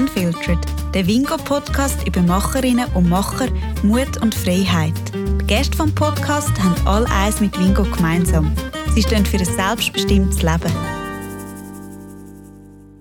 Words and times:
Unfiltered, 0.00 0.58
der 0.94 1.06
Wingo-Podcast 1.06 2.06
über 2.06 2.22
Macherinnen 2.22 2.90
und 2.94 3.10
Macher, 3.10 3.48
Mut 3.82 4.16
und 4.22 4.34
Freiheit. 4.34 4.94
Die 5.12 5.46
Gäste 5.46 5.76
vom 5.76 5.94
Podcast 5.94 6.58
haben 6.58 6.86
all 6.86 7.04
eins 7.04 7.38
mit 7.38 7.58
Wingo 7.60 7.82
gemeinsam. 7.82 8.50
Sie 8.94 9.02
stehen 9.02 9.26
für 9.26 9.36
ein 9.36 9.44
selbstbestimmtes 9.44 10.40
Leben. 10.40 10.72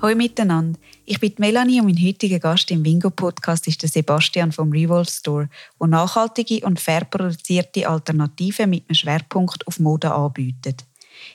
Hallo 0.02 0.14
miteinander. 0.14 0.78
Ich 1.06 1.22
bin 1.22 1.36
Melanie 1.38 1.80
und 1.80 1.86
mein 1.86 2.06
heutiger 2.06 2.40
Gast 2.40 2.70
im 2.70 2.84
Wingo-Podcast 2.84 3.70
ist 3.70 3.82
der 3.82 3.90
Sebastian 3.90 4.52
vom 4.52 4.70
Revolve 4.70 5.10
Store, 5.10 5.50
der 5.80 5.88
nachhaltige 5.88 6.66
und 6.66 6.82
fair 6.82 7.06
produzierte 7.06 7.88
Alternativen 7.88 8.72
mit 8.72 8.84
einem 8.90 8.96
Schwerpunkt 8.96 9.66
auf 9.68 9.80
Mode 9.80 10.14
anbietet. 10.14 10.84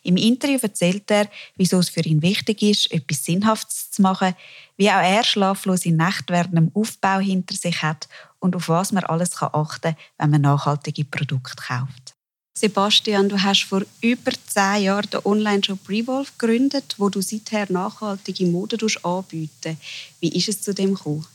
Im 0.03 0.17
Interview 0.17 0.59
erzählt 0.61 1.11
er, 1.11 1.29
wieso 1.57 1.79
es 1.79 1.89
für 1.89 2.01
ihn 2.01 2.23
wichtig 2.23 2.63
ist, 2.63 2.91
etwas 2.93 3.25
Sinnhaftes 3.25 3.91
zu 3.91 4.03
machen, 4.03 4.35
wie 4.77 4.91
auch 4.91 5.03
er 5.03 5.25
schlaflose 5.25 5.91
Nächte 5.91 6.33
während 6.33 6.57
dem 6.57 6.71
Aufbau 6.75 7.19
hinter 7.19 7.55
sich 7.55 7.83
hat 7.83 8.09
und 8.39 8.57
auf 8.57 8.69
was 8.69 8.93
man 8.93 9.05
alles 9.05 9.41
achten 9.41 9.81
kann, 9.81 9.97
wenn 10.19 10.31
man 10.31 10.43
nachhaltige 10.43 11.05
Produkte 11.05 11.55
kauft. 11.57 12.15
Sebastian, 12.57 13.29
du 13.29 13.43
hast 13.43 13.65
vor 13.65 13.83
über 14.01 14.31
zehn 14.47 14.85
Jahren 14.85 15.11
den 15.11 15.21
Online-Shop 15.25 15.89
Revolve 15.89 16.31
gegründet, 16.39 16.95
wo 16.99 17.09
du 17.09 17.21
seither 17.21 17.67
nachhaltige 17.69 18.47
Mode 18.47 18.79
anbieten 19.03 19.77
Wie 20.21 20.29
ist 20.29 20.49
es 20.49 20.63
zu 20.63 20.73
dem 20.73 20.95
gekommen? 20.95 21.27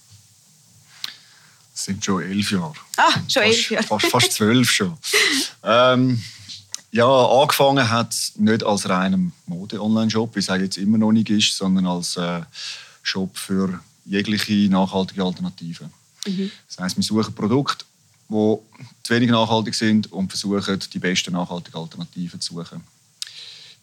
Das 1.74 1.86
sind 1.86 2.04
schon 2.04 2.24
elf 2.24 2.52
Jahre. 2.52 2.74
Ah, 2.96 3.22
schon 3.28 3.44
elf 3.44 3.70
Jahre. 3.70 3.86
Fast, 3.86 4.06
fast 4.08 4.32
zwölf 4.34 4.72
schon. 4.72 4.98
ähm, 5.64 6.24
ja, 6.92 7.08
angefangen 7.08 7.90
hat 7.90 8.16
nicht 8.36 8.64
als 8.64 8.90
reiner 8.90 9.20
Mode-Online-Shop, 9.46 10.36
wie 10.36 10.40
es 10.40 10.48
jetzt 10.48 10.78
immer 10.78 10.98
noch 10.98 11.12
nicht 11.12 11.30
ist, 11.30 11.56
sondern 11.56 11.86
als 11.86 12.18
äh, 12.18 12.42
Shop 13.04 13.38
für 13.38 13.80
jegliche 14.06 14.70
nachhaltige 14.70 15.24
Alternativen. 15.24 15.92
Mhm. 16.26 16.52
Das 16.68 16.80
heisst, 16.80 16.98
wir 16.98 17.04
suchen 17.04 17.36
Produkte, 17.36 17.86
die 18.30 18.58
zu 19.04 19.14
wenig 19.14 19.30
nachhaltig 19.30 19.76
sind 19.76 20.12
und 20.12 20.30
versuchen, 20.30 20.80
die 20.92 21.00
besten 21.00 21.34
nachhaltigen 21.34 21.80
Alternativen 21.80 22.42
zu 22.42 22.56
suchen. 22.56 22.84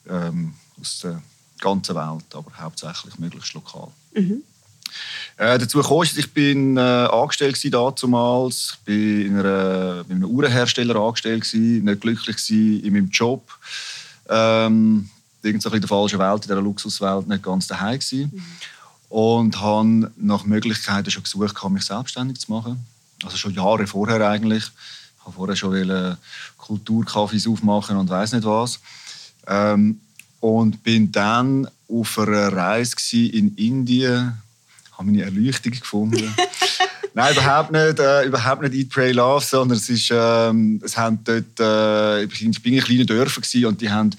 Ähm, 0.08 0.54
aus 0.80 1.00
der 1.00 1.22
ganzen 1.60 1.94
Welt, 1.94 2.34
aber 2.34 2.52
hauptsächlich 2.58 3.18
möglichst 3.18 3.54
lokal. 3.54 3.88
Mhm. 4.14 4.42
Äh, 5.38 5.58
dazu 5.58 5.82
kam 5.82 6.02
ich 6.02 6.32
bin 6.32 6.78
äh, 6.78 6.80
angestellt 6.80 7.62
damals, 8.02 8.72
ich 8.72 8.84
bin 8.84 9.26
in 9.26 9.38
einer, 9.38 10.04
bei 10.04 10.14
einem 10.14 10.24
Uhrenhersteller 10.24 10.96
angestellt 10.96 11.44
gewesen, 11.44 11.84
nicht 11.84 12.00
glücklich 12.00 12.50
in 12.50 12.92
meinem 12.92 13.10
Job. 13.10 13.52
Ähm, 14.28 15.10
irgendwie 15.42 15.76
in 15.76 15.80
der 15.80 15.88
falschen 15.88 16.18
Welt, 16.18 16.36
in 16.36 16.48
dieser 16.48 16.62
Luxuswelt, 16.62 17.28
nicht 17.28 17.42
ganz 17.42 17.66
daheim 17.66 17.98
gewesen. 17.98 18.32
Mhm. 18.32 18.42
Und 19.08 19.60
habe 19.60 20.10
nach 20.16 20.44
Möglichkeiten 20.44 21.10
schon 21.10 21.22
gesucht, 21.22 21.54
mich 21.74 21.84
selbstständig 21.84 22.40
zu 22.40 22.50
machen. 22.50 22.84
Also 23.22 23.36
schon 23.36 23.54
Jahre 23.54 23.86
vorher 23.86 24.26
eigentlich. 24.28 24.64
Ich 24.64 25.36
wollte 25.36 25.36
vorher 25.36 25.56
schon 25.56 26.16
Kulturkaffees 26.56 27.46
aufmachen 27.46 27.96
und 27.96 28.08
weiß 28.08 28.32
nicht 28.32 28.44
was. 28.44 28.80
Ähm, 29.46 30.00
und 30.40 30.82
bin 30.82 31.12
dann 31.12 31.68
auf 31.88 32.18
einer 32.18 32.52
Reise 32.52 32.96
in 33.16 33.54
Indien 33.56 34.42
habe 34.96 35.10
meine 35.10 35.22
Erleuchtung 35.22 35.72
gefunden. 35.72 36.34
Nein, 37.14 37.32
überhaupt 37.32 37.72
nicht, 37.72 37.98
äh, 37.98 38.26
überhaupt 38.26 38.60
nicht 38.60 38.74
Eat, 38.74 38.90
Pray, 38.90 39.12
Love, 39.12 39.42
sondern 39.42 39.78
es 39.78 39.88
ist, 39.88 40.10
ähm, 40.12 40.82
es 40.84 40.98
haben 40.98 41.18
dort, 41.24 41.58
äh, 41.58 42.24
ich 42.24 42.62
bin 42.62 42.74
in 42.74 42.82
kleinen 42.82 43.06
Dörfern 43.06 43.42
gewesen, 43.42 43.64
und 43.64 43.80
die 43.80 43.90
haben, 43.90 44.10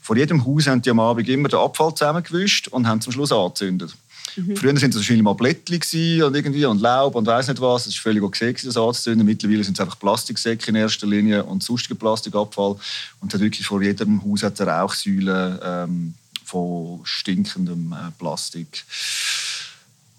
vor 0.00 0.16
jedem 0.16 0.46
Haus 0.46 0.68
haben 0.68 0.80
die 0.80 0.90
am 0.90 1.00
Abend 1.00 1.28
immer 1.28 1.48
den 1.48 1.58
Abfall 1.58 1.92
zusammengewischt 1.94 2.68
und 2.68 2.86
haben 2.86 3.00
zum 3.00 3.12
Schluss 3.12 3.32
angezündet. 3.32 3.96
Mhm. 4.36 4.56
Früher 4.56 4.74
waren 4.74 4.88
es 4.88 4.96
wahrscheinlich 4.96 5.24
mal 5.24 5.34
Blättchen 5.34 6.22
und, 6.22 6.34
irgendwie 6.34 6.64
und 6.64 6.80
Laub 6.80 7.14
und 7.14 7.26
weiß 7.26 7.48
nicht 7.48 7.60
was. 7.60 7.86
Es 7.86 7.96
war 7.96 8.02
völlig 8.02 8.22
okay, 8.22 8.52
das 8.52 8.76
anzuzünden. 8.76 9.26
Mittlerweile 9.26 9.64
sind 9.64 9.74
es 9.74 9.80
einfach 9.80 9.98
Plastiksäcke 9.98 10.68
in 10.70 10.76
erster 10.76 11.06
Linie 11.06 11.44
und 11.44 11.62
sonstiger 11.62 11.94
Plastikabfall. 11.94 12.76
Und 13.20 13.34
hat 13.34 13.40
wirklich 13.40 13.66
vor 13.66 13.82
jedem 13.82 14.22
Haus 14.24 14.42
hat 14.42 14.60
eine 14.60 14.70
Rauchsäule 14.70 15.60
ähm, 15.62 16.14
von 16.44 17.00
stinkendem 17.04 17.92
äh, 17.92 18.10
Plastik. 18.18 18.84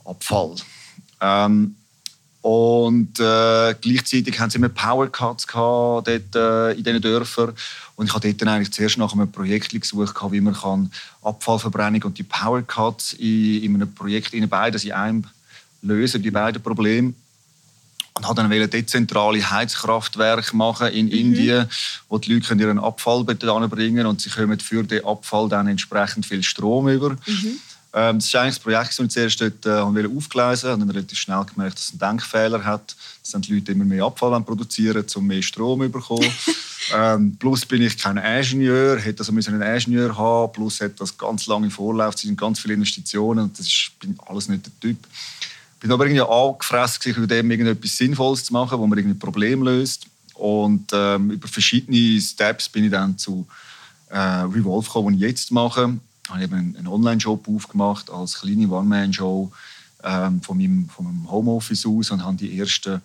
Abfall. 0.06 0.56
Ähm, 1.22 1.76
und 2.42 3.20
äh, 3.20 3.74
gleichzeitig 3.82 4.40
haben 4.40 4.52
sie 4.52 4.60
immer 4.60 4.70
Power 4.70 5.12
Cuts 5.12 5.48
dort, 5.52 6.08
äh, 6.08 6.72
in 6.74 6.84
diesen 6.84 7.02
Dörfern. 7.02 7.54
Und 7.96 8.06
ich 8.06 8.14
habe 8.14 8.28
dort 8.28 8.40
dann 8.40 8.50
eigentlich 8.50 8.72
zuerst 8.72 9.00
nach 9.00 9.14
einem 9.14 9.32
Projekt 9.32 9.70
gesucht, 9.70 10.16
wie 10.30 10.42
man 10.42 10.54
kann 10.54 10.92
Abfallverbrennung 11.24 12.04
und 12.04 12.20
die 12.20 12.24
Power 12.24 12.62
Cuts 12.62 13.14
in, 13.14 13.64
in 13.64 13.74
einem 13.74 13.92
Projekt 13.92 14.36
in 14.36 14.48
beides 14.48 14.84
in 14.84 14.92
einem 14.92 15.24
lösen, 15.82 16.22
die 16.22 16.30
beiden 16.30 16.62
Probleme. 16.62 17.16
Und 18.14 18.28
habe 18.28 18.36
dann 18.36 18.52
ein 18.52 18.70
dezentrale 18.70 19.50
Heizkraftwerke 19.50 20.56
machen 20.56 20.90
in 20.90 21.08
mhm. 21.08 21.12
Indien, 21.12 21.70
wo 22.10 22.20
die 22.20 22.32
Leute 22.32 22.54
ihren 22.54 22.78
Abfall 22.78 23.24
bringen 23.24 23.66
können 23.70 24.06
und 24.06 24.22
sie 24.22 24.30
kommen 24.30 24.60
für 24.60 24.84
den 24.84 25.04
Abfall 25.04 25.50
dann 25.50 25.68
entsprechend 25.68 26.28
viel 26.28 26.44
Strom 26.44 26.90
über. 26.90 27.18
Mhm. 27.26 27.60
Ähm, 27.98 28.18
das 28.18 28.26
ist 28.26 28.36
eigentlich 28.36 28.56
das 28.56 28.64
Projekt, 28.64 28.90
das 28.90 29.00
ich 29.00 29.10
zuerst 29.10 29.42
dort, 29.42 29.66
äh, 29.66 29.70
aufgelesen 29.70 30.70
habe. 30.70 30.74
Und 30.74 30.80
dann 30.82 30.90
relativ 30.90 31.18
schnell 31.18 31.46
gemerkt, 31.46 31.78
dass 31.78 31.86
es 31.86 31.92
einen 31.92 32.00
Denkfehler 32.00 32.64
hat. 32.64 32.94
Dass 33.22 33.32
dann 33.32 33.42
die 33.42 33.54
Leute 33.54 33.72
immer 33.72 33.86
mehr 33.86 34.04
Abfall 34.04 34.40
produzieren 34.42 35.06
um 35.16 35.26
mehr 35.26 35.42
Strom 35.42 35.80
zu 35.80 35.90
bekommen. 35.90 36.30
ähm, 36.94 37.38
plus 37.40 37.66
bin 37.66 37.82
ich 37.82 37.98
kein 37.98 38.18
Ingenieur, 38.18 39.00
hätte 39.00 39.22
also 39.22 39.32
einen 39.32 39.62
Ingenieur 39.62 40.18
haben. 40.18 40.52
Plus 40.52 40.82
hat 40.82 41.00
das 41.00 41.18
ganz 41.18 41.48
lange 41.48 41.72
Vorlaufzeit 41.72 42.30
und 42.30 42.38
ganz 42.38 42.60
viele 42.60 42.74
Investitionen. 42.74 43.46
Und 43.46 43.58
das 43.58 43.66
ist 43.66 43.92
bin 43.98 44.20
alles 44.28 44.50
nicht 44.50 44.66
der 44.66 44.74
Typ. 44.82 44.98
Ich 45.76 45.80
bin 45.80 45.92
aber 45.94 46.06
irgendwie 46.06 46.22
angefressen, 46.22 47.14
über 47.16 47.28
dem 47.28 47.50
irgendetwas 47.50 47.96
Sinnvolles 47.96 48.44
zu 48.44 48.52
machen, 48.52 48.78
wo 48.78 48.86
man 48.88 48.98
irgendwie 48.98 49.18
Problem 49.18 49.64
löst. 49.64 50.08
Und 50.34 50.92
ähm, 50.92 51.32
über 51.32 51.48
verschiedene 51.48 52.20
Steps 52.20 52.68
bin 52.68 52.84
ich 52.84 52.92
dann 52.92 53.18
zu 53.18 53.48
äh, 54.10 54.18
Revolve 54.20 54.86
gekommen, 54.86 55.08
was 55.08 55.16
ich 55.16 55.22
jetzt 55.22 55.52
mache 55.52 55.98
habe 56.30 56.44
ich 56.44 56.52
einen 56.52 56.88
Online-Shop 56.88 57.48
aufgemacht 57.48 58.10
als 58.10 58.40
kleine 58.40 58.68
One-Man-Show 58.68 59.52
ähm, 60.04 60.42
von, 60.42 60.58
meinem, 60.58 60.90
von 60.90 61.06
meinem 61.06 61.32
Homeoffice 61.32 61.86
aus 61.86 62.12
und 62.12 62.24
habe 62.24 62.38
die 62.38 62.58
ersten 62.58 63.02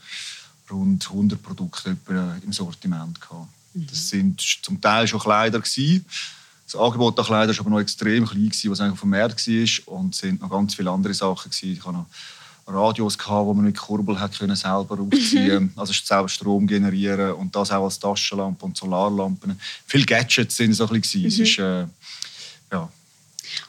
rund 0.70 1.06
100 1.08 1.42
Produkte 1.42 1.96
im 2.42 2.52
Sortiment 2.52 3.20
gehabt. 3.20 3.48
Mhm. 3.74 3.86
Das 3.88 4.08
sind 4.08 4.40
zum 4.62 4.80
Teil 4.80 5.06
schon 5.06 5.20
Kleider 5.20 5.60
gewesen. 5.60 6.04
Das 6.64 6.80
Angebot 6.80 7.18
an 7.18 7.24
Kleidern 7.24 7.56
war 7.56 7.60
aber 7.60 7.70
noch 7.70 7.80
extrem 7.80 8.24
klein, 8.24 8.48
gewesen, 8.48 8.70
was 8.70 8.80
eigentlich 8.80 9.00
vom 9.00 9.10
Markt 9.10 9.46
war. 9.46 9.94
Und 9.94 10.14
es 10.14 10.20
sind 10.20 10.40
noch 10.40 10.50
ganz 10.50 10.74
viele 10.74 10.90
andere 10.90 11.14
Sachen. 11.14 11.50
Gewesen. 11.50 11.72
Ich 11.72 11.84
hatte 11.84 11.96
noch 11.96 12.06
Radios, 12.66 13.18
gehabt, 13.18 13.46
wo 13.46 13.54
man 13.54 13.64
mit 13.64 13.76
Kurbel 13.76 14.18
hat 14.18 14.38
können 14.38 14.54
selber 14.54 14.98
aufziehen 15.00 15.64
mhm. 15.64 15.72
Also 15.74 15.92
selber 15.92 16.28
Strom 16.28 16.66
generieren 16.66 17.32
und 17.32 17.54
das 17.56 17.72
auch 17.72 17.84
als 17.84 17.98
Taschenlampe 17.98 18.64
und 18.64 18.76
Solarlampen. 18.76 19.58
Viele 19.86 20.04
Gadgets 20.04 20.56
sind 20.56 20.80
ein 20.80 20.88
bisschen. 21.00 21.22
Mhm. 21.22 21.26
Es 21.26 21.38
ist, 21.38 21.58
äh, 21.58 21.80
ja, 21.80 21.88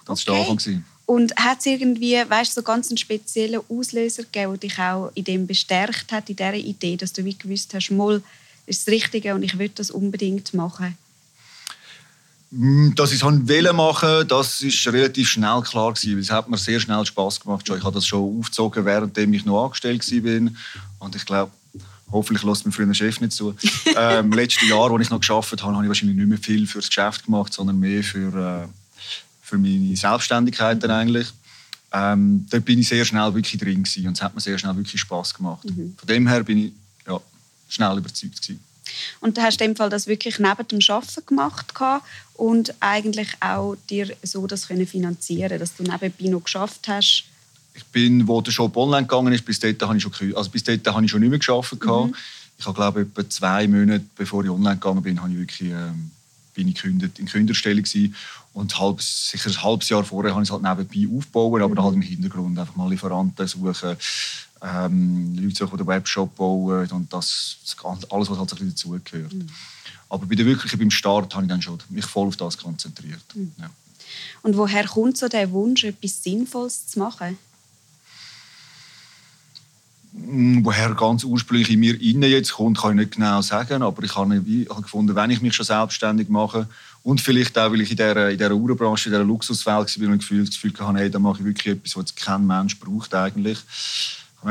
das 0.05 0.27
war 0.27 0.35
okay. 0.35 0.43
der 0.43 0.51
Anfang. 0.51 0.85
Und 1.05 1.35
hat 1.35 1.59
es 1.59 1.65
irgendwie, 1.65 2.15
weißt 2.15 2.53
so 2.53 2.61
ganz 2.61 2.89
einen 2.89 2.97
speziellen 2.97 3.61
Auslöser 3.69 4.23
gegeben, 4.23 4.51
der 4.51 4.69
dich 4.69 4.79
auch 4.79 5.11
in 5.13 5.25
dem 5.25 5.47
bestärkt 5.47 6.11
hat, 6.11 6.29
in 6.29 6.35
dieser 6.35 6.53
Idee, 6.53 6.95
dass 6.95 7.11
du 7.11 7.25
wie 7.25 7.37
gewusst 7.37 7.73
hast, 7.73 7.91
mal 7.91 8.21
ist 8.65 8.87
das 8.87 8.93
Richtige 8.93 9.35
und 9.35 9.43
ich 9.43 9.57
will 9.57 9.69
das 9.69 9.91
unbedingt 9.91 10.53
machen? 10.53 10.97
Mm, 12.51 12.93
dass 12.95 13.11
ich 13.11 13.21
es 13.21 13.23
machen 13.23 13.75
machen 13.75 14.27
das 14.27 14.61
ist 14.61 14.85
relativ 14.87 15.29
schnell 15.29 15.61
klar 15.61 15.93
gewesen. 15.93 16.19
Es 16.19 16.31
hat 16.31 16.49
mir 16.49 16.57
sehr 16.57 16.79
schnell 16.79 17.05
Spaß 17.05 17.39
gemacht. 17.39 17.67
Ich 17.67 17.83
habe 17.83 17.93
das 17.93 18.05
schon 18.05 18.39
aufgezogen, 18.39 18.85
während 18.85 19.17
ich 19.17 19.45
noch 19.45 19.65
angestellt 19.65 20.09
war. 20.09 20.51
Und 20.99 21.15
ich 21.15 21.25
glaube, 21.25 21.51
hoffentlich 22.11 22.43
lässt 22.43 22.65
mein 22.65 22.73
früher 22.73 22.93
Chef 22.93 23.21
nicht 23.21 23.31
zu. 23.31 23.55
ähm, 23.95 24.31
letzten 24.33 24.67
Jahr, 24.67 24.91
als 24.91 25.01
ich 25.01 25.09
noch 25.09 25.19
geschafft 25.19 25.61
habe, 25.61 25.73
habe 25.73 25.83
ich 25.83 25.87
wahrscheinlich 25.87 26.17
nicht 26.17 26.27
mehr 26.27 26.37
viel 26.37 26.67
fürs 26.67 26.87
Geschäft 26.87 27.25
gemacht, 27.25 27.53
sondern 27.53 27.79
mehr 27.79 28.03
für 28.03 28.65
äh, 28.65 28.67
für 29.51 29.57
meine 29.57 29.95
Selbstständigkeit 29.97 30.81
dann 30.81 30.91
eigentlich. 30.91 31.27
Ähm, 31.91 32.45
dort 32.49 32.63
bin 32.63 32.79
ich 32.79 32.87
sehr 32.87 33.03
schnell 33.03 33.33
wirklich 33.33 33.59
drin 33.59 33.83
gewesen 33.83 34.07
und 34.07 34.13
es 34.13 34.21
hat 34.21 34.33
mir 34.33 34.39
sehr 34.39 34.57
schnell 34.57 34.75
wirklich 34.77 35.01
Spaß 35.01 35.33
gemacht. 35.33 35.65
Mhm. 35.65 35.93
Von 35.97 36.07
dem 36.07 36.25
her 36.25 36.41
bin 36.43 36.57
ich 36.57 36.71
ja, 37.05 37.19
schnell 37.67 37.97
überzeugt 37.97 38.41
gewesen. 38.41 38.63
Und 39.19 39.37
du 39.37 39.41
hast 39.41 39.59
in 39.59 39.67
dem 39.67 39.75
Fall 39.75 39.89
das 39.89 40.07
wirklich 40.07 40.39
neben 40.39 40.67
dem 40.67 40.79
Arbeiten 40.87 41.25
gemacht 41.25 41.73
und 42.35 42.73
eigentlich 42.79 43.29
auch 43.41 43.75
dir 43.89 44.15
so 44.23 44.47
das 44.47 44.69
können 44.69 44.87
finanzieren, 44.87 45.59
dass 45.59 45.75
du 45.75 45.83
nebenbei 45.83 46.29
noch 46.29 46.43
geschafft 46.45 46.87
hast. 46.87 47.25
Ich 47.73 47.85
bin, 47.85 48.27
wo 48.27 48.39
der 48.41 48.51
Shop 48.51 48.75
online 48.77 49.07
gegangen 49.07 49.33
ist, 49.33 49.45
bis 49.45 49.59
dort 49.59 49.81
habe 49.81 49.97
ich 49.97 50.03
schon, 50.03 50.13
also 50.35 50.49
bis 50.49 50.63
dort 50.63 50.87
habe 50.87 51.03
ich 51.03 51.11
schon 51.11 51.19
nicht 51.19 51.29
mehr 51.29 51.39
geschafft. 51.39 51.73
Mhm. 51.73 52.15
Ich 52.57 52.65
habe 52.65 52.75
glaube 52.75 53.01
etwa 53.01 53.29
zwei 53.29 53.67
Monate, 53.67 54.05
bevor 54.15 54.45
ich 54.45 54.49
online 54.49 54.75
gegangen 54.75 55.01
bin, 55.01 55.21
habe 55.21 55.31
ich 55.31 55.39
wirklich 55.39 55.71
ähm, 55.71 56.11
bin 56.53 56.67
ich 56.67 56.75
gekündigt, 56.75 57.19
in 57.19 57.25
Künderstelle 57.25 57.81
gewesen. 57.81 58.15
Und 58.53 58.77
halb, 58.79 59.01
sicher 59.01 59.49
ein 59.49 59.63
halbes 59.63 59.89
Jahr 59.89 60.03
vorher 60.03 60.33
habe 60.33 60.43
ich 60.43 60.49
es 60.49 60.51
halt 60.51 60.61
nebenbei 60.61 61.17
aufgebaut, 61.17 61.61
aber 61.61 61.81
mhm. 61.81 61.85
halt 61.85 61.95
im 61.95 62.01
Hintergrund 62.01 62.59
einfach 62.59 62.75
mal 62.75 62.89
Lieferanten 62.89 63.47
suchen, 63.47 63.97
ähm, 64.61 65.35
Leute 65.35 65.55
suchen, 65.55 65.77
die 65.77 65.83
den 65.83 65.87
Webshop 65.87 66.35
bauen 66.35 66.87
und 66.91 67.13
das, 67.13 67.57
alles, 68.09 68.29
was 68.29 68.37
halt 68.37 68.39
ein 68.39 68.45
bisschen 68.45 68.69
dazugehört. 68.69 69.33
Mhm. 69.33 69.47
Aber 70.09 70.25
bei 70.25 70.35
der 70.35 70.45
wirklichen, 70.45 70.77
beim 70.77 70.91
Start 70.91 71.33
habe 71.33 71.45
ich 71.45 71.49
dann 71.49 71.61
schon 71.61 71.79
mich 71.89 72.05
voll 72.05 72.27
auf 72.27 72.35
das 72.35 72.57
konzentriert. 72.57 73.23
Mhm. 73.33 73.53
Ja. 73.57 73.69
Und 74.41 74.57
woher 74.57 74.85
kommt 74.85 75.17
so 75.17 75.29
der 75.29 75.49
Wunsch, 75.51 75.85
etwas 75.85 76.21
Sinnvolles 76.21 76.87
zu 76.87 76.99
machen? 76.99 77.37
Woher 80.65 80.93
ganz 80.93 81.23
ursprünglich 81.23 81.69
in 81.69 81.79
mir 81.79 81.99
innen 82.01 82.29
jetzt 82.29 82.53
kommt, 82.53 82.79
kann 82.79 82.91
ich 82.91 83.05
nicht 83.05 83.15
genau 83.15 83.41
sagen. 83.41 83.81
Aber 83.81 84.03
ich 84.03 84.15
habe, 84.15 84.35
ich 84.37 84.69
habe 84.69 84.81
gefunden, 84.81 85.15
wenn 85.15 85.29
ich 85.29 85.41
mich 85.41 85.53
schon 85.53 85.65
selbstständig 85.65 86.29
mache 86.29 86.67
und 87.03 87.21
vielleicht 87.21 87.57
auch, 87.57 87.71
weil 87.71 87.81
ich 87.81 87.91
in 87.91 87.97
dieser, 87.97 88.29
in 88.29 88.37
dieser 88.37 88.53
Uhrenbranche, 88.53 89.09
in 89.09 89.13
dieser 89.13 89.23
Luxuswelt 89.23 89.99
war 89.99 90.09
und 90.09 90.19
Gefühl, 90.19 90.45
das 90.45 90.55
Gefühl 90.55 90.73
hatte, 90.79 90.99
hey, 90.99 91.09
da 91.09 91.19
mache 91.19 91.39
ich 91.39 91.45
wirklich 91.45 91.75
etwas, 91.75 91.95
was 91.95 92.15
kein 92.15 92.45
Mensch 92.45 92.79
braucht 92.79 93.13
eigentlich. 93.15 93.59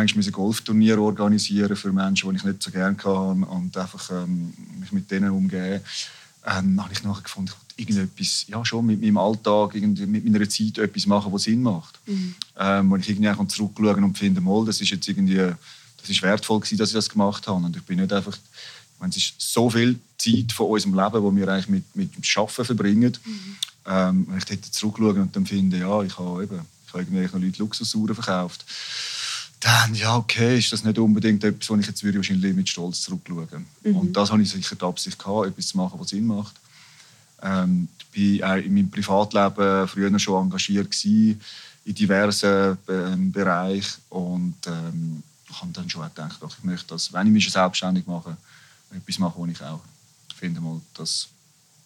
Ich 0.04 0.14
musste 0.14 0.30
ein 0.30 0.34
Golfturnier 0.34 1.00
organisieren 1.00 1.74
für 1.74 1.92
Menschen, 1.92 2.30
die 2.30 2.36
ich 2.36 2.44
nicht 2.44 2.62
so 2.62 2.70
gerne 2.70 2.96
hatte 2.96 3.10
und 3.10 3.76
einfach 3.76 4.10
ähm, 4.10 4.52
mich 4.78 4.92
mit 4.92 5.10
denen 5.10 5.30
umgehen. 5.30 5.80
Ähm, 6.46 6.82
habe 6.82 6.92
ich 6.92 7.02
nachher 7.02 7.22
gefunden, 7.22 7.52
irgendetwas, 7.76 8.46
ja 8.48 8.64
schon 8.64 8.86
mit 8.86 9.00
meinem 9.00 9.18
Alltag, 9.18 9.74
mit 9.74 10.24
meiner 10.24 10.48
Zeit 10.48 10.78
etwas 10.78 11.06
machen, 11.06 11.32
was 11.32 11.42
Sinn 11.42 11.62
macht. 11.62 11.98
Mhm. 12.06 12.34
Ähm, 12.58 12.90
wo 12.90 12.96
ich 12.96 13.08
irgendwie 13.08 13.48
zurückschauen 13.48 14.04
und 14.04 14.16
finde, 14.16 14.40
mal, 14.40 14.64
das 14.64 14.80
ist 14.80 14.90
jetzt 14.90 15.08
irgendwie, 15.08 15.52
das 16.00 16.10
ist 16.10 16.22
wertvoll 16.22 16.60
gewesen, 16.60 16.78
dass 16.78 16.90
ich 16.90 16.94
das 16.94 17.08
gemacht 17.08 17.46
habe. 17.46 17.64
Und 17.64 17.76
ich 17.76 17.82
bin 17.82 17.98
nicht 18.00 18.12
einfach, 18.12 18.36
ich 18.36 19.00
meine, 19.00 19.10
es 19.10 19.16
ist 19.16 19.34
so 19.38 19.70
viel 19.70 19.98
Zeit 20.18 20.52
von 20.52 20.66
unserem 20.66 20.94
Leben, 20.94 21.22
wo 21.22 21.34
wir 21.34 21.48
eigentlich 21.48 21.68
mit, 21.68 21.96
mit 21.96 22.14
dem 22.14 22.22
Arbeiten 22.36 22.64
verbringen. 22.64 23.16
Mhm. 23.24 23.56
Ähm, 23.86 24.26
wenn 24.28 24.38
ich 24.38 24.44
dort 24.44 24.64
zurückschaue 24.66 25.14
und 25.14 25.34
dann 25.34 25.46
finde, 25.46 25.78
ja, 25.78 26.02
ich 26.02 26.18
habe 26.18 26.42
eben, 26.42 26.60
ich 26.86 26.92
habe 26.92 27.02
irgendwelchen 27.02 27.42
Leuten 27.42 27.58
Luxusuhren 27.58 28.14
verkauft 28.14 28.64
dann, 29.60 29.94
ja, 29.94 30.16
okay, 30.16 30.58
ist 30.58 30.72
das 30.72 30.84
nicht 30.84 30.98
unbedingt 30.98 31.44
etwas, 31.44 31.68
wo 31.68 31.76
ich 31.76 31.86
jetzt 31.86 32.02
würde 32.02 32.18
wahrscheinlich 32.18 32.54
mit 32.54 32.68
Stolz 32.68 33.02
zurückschauen 33.02 33.66
mhm. 33.84 33.96
Und 33.96 34.16
das 34.16 34.32
habe 34.32 34.42
ich 34.42 34.50
sicher 34.50 34.74
die 34.74 34.84
Absicht 34.84 35.18
gehabt, 35.18 35.48
etwas 35.48 35.68
zu 35.68 35.76
machen, 35.76 36.00
was 36.00 36.08
Sinn 36.08 36.26
macht. 36.26 36.54
Ähm, 37.42 37.88
ich 38.12 38.40
war 38.40 38.58
in 38.58 38.74
meinem 38.74 38.90
Privatleben 38.90 39.86
früher 39.86 40.18
schon 40.18 40.44
engagiert 40.44 40.90
gewesen, 40.90 41.40
in 41.84 41.94
diversen 41.94 42.78
ähm, 42.88 43.32
Bereichen 43.32 44.00
und 44.08 44.56
ähm, 44.66 45.22
habe 45.52 45.72
dann 45.72 45.88
schon 45.88 46.02
gedacht, 46.02 46.38
ich 46.42 46.64
möchte 46.64 46.88
das, 46.88 47.12
wenn 47.12 47.26
ich 47.26 47.32
mich 47.32 47.50
selbstständig 47.50 48.06
mache, 48.06 48.36
etwas 48.94 49.18
machen, 49.18 49.34
wo 49.36 49.46
ich 49.46 49.62
auch 49.62 49.80
finde, 50.36 50.60
mal, 50.60 50.80
das 50.94 51.28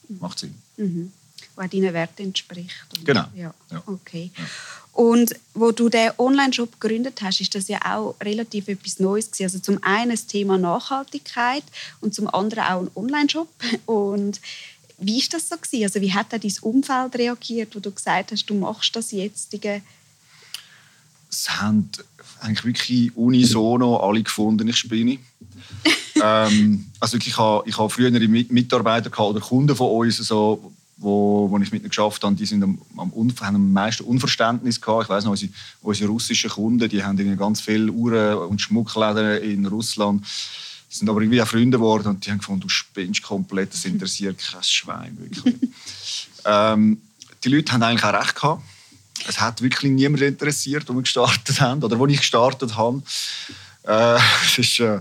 macht 0.09 0.39
Sinn. 0.39 0.55
Mhm. 0.77 1.13
Was 1.57 1.71
deinen 1.71 1.93
Werten 1.93 2.23
entspricht. 2.23 2.87
Und, 2.97 3.05
genau. 3.05 3.27
Ja. 3.35 3.55
ja. 3.71 3.83
Okay. 3.87 4.31
Ja. 4.37 4.45
Und 4.93 5.35
wo 5.55 5.73
du 5.73 5.89
den 5.89 6.13
Online-Shop 6.19 6.81
gegründet 6.81 7.21
hast, 7.21 7.41
ist 7.41 7.55
das 7.55 7.69
ja 7.69 7.81
auch 7.85 8.17
relativ 8.23 8.69
etwas 8.69 9.01
Neues 9.01 9.31
gewesen. 9.31 9.45
Also 9.45 9.59
zum 9.59 9.83
einen 9.83 10.13
das 10.13 10.27
Thema 10.27 10.57
Nachhaltigkeit 10.57 11.65
und 12.01 12.15
zum 12.15 12.33
anderen 12.33 12.65
auch 12.65 12.81
ein 12.83 12.91
Online-Shop. 12.95 13.49
Und 13.87 14.41
wie 14.99 15.19
ist 15.19 15.35
das 15.35 15.49
so 15.49 15.57
gewesen? 15.57 15.83
Also 15.83 16.01
wie 16.01 16.13
hat 16.13 16.33
da 16.33 16.39
dein 16.39 16.55
Umfeld 16.61 17.17
reagiert, 17.17 17.75
wo 17.75 17.81
du 17.81 17.91
gesagt 17.91 18.31
hast, 18.31 18.47
du 18.47 18.55
machst 18.55 18.95
das 18.95 19.11
jetzt? 19.11 19.53
Es 21.31 21.51
haben 21.51 21.91
eigentlich 22.41 22.65
wirklich 22.65 23.17
unisono 23.17 23.97
alle 23.97 24.23
gefunden, 24.23 24.69
ich 24.69 24.77
spinne. 24.77 25.19
ähm, 26.23 26.87
also 27.01 27.17
ich 27.17 27.37
habe, 27.37 27.69
ich 27.69 27.77
habe 27.79 27.91
frühere 27.91 28.27
Mitarbeiter 28.29 29.19
oder 29.21 29.41
Kunden 29.41 29.75
von 29.75 29.91
uns, 29.91 30.17
so, 30.19 30.73
wo, 30.97 31.49
wo 31.51 31.59
ich 31.59 31.73
mit 31.73 31.83
ihnen 31.83 31.89
geschafft 31.89 32.23
habe, 32.23 32.35
die 32.35 32.47
sind 32.47 32.63
am, 32.63 32.81
am, 32.97 33.13
haben 33.41 33.57
am 33.57 33.73
meisten 33.73 34.05
Unverständnis 34.05 34.81
gehabt. 34.81 35.05
Ich 35.05 35.09
weiß 35.09 35.25
noch, 35.25 35.33
unsere, 35.33 35.53
unsere 35.83 36.11
russischen 36.11 36.51
Kunden, 36.51 36.89
die 36.89 37.03
haben 37.03 37.37
ganz 37.37 37.61
viele 37.61 37.91
Uhren 37.91 38.39
und 38.49 38.61
Schmuckläden 38.61 39.43
in 39.43 39.67
Russland 39.67 40.25
sind 40.89 41.09
aber 41.09 41.21
irgendwie 41.23 41.43
auch 41.43 41.49
Freunde 41.49 41.77
geworden 41.77 42.09
und 42.09 42.25
die 42.25 42.31
haben 42.31 42.39
gefunden, 42.39 42.61
du 42.61 42.69
spinnst 42.69 43.23
komplett, 43.23 43.73
das 43.73 43.85
interessiert 43.85 44.39
kein 44.39 44.63
Schwein 44.63 45.19
wirklich. 45.19 45.57
ähm, 46.45 47.03
die 47.43 47.49
Leute 47.49 47.73
haben 47.73 47.83
eigentlich 47.83 48.05
auch 48.05 48.15
recht 48.15 48.35
gehabt. 48.37 48.63
Es 49.29 49.41
hat 49.41 49.63
wirklich 49.63 49.91
niemand 49.91 50.23
interessiert, 50.23 50.89
wo 50.89 50.95
wir 50.95 51.03
gestartet 51.03 51.61
haben 51.61 51.83
oder 51.83 51.99
wo 51.99 52.07
ich 52.07 52.19
gestartet 52.19 52.77
habe. 52.77 53.03
Äh, 53.87 54.19
ist, 54.57 54.81
äh, 54.81 55.01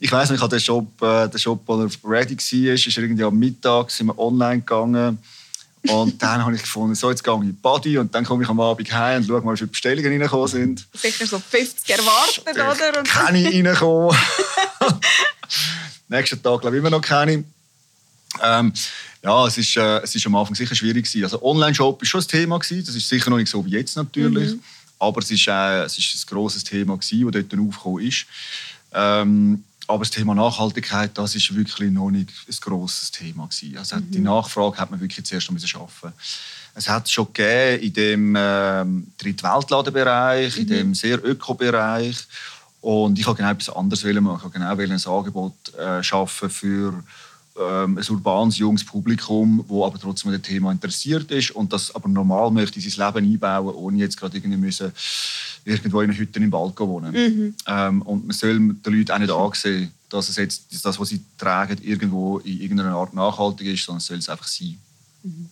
ich 0.00 0.10
weiß 0.10 0.30
nicht, 0.30 0.38
ich 0.38 0.42
hatte 0.42 0.56
den 0.56 0.60
Shop, 0.60 1.02
äh, 1.02 1.28
den 1.28 1.38
Shop, 1.38 1.68
als 1.68 1.98
er 2.02 2.10
ready 2.10 2.36
war, 2.36 2.74
ist 2.74 2.98
irgendwie 2.98 3.24
am 3.24 3.38
Mittag 3.38 3.90
sind 3.90 4.06
wir 4.06 4.18
online 4.18 4.60
gegangen. 4.60 5.18
Und 5.88 6.22
dann 6.22 6.44
habe 6.44 6.54
ich 6.54 6.62
gefunden, 6.62 6.94
so, 6.94 7.10
jetzt 7.10 7.22
gehe 7.22 7.34
ich 7.34 7.40
in 7.40 7.46
die 7.46 7.52
Body 7.52 7.98
und 7.98 8.14
dann 8.14 8.24
komme 8.24 8.42
ich 8.42 8.48
am 8.48 8.60
Abend 8.60 8.92
heim 8.92 9.22
und 9.22 9.28
schaue 9.28 9.40
mal, 9.42 9.52
wie 9.52 9.58
viele 9.58 9.68
Bestellungen 9.68 10.10
reingekommen 10.10 10.48
sind. 10.48 10.86
Sicher 10.94 11.26
so 11.26 11.38
50 11.38 11.90
erwartet, 11.90 12.48
oder? 12.48 12.98
Und 12.98 13.08
keine 13.08 13.44
reingekommen. 13.46 14.16
Nächsten 16.08 16.42
Tag, 16.42 16.60
glaube 16.60 16.76
ich, 16.76 16.80
immer 16.80 16.90
noch 16.90 17.02
keine. 17.02 17.44
Ähm, 18.42 18.72
ja, 19.24 19.46
es 19.46 19.56
ist, 19.56 19.74
äh, 19.78 20.00
es 20.02 20.14
ist 20.14 20.26
am 20.26 20.34
Anfang 20.34 20.54
sicher 20.54 20.74
schwierig 20.74 21.06
gewesen. 21.06 21.24
Also 21.24 21.42
Online-Shop 21.42 21.98
war 21.98 22.06
schon 22.06 22.20
ein 22.20 22.28
Thema 22.28 22.58
gewesen. 22.58 22.84
Das 22.84 22.94
ist 22.94 23.08
sicher 23.08 23.30
noch 23.30 23.38
nicht 23.38 23.48
so 23.48 23.64
wie 23.64 23.70
jetzt 23.70 23.96
natürlich. 23.96 24.52
Mhm. 24.52 24.60
Aber 24.98 25.20
es 25.20 25.30
ist, 25.30 25.48
äh, 25.48 25.84
es 25.84 25.96
ist 25.96 26.14
ein 26.14 26.34
grosses 26.34 26.62
Thema 26.62 26.98
gewesen, 26.98 27.32
das 27.32 27.44
dort 27.48 27.60
aufgekommen 27.60 28.06
ist. 28.06 28.26
Ähm, 28.92 29.64
aber 29.86 30.00
das 30.00 30.10
Thema 30.10 30.34
Nachhaltigkeit, 30.34 31.16
das 31.16 31.34
ist 31.34 31.54
wirklich 31.54 31.90
noch 31.90 32.10
nicht 32.10 32.28
ein 32.28 32.56
grosses 32.60 33.10
Thema 33.10 33.48
gewesen. 33.48 33.78
Also 33.78 33.96
mhm. 33.96 34.10
die 34.10 34.18
Nachfrage 34.18 34.76
hat 34.76 34.90
man 34.90 35.00
wirklich 35.00 35.24
zuerst 35.24 35.50
noch 35.50 35.58
schaffen. 35.66 36.12
Es 36.74 36.86
hat 36.86 37.08
schon 37.08 37.28
gegeben 37.32 37.82
in 37.82 37.92
dem 37.94 38.36
ähm, 38.36 39.06
Drittweltladenbereich, 39.16 40.54
mhm. 40.56 40.62
in 40.62 40.68
dem 40.68 40.94
sehr 40.94 41.24
Öko-Bereich. 41.24 42.16
Und 42.82 43.18
ich 43.18 43.26
wollte 43.26 43.38
genau 43.38 43.52
etwas 43.52 43.74
anderes 43.74 44.04
machen. 44.04 44.52
Ich 44.52 44.60
wollte 44.60 44.86
genau 44.86 45.12
ein 45.12 45.18
Angebot 45.18 45.74
äh, 45.78 46.02
schaffen 46.02 46.50
für 46.50 47.02
ähm, 47.56 47.98
ein 47.98 48.10
urbanes, 48.10 48.58
junges 48.58 48.84
Publikum, 48.84 49.64
das 49.68 49.82
aber 49.82 49.98
trotzdem 49.98 50.30
an 50.30 50.38
dem 50.38 50.42
Thema 50.42 50.72
interessiert 50.72 51.30
ist 51.30 51.52
und 51.52 51.72
das 51.72 51.94
aber 51.94 52.08
normal 52.08 52.50
möchte 52.50 52.80
in 52.80 52.90
sein 52.90 53.06
Leben 53.06 53.32
einbauen, 53.32 53.74
ohne 53.74 53.98
jetzt 53.98 54.16
gerade 54.16 54.36
irgendwie 54.36 54.56
müssen 54.56 54.92
irgendwo 55.64 56.00
in 56.00 56.10
einer 56.10 56.18
Hütte 56.18 56.40
im 56.40 56.52
Wald 56.52 56.78
wohnen. 56.80 57.12
Mhm. 57.12 57.54
Ähm, 57.66 58.02
und 58.02 58.26
man 58.26 58.36
soll 58.36 58.58
den 58.58 58.80
Leuten 58.84 59.10
auch 59.10 59.18
nicht 59.18 59.30
ansehen, 59.30 59.92
dass 60.08 60.28
es 60.28 60.36
jetzt 60.36 60.84
das, 60.84 60.98
was 60.98 61.08
sie 61.08 61.22
tragen, 61.38 61.78
irgendwo 61.82 62.38
in 62.38 62.60
irgendeiner 62.60 62.96
Art 62.96 63.14
nachhaltig 63.14 63.68
ist, 63.68 63.84
sondern 63.84 63.98
es 63.98 64.06
soll 64.06 64.18
es 64.18 64.28
einfach 64.28 64.46
sein. 64.46 64.78
Mhm. 65.22 65.48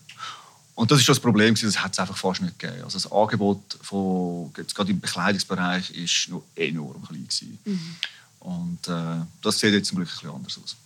Und 0.75 0.90
das 0.90 0.98
ist 0.98 1.05
schon 1.05 1.14
das 1.14 1.20
Problem, 1.20 1.55
das 1.55 1.78
hat 1.82 1.93
es 1.93 1.98
einfach 1.98 2.16
fast 2.16 2.43
nicht 2.43 2.58
gegeben. 2.58 2.82
Also 2.82 2.96
das 2.96 3.10
Angebot 3.10 3.78
von, 3.82 4.50
jetzt 4.56 4.75
gerade 4.75 4.90
im 4.90 5.00
Bekleidungsbereich 5.00 5.90
ist 5.90 6.28
noch 6.31 6.43
enorm 6.55 7.02
klein 7.06 7.26
gewesen. 7.28 7.58
Mhm. 7.64 7.96
Und 8.40 8.88
äh, 8.88 9.25
das 9.43 9.58
sieht 9.58 9.72
jetzt 9.72 9.88
zum 9.88 9.98
Glück 9.98 10.08
ein 10.08 10.14
bisschen 10.14 10.31
anders 10.31 10.58
aus. 10.62 10.76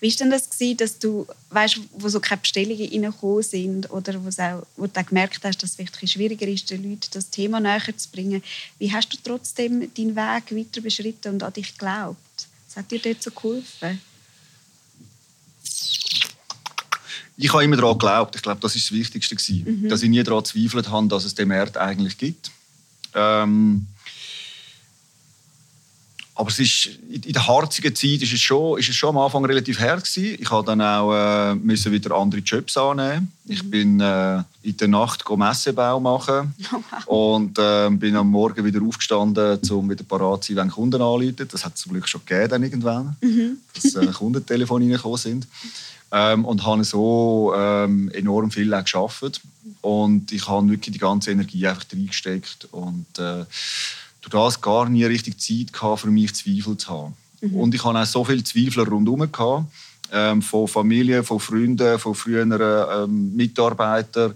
Wie 0.00 0.10
war 0.10 0.16
denn 0.16 0.30
das, 0.30 0.50
gewesen, 0.50 0.76
dass 0.76 0.98
du, 0.98 1.26
weißt, 1.50 1.80
wo 1.92 2.08
so 2.08 2.20
keine 2.20 2.40
Bestellungen 2.40 2.88
reingekommen 2.88 3.42
sind 3.42 3.90
oder 3.90 4.14
wo, 4.22 4.28
auch, 4.28 4.66
wo 4.76 4.86
du 4.86 5.00
auch 5.00 5.06
gemerkt 5.06 5.40
hast, 5.44 5.62
dass 5.62 5.70
es 5.70 5.76
vielleicht 5.76 6.10
schwieriger 6.10 6.46
ist, 6.46 6.70
den 6.70 6.82
Leuten 6.82 7.08
das 7.12 7.30
Thema 7.30 7.60
näher 7.60 7.96
zu 7.96 8.08
bringen? 8.10 8.42
Wie 8.78 8.92
hast 8.92 9.12
du 9.12 9.16
trotzdem 9.22 9.92
deinen 9.94 10.16
Weg 10.16 10.56
weiter 10.56 10.80
beschritten 10.80 11.34
und 11.34 11.42
an 11.42 11.52
dich 11.52 11.72
geglaubt? 11.72 12.18
Was 12.68 12.76
hat 12.76 12.90
dir 12.90 12.98
dort 12.98 13.22
so 13.22 13.30
geholfen? 13.30 14.00
Ich 17.38 17.52
habe 17.52 17.64
immer 17.64 17.76
daran 17.76 17.98
geglaubt. 17.98 18.34
Ich 18.36 18.42
glaube, 18.42 18.60
das 18.60 18.74
ist 18.76 18.90
das 18.90 18.96
Wichtigste. 18.96 19.36
Mhm. 19.52 19.88
Dass 19.88 20.02
ich 20.02 20.08
nie 20.08 20.22
daran 20.22 20.44
zweifelt 20.44 20.88
habe, 20.88 21.08
dass 21.08 21.24
es 21.24 21.34
den 21.34 21.48
Markt 21.48 21.76
eigentlich 21.76 22.16
gibt. 22.16 22.50
Ähm, 23.14 23.86
aber 26.38 26.50
es 26.50 26.58
ist, 26.58 26.90
in 27.10 27.32
der 27.32 27.46
harzigen 27.46 27.94
Zeit 27.94 28.20
ist 28.20 28.32
es 28.32 28.40
schon, 28.40 28.78
ist 28.78 28.90
es 28.90 28.94
schon 28.94 29.08
am 29.08 29.18
Anfang 29.18 29.42
relativ 29.46 29.80
hart 29.80 30.04
gewesen. 30.04 30.36
Ich 30.38 30.50
musste 30.50 30.66
dann 30.66 30.82
auch 30.82 31.12
äh, 31.14 31.54
müssen 31.54 31.92
wieder 31.92 32.14
andere 32.14 32.42
Jobs 32.42 32.76
annehmen. 32.76 33.32
Ich 33.46 33.62
mhm. 33.64 33.70
bin 33.70 34.00
äh, 34.00 34.42
in 34.62 34.76
der 34.76 34.88
Nacht 34.88 35.24
Messebau 35.34 35.98
machen 35.98 36.54
und 37.06 37.58
äh, 37.58 37.88
bin 37.88 38.16
am 38.16 38.30
Morgen 38.30 38.66
wieder 38.66 38.82
aufgestanden, 38.82 39.58
um 39.70 39.88
wieder 39.88 40.04
parat 40.04 40.44
zu 40.44 40.52
sein, 40.52 40.64
wenn 40.64 40.70
Kunden 40.70 41.00
anrufen. 41.00 41.48
Das 41.50 41.64
hat 41.64 41.74
es 41.74 41.80
zum 41.80 41.92
Glück 41.92 42.06
schon 42.06 42.20
gegeben 42.26 42.50
dann 42.50 42.62
irgendwann, 42.62 43.16
mhm. 43.22 43.56
dass 43.72 43.94
äh, 43.94 44.06
Kundentelefone 44.12 44.84
reingekommen 44.84 45.18
sind. 45.18 45.46
Ähm, 46.12 46.44
und 46.44 46.66
habe 46.66 46.84
so 46.84 47.54
ähm, 47.56 48.10
enorm 48.10 48.50
viel 48.50 48.70
geschafft 48.70 49.40
und 49.80 50.30
ich 50.32 50.46
habe 50.46 50.68
wirklich 50.68 50.92
die 50.92 51.00
ganze 51.00 51.32
Energie 51.32 51.66
einfach 51.66 51.84
reingesteckt 51.92 52.68
und 52.70 53.06
äh, 53.18 53.44
durch 54.30 54.54
das 54.54 54.60
gar 54.60 54.88
nie 54.88 55.04
richtig 55.04 55.40
Zeit 55.40 55.72
gehabt, 55.72 56.00
für 56.00 56.10
mich 56.10 56.34
Zweifel 56.34 56.76
zu 56.76 56.88
haben. 56.88 57.14
Mhm. 57.40 57.54
Und 57.54 57.74
ich 57.74 57.84
hatte 57.84 57.98
auch 57.98 58.06
so 58.06 58.24
viele 58.24 58.44
Zweifel 58.44 58.84
rundherum. 58.84 59.30
Gehabt, 59.30 59.66
ähm, 60.12 60.42
von 60.42 60.68
Familie, 60.68 61.22
von 61.22 61.40
Freunden, 61.40 61.98
von 61.98 62.14
früheren 62.14 62.52
ähm, 62.52 63.34
Mitarbeitern, 63.34 64.34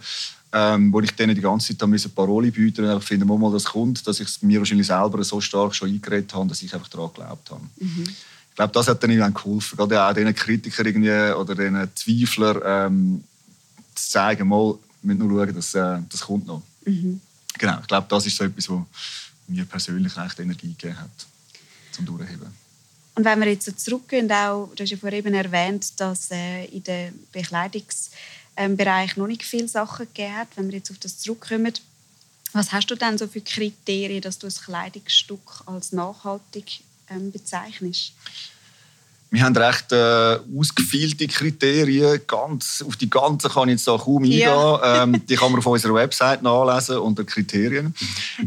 ähm, 0.53 0.93
wo 0.93 1.01
ich 1.01 1.13
denen 1.13 1.35
die 1.35 1.41
ganze 1.41 1.77
Zeit 1.77 1.83
eine 1.83 1.99
Parole 1.99 2.51
bieten 2.51 2.85
und 2.85 2.99
ich 2.99 3.05
finde, 3.05 3.25
mal 3.25 3.53
das 3.53 3.65
kommt, 3.65 4.07
dass 4.07 4.21
ich 4.21 4.29
es 4.29 4.43
mir 4.43 4.59
wahrscheinlich 4.59 4.89
selber 4.89 5.23
so 5.23 5.41
stark 5.41 5.75
schon 5.75 5.89
eingeredet 5.89 6.35
habe, 6.35 6.49
dass 6.49 6.63
ich 6.63 6.75
einfach 6.75 6.89
daran 6.89 7.11
geglaubt 7.15 7.51
habe. 7.51 7.63
Mhm. 7.79 8.05
Ich 8.51 8.57
glaube, 8.57 8.73
das 8.73 8.89
hat 8.89 9.03
dann 9.03 9.11
irgendwann 9.11 9.35
geholfen, 9.35 9.77
gerade 9.77 10.03
auch 10.03 10.13
diesen 10.13 10.35
Kritikern 10.35 10.87
irgendwie 10.87 11.35
oder 11.35 11.55
diesen 11.55 11.89
Zweiflern 11.95 12.61
ähm, 12.65 13.25
zu 13.95 14.11
zeigen, 14.11 14.49
mal, 14.49 14.75
wir 15.03 15.15
müssen 15.15 15.29
nur 15.29 15.47
schauen, 15.47 15.55
dass, 15.55 15.75
äh, 15.75 15.99
das 16.09 16.21
kommt 16.23 16.47
noch. 16.47 16.63
Mhm. 16.85 17.21
Genau, 17.59 17.79
ich 17.81 17.87
glaube, 17.87 18.07
das 18.09 18.27
ist 18.27 18.37
so 18.37 18.45
etwas, 18.45 18.69
wo 18.69 18.87
mir 19.51 19.65
persönlich 19.65 20.17
echt 20.17 20.41
Energie 20.41 20.75
gegeben 20.75 20.99
hat, 20.99 21.11
zum 21.93 22.07
Durchheben. 22.07 22.55
Und 23.15 23.25
wenn 23.25 23.41
wir 23.41 23.49
jetzt 23.49 23.67
so 23.67 23.73
zurückgehen, 23.73 24.31
auch, 24.33 24.71
du 24.75 24.83
hast 24.83 24.91
ja 24.91 24.97
vorhin 24.97 25.35
erwähnt, 25.35 26.01
dass 26.01 26.31
äh, 26.31 26.65
in 26.67 26.83
dem 26.83 27.13
Bekleidungsbereich 27.33 29.17
noch 29.17 29.27
nicht 29.27 29.43
viele 29.43 29.69
Sachen 29.69 30.07
gegeben 30.07 30.37
hat, 30.37 30.49
wenn 30.57 30.69
wir 30.69 30.79
jetzt 30.79 30.91
auf 30.91 30.99
das 30.99 31.19
zurückkommen, 31.19 31.73
Was 32.53 32.73
hast 32.73 32.91
du 32.91 32.97
denn 32.97 33.19
so 33.19 33.29
für 33.29 33.41
Kriterien, 33.41 34.23
dass 34.23 34.39
du 34.39 34.47
ein 34.47 34.53
Kleidungsstück 34.53 35.63
als 35.67 35.93
nachhaltig 35.93 36.81
ähm, 37.09 37.31
bezeichnest? 37.31 38.13
Wir 39.33 39.45
haben 39.45 39.57
recht 39.57 39.93
äh, 39.93 40.39
ausgefeilte 40.59 41.29
Kriterien. 41.29 42.21
Ganz, 42.27 42.83
auf 42.87 42.97
die 42.97 43.09
ganzen 43.09 43.49
kann 43.51 43.69
ich 43.69 43.75
jetzt 43.75 43.87
da 43.87 43.97
kaum 43.97 44.25
eingehen. 44.25 44.41
Ja. 44.41 45.03
Ähm, 45.03 45.25
die 45.29 45.37
kann 45.37 45.53
man 45.53 45.61
auf 45.61 45.67
unserer 45.67 45.95
Website 45.95 46.43
nachlesen 46.43 46.99
unter 46.99 47.23
Kriterien. 47.23 47.95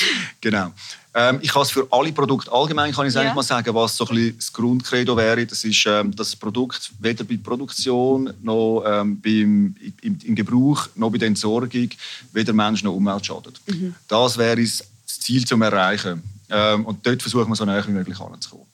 genau. 0.40 0.72
Ähm, 1.14 1.38
ich 1.42 1.52
kann 1.52 1.62
es 1.62 1.70
für 1.70 1.86
alle 1.90 2.12
Produkte 2.12 2.50
allgemein 2.50 2.92
kann 2.92 3.06
ich 3.06 3.14
ja. 3.14 3.34
mal 3.34 3.42
sagen, 3.42 3.74
was 3.74 3.96
so 3.96 4.06
ein 4.06 4.14
bisschen 4.14 4.36
das 4.36 4.52
Grundcredo 4.52 5.16
wäre. 5.16 5.44
Das 5.44 5.62
ist, 5.62 5.84
ähm, 5.86 6.14
dass 6.16 6.30
das 6.30 6.36
Produkt 6.36 6.90
weder 7.00 7.24
bei 7.24 7.36
Produktion 7.36 8.32
noch 8.42 8.84
ähm, 8.86 9.20
beim, 9.20 9.76
im, 10.00 10.18
im, 10.24 10.34
Gebrauch 10.34 10.88
noch 10.94 11.10
bei 11.10 11.18
der 11.18 11.28
Entsorgung 11.28 11.90
weder 12.32 12.52
Mensch 12.54 12.82
noch 12.82 12.94
Umwelt 12.94 13.26
schadet. 13.26 13.60
Mhm. 13.66 13.94
Das 14.08 14.38
wäre 14.38 14.60
das 14.60 14.82
Ziel 15.04 15.44
zum 15.44 15.60
Erreichen. 15.60 16.22
Ähm, 16.48 16.86
und 16.86 17.06
dort 17.06 17.20
versuchen 17.20 17.48
wir 17.48 17.56
so 17.56 17.64
nah 17.64 17.86
wie 17.86 17.92
möglich 17.92 18.18
anzukommen. 18.18 18.71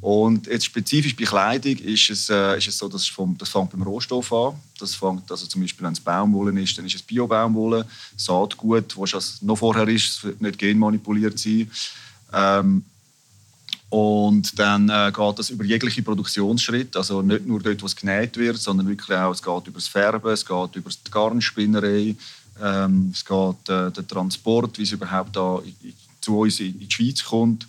Und 0.00 0.46
jetzt 0.46 0.66
spezifisch 0.66 1.16
bei 1.16 1.24
Kleidung 1.24 1.76
ist 1.76 2.10
es, 2.10 2.30
äh, 2.30 2.56
ist 2.56 2.68
es 2.68 2.78
so, 2.78 2.88
dass 2.88 3.06
vom, 3.08 3.36
das 3.36 3.48
fängt 3.48 3.70
beim 3.70 3.82
Rohstoff 3.82 4.32
an. 4.32 4.54
Das 4.78 4.94
fängt, 4.94 5.28
also 5.30 5.46
zum 5.46 5.60
Beispiel, 5.60 5.84
wenn 5.84 5.92
es 5.92 6.00
Baumwolle 6.00 6.60
ist, 6.60 6.78
dann 6.78 6.86
ist 6.86 6.94
es 6.94 7.02
Bio-Baumwolle, 7.02 7.84
Saatgut, 8.16 8.96
was 8.96 9.42
noch 9.42 9.56
vorher 9.56 9.88
ist, 9.88 10.24
nicht 10.38 10.58
genmanipuliert 10.58 11.38
sein. 11.38 11.70
Ähm, 12.32 12.84
und 13.90 14.58
dann 14.58 14.88
äh, 14.90 15.10
geht 15.14 15.38
das 15.38 15.50
über 15.50 15.64
jegliche 15.64 16.02
Produktionsschritte, 16.02 16.98
also 16.98 17.22
nicht 17.22 17.46
nur 17.46 17.60
dort, 17.60 17.82
wo 17.82 17.86
es 17.86 17.96
genäht 17.96 18.36
wird, 18.36 18.58
sondern 18.58 18.86
wirklich 18.86 19.16
auch, 19.16 19.32
es 19.32 19.42
geht 19.42 19.66
über 19.66 19.78
das 19.78 19.88
Färben, 19.88 20.30
es 20.30 20.44
geht 20.44 20.76
über 20.76 20.90
die 20.90 21.10
Garnspinnerei, 21.10 22.14
ähm, 22.62 23.10
es 23.14 23.24
geht 23.24 23.68
äh, 23.68 23.90
der 23.90 24.06
Transport, 24.06 24.78
wie 24.78 24.82
es 24.82 24.92
überhaupt 24.92 25.34
da 25.34 25.60
zu 26.20 26.38
uns 26.38 26.60
in, 26.60 26.78
in 26.80 26.88
die 26.88 26.90
Schweiz 26.90 27.24
kommt. 27.24 27.66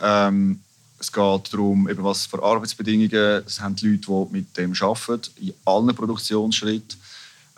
Ähm, 0.00 0.60
es 1.04 1.12
geht 1.12 1.52
darum, 1.52 1.88
eben 1.88 2.02
was 2.02 2.26
für 2.26 2.42
Arbeitsbedingungen 2.42 3.42
es 3.46 3.60
haben 3.60 3.76
die 3.76 3.88
Leute, 3.88 4.06
die 4.06 4.32
mit 4.32 4.56
dem 4.56 4.72
arbeiten, 4.80 5.30
in 5.36 5.54
allen 5.64 5.94
Produktionsschritten. 5.94 6.98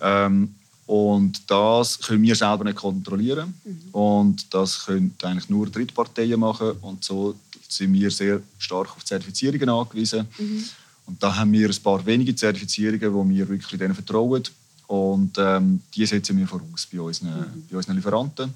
Ähm, 0.01 0.55
und 0.87 1.51
das 1.51 1.99
können 1.99 2.23
wir 2.23 2.37
selber 2.37 2.65
nicht 2.65 2.77
kontrollieren. 2.77 3.55
Mhm. 3.65 3.89
Und 3.93 4.55
das 4.55 4.85
können 4.85 5.15
eigentlich 5.23 5.49
nur 5.49 5.67
Drittparteien 5.69 6.39
machen. 6.39 6.73
Und 6.81 7.03
so 7.03 7.35
sind 7.69 7.93
wir 7.93 8.11
sehr 8.11 8.41
stark 8.59 8.97
auf 8.97 9.05
Zertifizierungen 9.05 9.69
angewiesen. 9.69 10.27
Mhm. 10.39 10.65
Und 11.07 11.23
da 11.23 11.35
haben 11.35 11.53
wir 11.53 11.69
ein 11.69 11.83
paar 11.83 12.05
wenige 12.05 12.35
Zertifizierungen, 12.35 13.15
wo 13.15 13.29
wir 13.29 13.49
wirklich 13.49 13.79
denen 13.79 13.95
vertrauen. 13.95 14.43
Und 14.87 15.37
ähm, 15.39 15.83
die 15.95 16.07
setzen 16.07 16.37
wir 16.39 16.47
voraus 16.47 16.87
bei 16.93 17.01
unseren, 17.01 17.41
mhm. 17.41 17.65
bei 17.71 17.77
unseren 17.77 17.97
Lieferanten. 17.97 18.55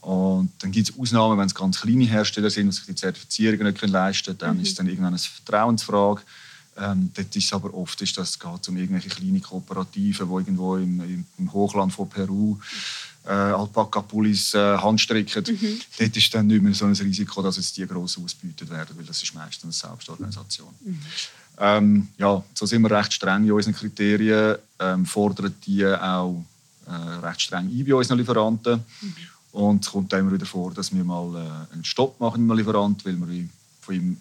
Und 0.00 0.50
dann 0.60 0.72
gibt 0.72 0.88
es 0.88 0.98
Ausnahmen, 0.98 1.38
wenn 1.38 1.46
es 1.46 1.54
ganz 1.54 1.80
kleine 1.80 2.04
Hersteller 2.04 2.50
sind, 2.50 2.68
die 2.68 2.72
sich 2.72 2.86
die 2.86 2.94
Zertifizierung 2.94 3.64
nicht 3.64 3.80
leisten 3.82 4.24
können. 4.24 4.38
Dann 4.38 4.56
mhm. 4.56 4.62
ist 4.62 4.68
es 4.70 4.74
dann 4.76 4.86
irgendwann 4.86 5.08
eine 5.08 5.18
Vertrauensfrage. 5.18 6.22
Ähm, 6.78 7.10
dort 7.14 7.36
ist 7.36 7.44
es 7.44 7.52
aber 7.52 7.74
oft, 7.74 8.00
ist, 8.00 8.16
dass 8.16 8.30
es 8.30 8.38
geht 8.38 8.68
um 8.68 8.76
irgendwelche 8.76 9.08
kleine 9.08 9.40
Kooperativen, 9.40 10.26
die 10.28 10.34
irgendwo 10.34 10.76
im, 10.76 11.26
im 11.36 11.52
Hochland 11.52 11.92
von 11.92 12.08
Peru 12.08 12.58
äh, 13.26 13.30
Alpaka-Pullis 13.32 14.54
äh, 14.54 14.78
handstricken. 14.78 15.44
Mhm. 15.46 15.80
Dort 15.98 16.16
ist 16.16 16.34
dann 16.34 16.46
nicht 16.46 16.62
mehr 16.62 16.74
so 16.74 16.86
ein 16.86 16.92
Risiko, 16.92 17.42
dass 17.42 17.56
jetzt 17.56 17.76
die 17.76 17.86
gross 17.86 18.18
ausgebeutet 18.18 18.70
werden, 18.70 18.96
weil 18.96 19.04
das 19.04 19.22
ist 19.22 19.34
meistens 19.34 19.64
eine 19.64 19.72
Selbstorganisation. 19.72 20.70
Mhm. 20.84 21.00
Ähm, 21.58 22.08
ja, 22.16 22.42
so 22.54 22.64
sind 22.64 22.82
wir 22.82 22.90
recht 22.90 23.12
streng 23.12 23.44
in 23.44 23.52
unseren 23.52 23.74
Kriterien, 23.74 24.56
ähm, 24.78 25.04
fordern 25.04 25.54
die 25.66 25.84
auch 25.84 26.42
äh, 26.86 27.26
recht 27.26 27.42
streng 27.42 27.68
ein 27.68 27.84
bei 27.84 27.94
unseren 27.94 28.18
Lieferanten. 28.18 28.82
Mhm. 29.00 29.14
Und 29.52 29.84
es 29.84 29.90
kommt 29.90 30.12
immer 30.12 30.32
wieder 30.32 30.46
vor, 30.46 30.72
dass 30.72 30.94
wir 30.94 31.04
mal 31.04 31.34
äh, 31.34 31.74
einen 31.74 31.84
Stopp 31.84 32.20
machen 32.20 32.42
mit 32.42 32.50
einem 32.52 32.58
Lieferant, 32.58 33.04
weil 33.04 33.16
wir 33.16 33.48
von 33.80 33.94
ihm 33.94 34.16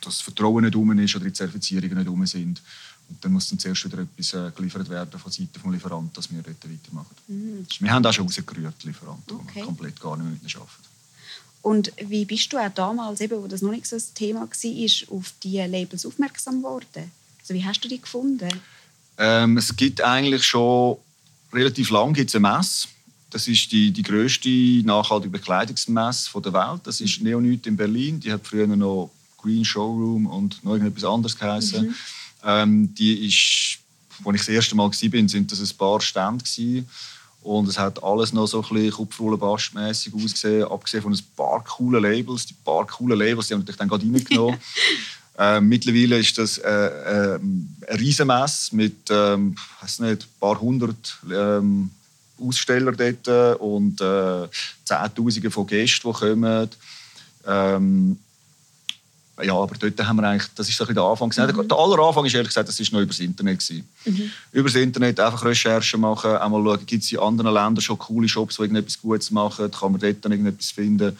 das 0.00 0.20
Vertrauen 0.20 0.64
nicht 0.64 0.76
um 0.76 0.98
ist 0.98 1.16
oder 1.16 1.24
die 1.24 1.32
Zertifizierungen 1.32 1.98
nicht 1.98 2.08
um 2.08 2.24
sind. 2.26 2.62
Und 3.08 3.24
dann 3.24 3.32
muss 3.32 3.48
dann 3.48 3.58
zuerst 3.58 3.84
wieder 3.84 3.98
etwas 3.98 4.32
äh, 4.34 4.52
geliefert 4.54 4.88
werden 4.88 5.18
von 5.18 5.32
Seiten 5.32 5.52
des 5.52 5.72
Lieferanten, 5.72 6.12
dass 6.14 6.30
wir 6.30 6.42
dort 6.42 6.62
weitermachen. 6.62 7.16
Mhm. 7.26 7.66
Wir 7.80 7.92
haben 7.92 8.06
auch 8.06 8.12
schon 8.12 8.24
rausgerührt, 8.26 8.84
Lieferanten, 8.84 9.36
okay. 9.36 9.52
die 9.56 9.60
komplett 9.62 10.00
gar 10.00 10.16
nicht 10.16 10.24
mehr 10.24 10.32
mit 10.34 10.42
ihnen 10.42 10.62
arbeiten. 10.62 10.90
Und 11.62 11.92
wie 12.06 12.24
bist 12.24 12.52
du 12.52 12.58
auch 12.58 12.70
damals, 12.72 13.20
eben, 13.20 13.42
wo 13.42 13.46
das 13.46 13.62
noch 13.62 13.72
nicht 13.72 13.86
so 13.86 13.96
ein 13.96 14.02
Thema 14.14 14.40
war, 14.40 15.16
auf 15.16 15.32
diese 15.42 15.66
Labels 15.66 16.06
aufmerksam 16.06 16.62
geworden? 16.62 17.10
Also 17.40 17.54
wie 17.54 17.64
hast 17.64 17.84
du 17.84 17.88
die 17.88 18.00
gefunden? 18.00 18.48
Ähm, 19.18 19.58
es 19.58 19.76
gibt 19.76 20.00
eigentlich 20.00 20.44
schon 20.44 20.96
relativ 21.52 21.90
lange 21.90 22.12
gibt's 22.14 22.34
eine 22.34 22.48
Messe 22.48 22.88
das 23.30 23.46
ist 23.46 23.70
die, 23.72 23.92
die 23.92 24.02
grösste 24.02 24.48
nachhaltige 24.84 25.30
Bekleidungsmesse 25.30 26.30
der 26.40 26.52
Welt. 26.52 26.80
Das 26.84 27.00
ist 27.00 27.22
Neonit 27.22 27.66
in 27.66 27.76
Berlin. 27.76 28.20
Die 28.20 28.32
hat 28.32 28.46
früher 28.46 28.66
noch 28.66 29.10
Green 29.38 29.64
Showroom 29.64 30.26
und 30.26 30.62
noch 30.64 30.72
irgendetwas 30.72 31.04
anderes 31.04 31.38
geheißen. 31.38 31.86
Mhm. 31.86 31.94
Ähm, 32.44 32.94
die 32.94 33.26
ist, 33.26 33.78
als 34.24 34.34
ich 34.34 34.40
das 34.40 34.48
erste 34.48 34.74
Mal 34.74 34.90
war, 34.90 35.28
sind 35.28 35.52
das 35.52 35.60
ein 35.60 35.76
paar 35.76 36.00
Stände 36.00 36.44
gewesen. 36.44 36.88
Und 37.42 37.68
es 37.68 37.78
hat 37.78 38.02
alles 38.02 38.32
noch 38.32 38.46
so 38.46 38.62
ein 38.62 38.68
bisschen 38.68 38.90
Kupferuhle-Bastmässig 38.92 40.12
ausgesehen, 40.12 40.64
abgesehen 40.64 41.02
von 41.02 41.12
ein 41.12 41.20
paar 41.36 41.64
coolen 41.64 42.02
Labels. 42.02 42.46
Die 42.46 42.54
paar 42.64 42.86
coolen 42.86 43.18
Labels, 43.18 43.46
die 43.46 43.54
haben 43.54 43.60
natürlich 43.60 43.78
dann 43.78 43.88
gerade 43.88 44.04
reingenommen. 44.04 44.60
äh, 45.38 45.60
mittlerweile 45.60 46.18
ist 46.18 46.36
das 46.36 46.58
äh, 46.58 46.68
äh, 46.68 47.40
eine 47.88 48.00
Riesenmesse 48.00 48.76
mit, 48.76 49.08
ähm, 49.10 49.56
nicht, 49.82 50.02
ein 50.02 50.18
paar 50.38 50.60
hundert 50.60 51.18
ähm, 51.32 51.90
Aussteller 52.40 52.92
dort 52.92 53.60
und 53.60 54.00
äh, 54.00 54.48
Zehntausende 54.84 55.50
von 55.50 55.66
Gästen, 55.66 56.08
die 56.08 56.18
kommen. 56.18 56.68
Ähm, 57.46 58.18
ja, 59.42 59.54
aber 59.54 59.74
dort 59.76 60.06
haben 60.06 60.16
wir 60.16 60.28
eigentlich, 60.28 60.50
das 60.54 60.68
ist 60.68 60.76
so 60.76 60.84
der 60.84 61.02
Anfang. 61.02 61.28
Mhm. 61.28 61.68
Der 61.68 61.78
aller 61.78 61.98
Anfang 62.02 62.24
ist 62.24 62.34
ehrlich 62.34 62.48
gesagt, 62.48 62.68
das 62.68 62.78
ist 62.78 62.92
noch 62.92 63.00
über 63.00 63.08
das 63.08 63.20
Internet 63.20 63.60
Mhm. 64.04 64.30
Über 64.52 64.68
das 64.68 64.76
Internet 64.76 65.20
einfach 65.20 65.44
Recherchen 65.44 66.00
machen, 66.00 66.30
einmal 66.30 66.62
schauen, 66.62 66.86
gibt 66.86 67.04
es 67.04 67.12
in 67.12 67.18
anderen 67.18 67.52
Ländern 67.52 67.80
schon 67.80 67.98
coole 67.98 68.28
Shops, 68.28 68.56
die 68.56 68.62
irgendetwas 68.62 69.00
Gutes 69.00 69.30
machen, 69.30 69.70
kann 69.70 69.92
man 69.92 70.00
dort 70.00 70.24
dann 70.24 70.32
irgendetwas 70.32 70.70
finden. 70.70 71.16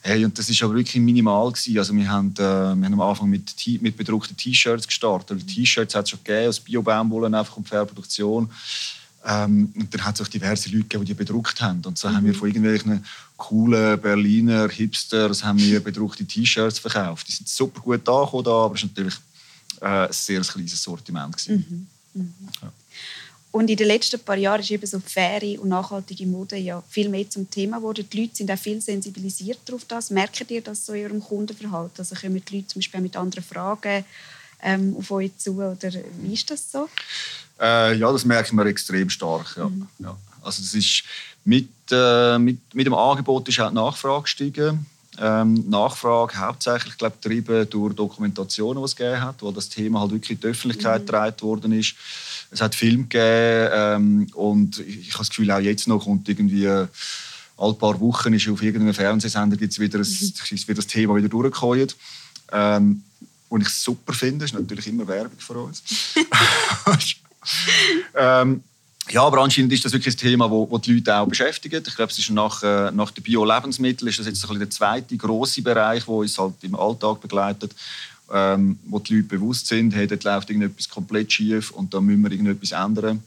Hey, 0.00 0.24
und 0.24 0.38
das 0.38 0.48
war 0.48 0.68
aber 0.68 0.78
wirklich 0.78 1.02
minimal 1.02 1.50
gewesen. 1.50 1.78
Also 1.78 1.94
wir 1.94 2.08
haben, 2.08 2.32
äh, 2.34 2.38
wir 2.38 2.44
haben 2.44 2.84
am 2.84 3.00
Anfang 3.00 3.28
mit, 3.28 3.54
mit 3.80 3.96
bedruckten 3.96 4.36
T-Shirts 4.36 4.86
gestartet. 4.86 5.46
T-Shirts 5.46 5.94
hat 5.94 6.04
es 6.04 6.10
schon 6.10 6.20
gegeben, 6.22 6.48
aus 6.48 6.60
Bio-Baumwolle 6.60 7.26
einfach 7.26 7.56
und 7.56 7.68
Fairproduktion. 7.68 8.48
Ähm, 9.28 9.72
und 9.74 9.92
dann 9.92 10.04
hat 10.04 10.14
es 10.14 10.26
auch 10.26 10.30
diverse 10.30 10.68
Leute 10.68 10.82
gegeben, 10.84 11.04
die 11.04 11.12
die 11.12 11.18
bedruckt 11.18 11.60
haben. 11.60 11.82
Und 11.84 11.98
so 11.98 12.08
mhm. 12.08 12.16
haben 12.16 12.24
wir 12.26 12.32
mhm. 12.32 12.38
von 12.38 12.48
irgendwelchen 12.48 13.04
coolen 13.36 14.00
Berliner 14.00 14.68
Hipsters 14.68 15.42
haben 15.42 15.58
wir 15.58 15.80
bedruckte 15.80 16.24
T-Shirts 16.24 16.78
verkauft. 16.78 17.28
Die 17.28 17.32
sind 17.32 17.48
super 17.48 17.80
gut 17.80 18.08
angekommen, 18.08 18.44
da, 18.44 18.50
aber 18.50 18.74
es 18.76 18.82
war 18.82 18.88
natürlich 18.88 19.14
äh, 19.80 20.06
ein 20.06 20.12
sehr 20.12 20.40
kleines 20.42 20.80
Sortiment. 20.80 21.48
Mhm. 21.48 21.86
Mhm. 22.14 22.34
Ja. 22.62 22.72
Und 23.50 23.70
in 23.70 23.76
den 23.76 23.88
letzten 23.88 24.20
paar 24.20 24.36
Jahren 24.36 24.60
ist 24.60 24.70
eben 24.70 24.86
so 24.86 25.00
faire 25.00 25.60
und 25.60 25.70
nachhaltige 25.70 26.26
Mode 26.26 26.56
ja 26.56 26.82
viel 26.88 27.08
mehr 27.08 27.28
zum 27.28 27.50
Thema 27.50 27.78
geworden. 27.78 28.06
Die 28.12 28.20
Leute 28.20 28.36
sind 28.36 28.50
auch 28.50 28.58
viel 28.58 28.80
sensibilisiert 28.80 29.72
auf 29.72 29.86
das. 29.86 30.10
Merkt 30.10 30.50
ihr 30.50 30.60
das 30.60 30.84
so 30.86 30.92
in 30.92 31.04
eurem 31.04 31.20
Kundenverhalten? 31.20 31.98
Also 31.98 32.14
kommen 32.14 32.42
die 32.44 32.56
Leute 32.56 32.68
zum 32.68 32.80
Beispiel 32.80 33.00
mit 33.00 33.16
anderen 33.16 33.42
Fragen 33.42 34.04
ähm, 34.62 34.94
auf 34.98 35.10
euch 35.10 35.30
zu? 35.38 35.54
Oder 35.54 35.90
wie 36.20 36.34
ist 36.34 36.50
das 36.50 36.70
so? 36.70 36.88
Äh, 37.60 37.96
ja, 37.96 38.12
das 38.12 38.24
merken 38.24 38.56
wir 38.56 38.66
extrem 38.66 39.08
stark. 39.10 39.56
Ja. 39.56 39.68
Mhm. 39.68 39.88
ja. 39.98 40.16
Also 40.42 40.62
das 40.62 40.74
ist 40.74 41.02
mit, 41.44 41.68
äh, 41.90 42.38
mit, 42.38 42.58
mit 42.74 42.86
dem 42.86 42.94
Angebot 42.94 43.48
ist 43.48 43.60
auch 43.60 43.68
die 43.68 43.74
Nachfrage 43.74 44.22
gestiegen. 44.22 44.86
Ähm, 45.18 45.64
Nachfrage 45.70 46.36
hauptsächlich 46.36 46.98
glaube 46.98 47.16
getrieben 47.20 47.68
durch 47.70 47.94
Dokumentationen, 47.94 48.82
die 48.82 48.84
es 48.84 48.96
gegeben 48.96 49.22
hat, 49.22 49.40
wo 49.40 49.50
das 49.50 49.70
Thema 49.70 50.00
halt 50.00 50.10
wirklich 50.10 50.32
in 50.32 50.40
die 50.40 50.46
Öffentlichkeit 50.48 51.02
mhm. 51.02 51.06
getragen 51.06 51.40
worden 51.40 51.72
ist. 51.72 51.94
Es 52.50 52.60
hat 52.60 52.74
Film 52.74 53.08
gegeben 53.08 53.70
ähm, 53.72 54.26
und 54.34 54.78
ich, 54.80 55.00
ich 55.00 55.12
habe 55.14 55.20
das 55.20 55.30
Gefühl, 55.30 55.50
auch 55.50 55.58
jetzt 55.58 55.88
noch 55.88 56.04
kommt 56.04 56.28
irgendwie 56.28 56.86
alle 57.58 57.74
paar 57.74 57.98
Wochen 58.00 58.34
ist 58.34 58.48
auf 58.48 58.62
irgendeinem 58.62 58.92
Fernsehsender 58.92 59.56
gibt's 59.56 59.78
wieder, 59.78 59.98
ein, 59.98 60.02
mhm. 60.02 60.32
ist 60.56 60.68
wieder 60.68 60.74
das 60.74 60.86
Thema 60.86 61.16
wieder 61.16 61.28
durchgekommen. 61.28 61.88
Ähm, 62.52 63.02
was 63.48 63.62
ich 63.62 63.68
super 63.68 64.12
finde, 64.12 64.44
ist 64.44 64.54
natürlich 64.54 64.88
immer 64.88 65.06
Werbung 65.08 65.38
für 65.38 65.54
uns. 65.54 65.82
ähm, 68.14 68.62
ja, 69.10 69.22
aber 69.22 69.40
anscheinend 69.40 69.72
ist 69.72 69.84
das 69.84 69.92
wirklich 69.92 70.14
ein 70.14 70.18
Thema, 70.18 70.48
das 70.48 70.80
die 70.80 70.94
Leute 70.94 71.16
auch 71.16 71.28
beschäftigt. 71.28 71.86
Ich 71.86 71.94
glaube, 71.94 72.10
es 72.10 72.18
ist 72.18 72.30
nach, 72.30 72.62
äh, 72.62 72.90
nach 72.90 73.12
den 73.12 73.22
Bio-Lebensmitteln 73.22 74.08
ist 74.08 74.18
das 74.18 74.26
jetzt 74.26 74.42
ein 74.44 74.48
bisschen 74.48 74.58
der 74.58 74.70
zweite 74.70 75.16
große 75.16 75.62
Bereich, 75.62 76.04
der 76.04 76.14
uns 76.14 76.38
halt 76.38 76.54
im 76.62 76.74
Alltag 76.74 77.20
begleitet, 77.20 77.72
ähm, 78.32 78.78
wo 78.86 78.98
die 78.98 79.16
Leute 79.16 79.28
bewusst 79.28 79.68
sind, 79.68 79.94
hey, 79.94 80.08
dort 80.08 80.24
läuft 80.24 80.50
irgendetwas 80.50 80.88
komplett 80.88 81.32
schief 81.32 81.70
und 81.70 81.94
da 81.94 82.00
müssen 82.00 82.22
wir 82.22 82.32
irgendetwas 82.32 82.72
ändern. 82.72 83.22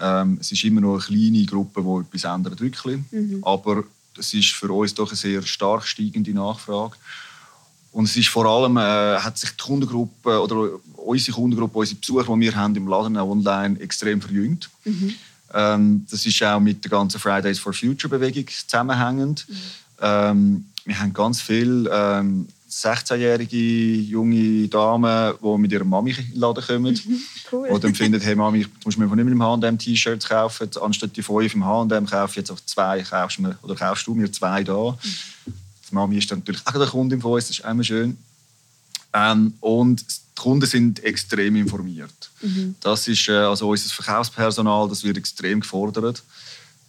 Ähm, 0.00 0.38
es 0.40 0.50
ist 0.50 0.64
immer 0.64 0.80
noch 0.80 0.94
eine 0.94 1.02
kleine 1.02 1.44
Gruppe, 1.44 1.82
die 1.82 2.16
etwas 2.16 2.32
ändert, 2.32 2.60
wirklich. 2.60 3.00
Mhm. 3.10 3.40
Aber 3.42 3.84
es 4.18 4.32
ist 4.32 4.52
für 4.52 4.72
uns 4.72 4.94
doch 4.94 5.08
eine 5.08 5.16
sehr 5.16 5.42
stark 5.42 5.84
steigende 5.84 6.32
Nachfrage. 6.32 6.96
Und 7.92 8.06
es 8.06 8.16
ist 8.16 8.28
vor 8.28 8.46
allem, 8.46 8.76
äh, 8.78 9.20
hat 9.20 9.38
sich 9.38 9.50
die 9.50 9.62
Kundengruppe 9.62 10.40
oder 10.40 10.70
unsere 10.96 11.36
Kundengruppe, 11.36 11.78
unsere 11.78 12.00
Besucher, 12.00 12.34
die 12.34 12.40
wir 12.40 12.56
haben 12.56 12.74
im 12.74 12.88
Laden 12.88 13.16
online 13.16 13.78
extrem 13.80 14.20
verjüngt. 14.20 14.70
Mhm. 14.84 15.14
Ähm, 15.54 16.06
das 16.10 16.24
ist 16.24 16.42
auch 16.42 16.58
mit 16.58 16.82
der 16.84 16.90
ganzen 16.90 17.20
Fridays 17.20 17.58
for 17.58 17.74
Future 17.74 18.08
Bewegung 18.08 18.46
zusammenhängend. 18.48 19.46
Mhm. 19.48 19.56
Ähm, 20.00 20.64
wir 20.84 20.98
haben 20.98 21.12
ganz 21.12 21.42
viele 21.42 21.88
ähm, 21.92 22.48
16-jährige 22.70 23.56
junge 23.56 24.66
Damen, 24.68 25.34
die 25.42 25.58
mit 25.58 25.72
ihrer 25.72 25.84
Mami 25.84 26.12
in 26.12 26.32
den 26.32 26.40
Laden 26.40 26.64
kommen. 26.64 26.94
Mhm, 26.94 27.20
cool. 27.52 27.68
Und 27.68 27.84
dann 27.84 27.94
finden, 27.94 28.20
hey 28.20 28.34
Mami, 28.34 28.62
du 28.62 28.70
musst 28.86 28.98
mir 28.98 29.04
nicht 29.04 29.24
mit 29.24 29.34
dem 29.34 29.42
H&M 29.42 29.78
T-Shirts 29.78 30.26
kaufen, 30.28 30.70
anstatt 30.80 31.14
die 31.14 31.22
fünf 31.22 31.54
im 31.54 31.64
H&M 31.64 32.06
kaufe 32.06 32.40
jetzt 32.40 32.50
auch 32.50 32.60
zwei, 32.64 33.02
kaufst 33.02 33.38
mir, 33.40 33.58
oder 33.62 33.74
kaufst 33.74 34.06
du 34.06 34.14
mir 34.14 34.32
zwei 34.32 34.64
da. 34.64 34.92
Mhm. 34.92 34.96
Die 35.92 35.94
Mami 35.94 36.16
ist 36.16 36.30
dann 36.30 36.38
natürlich 36.38 36.62
auch 36.64 36.72
der 36.72 36.86
Kunde 36.86 37.20
von 37.20 37.32
uns, 37.32 37.48
das 37.48 37.58
ist 37.58 37.64
immer 37.66 37.84
schön. 37.84 38.16
Ähm, 39.12 39.52
und 39.60 40.00
die 40.10 40.40
Kunden 40.40 40.66
sind 40.66 41.04
extrem 41.04 41.54
informiert. 41.56 42.30
Mhm. 42.40 42.74
Das 42.80 43.06
ist 43.06 43.28
äh, 43.28 43.32
also 43.32 43.68
unser 43.68 43.90
Verkaufspersonal, 43.90 44.88
das 44.88 45.04
wird 45.04 45.18
extrem 45.18 45.60
gefordert. 45.60 46.22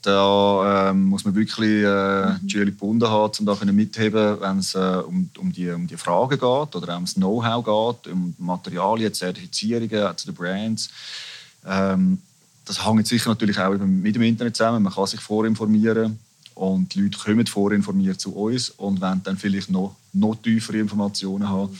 Da 0.01 0.89
ähm, 0.89 1.05
muss 1.05 1.25
man 1.25 1.35
wirklich 1.35 1.83
äh, 1.83 2.25
mhm. 2.25 2.47
die 2.47 2.65
gebunden 2.65 3.09
haben, 3.09 3.33
um 3.39 3.45
da 3.45 3.71
mitheben 3.71 4.39
wenn 4.39 4.59
es 4.59 4.73
äh, 4.73 5.01
um, 5.05 5.29
um, 5.37 5.51
die, 5.51 5.69
um 5.69 5.85
die 5.85 5.97
Fragen 5.97 6.31
geht 6.31 6.41
oder 6.41 6.97
um 6.97 7.03
das 7.03 7.15
Know-how 7.15 8.01
geht, 8.03 8.13
um 8.13 8.33
Materialien, 8.37 9.13
Zertifizierungen 9.13 10.17
zu 10.17 10.27
den 10.27 10.35
Brands. 10.35 10.89
Ähm, 11.65 12.21
das 12.65 12.85
hängt 12.85 13.07
sicher 13.07 13.29
natürlich 13.29 13.59
auch 13.59 13.77
mit 13.77 14.15
dem 14.15 14.21
Internet 14.21 14.55
zusammen. 14.55 14.83
Man 14.83 14.93
kann 14.93 15.07
sich 15.07 15.19
vorinformieren 15.19 16.19
und 16.55 16.93
die 16.93 17.01
Leute 17.01 17.17
kommen 17.17 17.47
vorinformiert 17.47 18.19
zu 18.19 18.35
uns 18.35 18.69
und 18.71 19.01
wollen 19.01 19.21
dann 19.23 19.37
vielleicht 19.37 19.69
noch, 19.69 19.95
noch 20.13 20.35
tiefere 20.35 20.77
Informationen 20.77 21.47
haben. 21.49 21.71
Mhm 21.71 21.79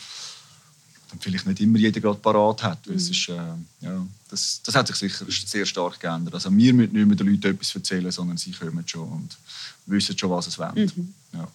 dann 1.13 1.19
vielleicht 1.21 1.45
nicht 1.45 1.61
immer 1.61 1.77
jeder 1.77 1.99
gerade 1.99 2.19
parat 2.19 2.63
hat. 2.63 2.87
Mhm. 2.87 2.95
Es 2.95 3.09
ist, 3.09 3.29
äh, 3.29 3.33
ja, 3.81 4.05
das, 4.29 4.61
das 4.63 4.75
hat 4.75 4.87
sich 4.87 4.95
sicher 4.95 5.25
sehr 5.29 5.65
stark 5.65 5.99
geändert. 5.99 6.33
Also 6.33 6.49
wir 6.55 6.73
müssen 6.73 6.93
nicht 6.93 7.05
mehr 7.05 7.15
den 7.15 7.27
Leuten 7.27 7.53
etwas 7.53 7.75
erzählen, 7.75 8.11
sondern 8.11 8.37
sie 8.37 8.51
kommen 8.51 8.83
schon 8.87 9.07
und 9.09 9.37
wissen 9.85 10.17
schon, 10.17 10.31
was 10.31 10.47
es 10.47 10.57
wollen. 10.57 10.91
Mhm. 10.95 11.13
Ja. 11.33 11.47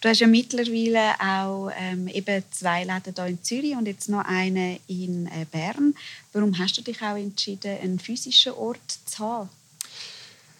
Du 0.00 0.08
hast 0.08 0.20
ja 0.20 0.26
mittlerweile 0.26 1.14
auch 1.20 1.70
ähm, 1.78 2.06
eben 2.08 2.42
zwei 2.50 2.84
Läden 2.84 3.14
hier 3.14 3.26
in 3.26 3.42
Zürich 3.42 3.76
und 3.76 3.86
jetzt 3.86 4.08
noch 4.08 4.24
eine 4.24 4.78
in 4.88 5.26
äh, 5.26 5.46
Bern. 5.50 5.94
Warum 6.32 6.56
hast 6.58 6.76
du 6.76 6.82
dich 6.82 7.00
auch 7.02 7.16
entschieden, 7.16 7.78
einen 7.80 7.98
physischen 7.98 8.52
Ort 8.52 8.98
zu 9.06 9.18
haben? 9.18 9.48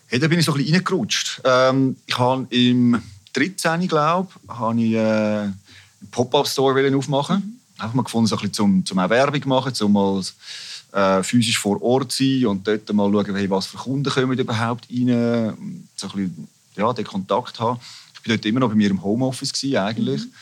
Hey, 0.09 0.19
da 0.19 0.29
bin 0.29 0.39
ich 0.39 0.45
so 0.45 0.53
ein 0.53 0.59
bisschen 0.59 0.77
reingerutscht. 0.77 1.41
Ähm, 1.45 1.97
ich 2.07 2.19
habe 2.19 2.47
im 2.51 3.03
13. 3.33 3.89
glaube 3.89 4.29
ich, 4.77 4.93
äh, 4.93 4.99
einen 4.99 5.59
Pop-up-Store 6.11 6.97
aufmachen. 6.97 7.37
Mhm 7.37 7.57
einfach 7.79 7.95
mal 7.95 8.03
gefunden, 8.03 8.27
so 8.27 8.37
ein 8.37 8.41
bisschen 8.41 8.55
zum, 8.55 8.85
zum 8.85 8.99
auch 8.99 9.11
Werbung 9.11 9.43
machen, 9.47 9.75
zum 9.75 9.93
mal 9.93 10.23
äh, 10.93 11.23
physisch 11.23 11.59
vor 11.59 11.81
Ort 11.83 12.13
sein 12.13 12.47
und 12.47 12.67
dort 12.67 12.93
mal 12.93 13.11
schauen, 13.11 13.37
hey, 13.37 13.51
was 13.51 13.67
für 13.67 13.77
Kunden 13.77 14.11
kommen 14.11 14.39
überhaupt 14.39 14.89
rein, 14.91 15.87
so 15.97 16.07
ein 16.07 16.13
bisschen, 16.13 16.49
ja, 16.77 16.93
den 16.93 17.05
Kontakt 17.05 17.59
haben. 17.61 17.81
Ich 18.15 18.29
war 18.29 18.37
dort 18.37 18.47
immer 18.47 18.61
noch 18.61 18.69
bei 18.69 18.75
mir 18.75 18.91
im 18.91 19.03
Homeoffice 19.03 19.53
gewesen, 19.53 19.77
eigentlich. 19.77 20.23
Mhm. 20.23 20.33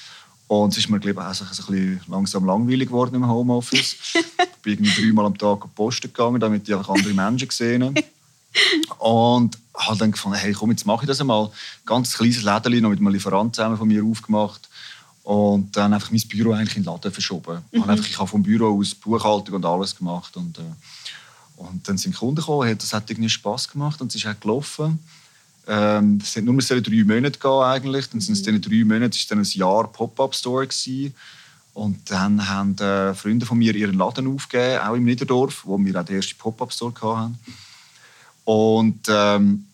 Und 0.47 0.73
es 0.73 0.79
ist 0.79 0.91
mir, 0.91 1.01
glaube 1.01 1.21
ich, 1.21 1.27
auch 1.27 1.35
so 1.35 1.45
ein 1.45 1.51
bisschen 1.51 2.01
langsam 2.09 2.45
langweilig 2.45 2.89
geworden 2.89 3.15
im 3.15 3.27
Homeoffice. 3.27 3.97
ich 4.15 4.63
bin 4.63 4.85
dreimal 4.85 5.27
am 5.27 5.37
Tag 5.37 5.63
auf 5.63 5.71
die 5.71 5.75
Post 5.75 6.03
gegangen, 6.03 6.39
damit 6.39 6.69
ich 6.69 6.75
einfach 6.75 6.95
andere 6.95 7.15
Menschen 7.15 7.49
gesehen 7.49 7.95
Und 8.99 9.59
habe 9.75 9.99
dann 9.99 10.13
gefunden, 10.13 10.39
hey, 10.39 10.53
komm, 10.53 10.71
jetzt 10.71 10.87
mache 10.87 11.05
ich 11.05 11.09
das 11.09 11.21
einmal. 11.21 11.51
Ganz 11.85 12.17
kleines 12.17 12.43
Läden 12.43 12.83
noch 12.83 12.91
mit 12.91 13.01
einem 13.01 13.09
Lieferanten 13.09 13.55
zusammen 13.55 13.77
von 13.77 13.89
mir 13.89 14.05
aufgemacht 14.05 14.69
und 15.25 15.75
dann 15.75 15.95
einfach 15.95 16.11
mein 16.11 16.21
Büro 16.29 16.53
eigentlich 16.53 16.77
in 16.77 16.83
den 16.83 16.93
Laden 16.93 17.11
verschoben. 17.11 17.65
Mhm. 17.73 17.79
Ich, 17.81 17.89
einfach, 17.89 18.07
ich 18.07 18.19
habe 18.19 18.29
vom 18.29 18.43
Büro 18.43 18.79
aus 18.79 18.95
Buchhaltung 18.95 19.57
und 19.57 19.65
alles 19.65 19.97
gemacht. 19.97 20.37
Und, 20.37 20.59
äh, 20.59 20.63
und 21.57 21.89
dann 21.89 21.99
sind 21.99 22.15
Kunden 22.15 22.37
gekommen, 22.37 22.77
das 22.79 22.93
hat 22.93 23.11
irgendwie 23.11 23.31
Spass 23.31 23.69
gemacht 23.69 24.01
und 24.01 24.09
es 24.09 24.17
ist 24.17 24.27
auch 24.27 24.39
gelaufen. 24.39 24.99
Ähm, 25.67 26.21
es 26.23 26.37
hat 26.37 26.45
nur 26.45 26.59
drei 26.61 27.05
Monate 27.05 27.39
gehen 27.39 27.51
eigentlich. 27.51 28.11
Dann 28.11 28.21
sind 28.21 28.35
es 28.35 28.47
mhm. 28.47 28.61
drei 28.61 28.85
Monate 28.85 29.17
ist 29.17 29.31
dann 29.31 29.39
ein 29.39 29.45
Jahr 29.45 29.89
Pop-up-Store 29.89 30.69
Und 31.73 32.11
dann 32.11 32.47
haben 32.47 32.77
äh, 32.79 33.15
Freunde 33.15 33.47
von 33.47 33.57
mir 33.57 33.75
ihren 33.75 33.97
Laden 33.97 34.27
aufgegeben, 34.27 34.83
auch 34.83 34.95
im 34.95 35.05
Niederdorf, 35.05 35.65
wo 35.65 35.79
wir 35.79 35.99
auch 35.99 36.05
den 36.05 36.17
ersten 36.17 36.37
Pop-up-Store 36.37 36.93
hatten. 37.17 37.39
Und 38.45 39.01
ähm, 39.09 39.67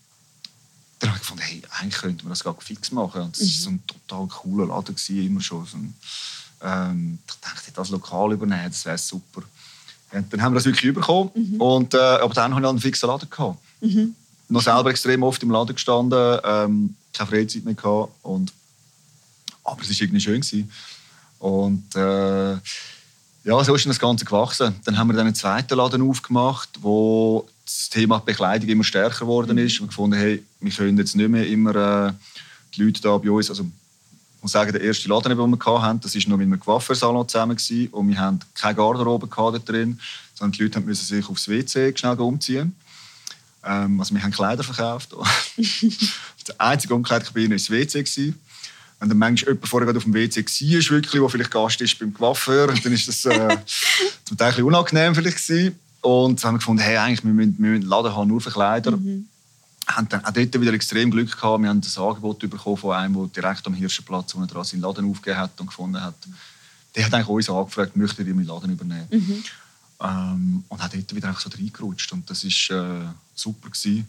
dann 1.00 1.10
habe 1.10 1.16
ich 1.16 1.22
gefunden, 1.22 1.42
hey, 1.42 1.62
eigentlich 1.78 2.00
könnte 2.00 2.24
man 2.24 2.30
das 2.30 2.44
gar 2.44 2.54
fix 2.60 2.92
machen. 2.92 3.22
Und 3.22 3.36
das 3.36 3.40
war 3.40 3.46
mhm. 3.46 3.60
so 3.60 3.70
ein 3.70 3.82
total 3.86 4.26
cooler 4.28 4.66
Laden, 4.66 4.94
gewesen, 4.94 5.26
immer 5.26 5.40
schon. 5.40 5.66
So 5.66 5.76
ein, 5.78 5.94
ähm, 6.62 7.18
ich 7.26 7.34
dachte, 7.40 7.72
das 7.72 7.88
lokal 7.90 8.32
übernehmen, 8.32 8.68
das 8.68 8.84
wäre 8.84 8.98
super. 8.98 9.42
Und 10.12 10.32
dann 10.32 10.42
haben 10.42 10.52
wir 10.52 10.56
das 10.56 10.66
wirklich 10.66 10.92
bekommen. 10.92 11.30
Mhm. 11.34 11.60
Und, 11.60 11.94
äh, 11.94 11.98
aber 11.98 12.34
dann 12.34 12.54
hatte 12.54 12.64
ich 12.64 12.68
einen 12.68 12.80
fixen 12.80 13.08
Laden. 13.08 13.30
Gehabt. 13.30 13.58
Mhm. 13.80 14.14
Noch 14.48 14.62
selber 14.62 14.90
extrem 14.90 15.22
oft 15.22 15.42
im 15.42 15.50
Laden 15.50 15.74
gestanden, 15.74 16.40
ähm, 16.44 16.96
keine 17.12 17.30
Freizeit 17.30 17.64
mehr 17.64 17.74
gehabt. 17.74 18.12
Und, 18.22 18.52
aber 19.64 19.80
es 19.82 19.88
war 19.88 19.96
irgendwie 20.00 20.20
schön. 20.20 20.40
Gewesen. 20.40 20.70
Und 21.38 21.96
äh, 21.96 22.52
ja, 23.44 23.64
so 23.64 23.74
ist 23.74 23.86
das 23.86 23.98
Ganze 23.98 24.24
gewachsen. 24.24 24.74
Dann 24.84 24.98
haben 24.98 25.08
wir 25.08 25.14
dann 25.14 25.26
einen 25.26 25.34
zweiten 25.34 25.76
Laden 25.76 26.08
aufgemacht, 26.08 26.68
wo 26.82 27.48
das 27.78 27.88
Thema 27.90 28.18
Bekleidung 28.18 28.68
immer 28.68 28.84
stärker 28.84 29.20
geworden 29.20 29.56
ist. 29.58 29.74
Wir 29.74 29.80
haben 29.80 29.88
gefunden, 29.88 30.16
hey, 30.16 30.42
wir 30.60 30.72
können 30.72 30.98
jetzt 30.98 31.14
nicht 31.16 31.28
mehr 31.28 31.46
immer 31.46 32.08
äh, 32.08 32.12
die 32.74 32.82
Leute 32.82 33.00
da 33.00 33.16
bei 33.16 33.30
uns, 33.30 33.48
also 33.48 33.64
ich 33.64 34.42
muss 34.42 34.52
sagen, 34.52 34.72
der 34.72 34.80
erste 34.80 35.08
Laden, 35.08 35.36
den 35.36 35.38
wir 35.38 35.82
hatten, 35.82 36.00
das 36.00 36.14
war 36.14 36.22
noch 36.28 36.38
mit 36.38 36.46
einem 36.46 36.58
Coiffeursalon 36.58 37.28
zusammen 37.28 37.56
gewesen, 37.56 37.88
und 37.88 38.08
wir 38.08 38.18
hatten 38.18 38.40
keine 38.54 38.74
Garderobe 38.74 39.28
drin, 39.60 40.00
sondern 40.34 40.52
die 40.52 40.62
Leute 40.62 40.80
mussten 40.80 41.04
sich 41.04 41.28
aufs 41.28 41.48
WC 41.48 41.92
schnell 41.96 42.18
umziehen. 42.18 42.74
Ähm, 43.64 44.00
also 44.00 44.14
wir 44.14 44.22
haben 44.22 44.30
Kleider 44.30 44.62
verkauft. 44.62 45.14
die 45.56 45.94
einzige 46.58 46.94
Umkleidekabine 46.94 47.50
war 47.50 47.56
das 47.56 47.70
WC. 47.70 48.02
Gewesen. 48.02 48.40
Wenn 48.98 49.08
dann 49.08 49.18
manchmal 49.18 49.54
jemand 49.54 49.68
vorher 49.68 49.96
auf 49.96 50.02
dem 50.04 50.14
WC 50.14 50.44
war, 50.44 50.96
wirklich, 50.96 51.22
wo 51.22 51.28
vielleicht 51.28 51.50
Gast 51.50 51.80
ist 51.80 51.98
beim 51.98 52.12
Coiffeur, 52.12 52.68
dann 52.68 52.92
ist 52.92 53.08
das 53.08 53.24
äh, 53.26 53.58
zum 54.24 54.36
Teil 54.36 54.48
ein 54.48 54.52
bisschen 54.52 54.64
unangenehm 54.64 55.14
vielleicht 55.14 55.46
gewesen. 55.46 55.78
Und 56.00 56.42
haben 56.44 56.54
wir 56.54 56.58
gefunden, 56.58 56.82
hey, 56.82 56.96
eigentlich, 56.96 57.24
wir 57.24 57.32
müssen, 57.32 57.56
wir 57.58 57.70
müssen 57.70 57.82
einen 57.82 57.90
Laden 57.90 58.16
haben, 58.16 58.28
nur 58.28 58.40
für 58.40 58.50
Kleider. 58.50 58.96
Mhm. 58.96 59.26
Haben 59.86 60.08
dann 60.08 60.24
auch 60.24 60.30
dort 60.30 60.60
wieder 60.60 60.72
extrem 60.72 61.10
Glück 61.10 61.30
gehabt. 61.32 61.62
Wir 61.62 61.68
haben 61.68 61.80
ein 61.80 62.02
Angebot 62.02 62.38
bekommen 62.38 62.76
von 62.76 62.94
einem, 62.94 63.14
der 63.14 63.42
direkt 63.42 63.66
am 63.66 63.74
Hirschenplatz, 63.74 64.34
er 64.34 64.46
dran 64.46 64.64
seinen 64.64 64.80
Laden 64.80 65.10
aufgegeben 65.10 65.38
hat 65.38 65.60
und 65.60 65.66
gefunden 65.66 66.00
hat. 66.00 66.14
Der 66.94 67.04
hat 67.04 67.14
eigentlich 67.14 67.28
uns 67.28 67.50
angefragt, 67.50 67.96
möchte 67.96 68.22
ihr 68.22 68.34
meinen 68.34 68.46
Laden 68.46 68.72
übernehmen? 68.72 69.06
Mhm. 69.10 69.44
Ähm, 70.02 70.64
und 70.68 70.82
hat 70.82 70.94
dort 70.94 71.14
wieder 71.14 71.34
so 71.38 71.50
reingerutscht. 71.50 72.12
Und 72.12 72.28
das 72.30 72.44
war 72.44 73.02
äh, 73.02 73.06
super. 73.34 73.68
Gewesen. 73.68 74.06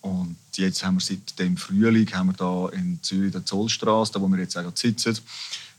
Und 0.00 0.36
jetzt 0.54 0.82
haben 0.82 0.96
wir 0.96 1.00
seit 1.00 1.38
dem 1.38 1.56
Frühling 1.56 2.10
haben 2.14 2.28
wir 2.28 2.32
da 2.32 2.68
in 2.70 2.98
Zürich 3.02 3.32
der 3.32 3.44
Zollstraße, 3.44 4.12
da 4.12 4.20
wo 4.20 4.28
wir 4.28 4.38
jetzt 4.38 4.56
auch 4.56 4.72
sitzen, 4.74 5.18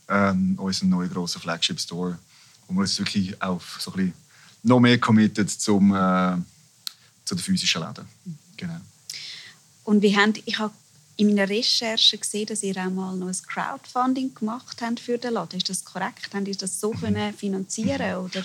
ähm, 0.08 0.54
unseren 0.58 0.90
neuen 0.90 1.10
grossen 1.10 1.40
Flagship 1.40 1.80
Store, 1.80 2.18
wo 2.68 2.74
wir 2.74 2.82
uns 2.82 2.98
wirklich 2.98 3.40
auf 3.42 3.78
so 3.80 3.90
ein 3.92 3.96
bisschen 3.96 4.21
noch 4.62 4.80
mehr 4.80 4.98
committed 4.98 5.50
zum, 5.50 5.94
äh, 5.94 6.36
zu 7.24 7.34
den 7.34 7.42
physischen 7.42 7.82
Läden. 7.82 8.06
Genau. 8.56 8.80
Und 9.84 10.02
wie 10.02 10.16
habt, 10.16 10.42
ich 10.44 10.58
habe 10.58 10.72
in 11.16 11.28
meiner 11.28 11.48
Recherche 11.48 12.18
gesehen, 12.18 12.46
dass 12.46 12.62
ihr 12.62 12.76
auch 12.76 12.90
mal 12.90 13.16
noch 13.16 13.28
ein 13.28 13.36
Crowdfunding 13.46 14.34
gemacht 14.34 14.78
habt 14.80 15.00
für 15.00 15.18
den 15.18 15.34
Laden. 15.34 15.58
Ist 15.58 15.68
das 15.68 15.84
korrekt? 15.84 16.30
Habt 16.32 16.48
ihr 16.48 16.54
das 16.54 16.80
so 16.80 16.90
können 16.90 17.34
finanzieren 17.34 18.16
oder? 18.16 18.44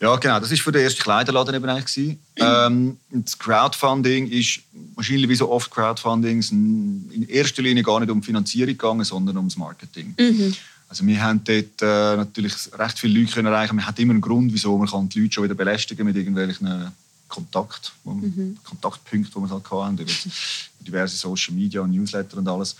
Ja, 0.00 0.14
genau. 0.16 0.38
Das 0.38 0.50
war 0.50 0.56
für 0.56 0.72
den 0.72 0.82
ersten 0.82 1.02
Kleiderladen 1.02 1.56
eben 1.56 1.68
eigentlich. 1.68 2.16
ähm, 2.36 2.96
das 3.10 3.36
Crowdfunding 3.36 4.30
ist 4.30 4.60
wahrscheinlich 4.94 5.28
wie 5.28 5.34
so 5.34 5.50
oft 5.50 5.70
Crowdfundings 5.70 6.52
in 6.52 7.26
erster 7.28 7.62
Linie 7.62 7.82
gar 7.82 7.98
nicht 7.98 8.10
um 8.10 8.22
Finanzierung 8.22 8.68
gegangen, 8.68 9.04
sondern 9.04 9.36
ums 9.36 9.56
Marketing. 9.56 10.14
Mhm. 10.18 10.54
Also 10.88 11.06
wir 11.06 11.22
haben 11.22 11.42
dort 11.44 11.82
äh, 11.82 12.16
natürlich 12.16 12.54
recht 12.78 12.98
viele 12.98 13.20
Leute 13.20 13.32
können 13.32 13.48
erreichen. 13.52 13.76
Man 13.76 13.86
hat 13.86 13.98
immer 13.98 14.12
einen 14.12 14.22
Grund, 14.22 14.52
wieso 14.52 14.76
man 14.78 14.88
kann 14.88 15.08
die 15.08 15.20
Leute 15.20 15.34
schon 15.34 15.44
wieder 15.44 15.54
belästigen 15.54 16.06
mit 16.06 16.16
irgendwelchen 16.16 16.92
Kontakt, 17.28 17.92
mhm. 18.04 18.56
Kontaktpunkten, 18.64 19.42
die 19.42 19.48
wir 19.48 19.54
halt 19.54 19.70
hatten, 19.70 19.98
über 19.98 20.12
diverse 20.80 21.16
Social 21.16 21.54
Media 21.54 21.82
und 21.82 21.90
Newsletter 21.90 22.38
und 22.38 22.48
alles. 22.48 22.74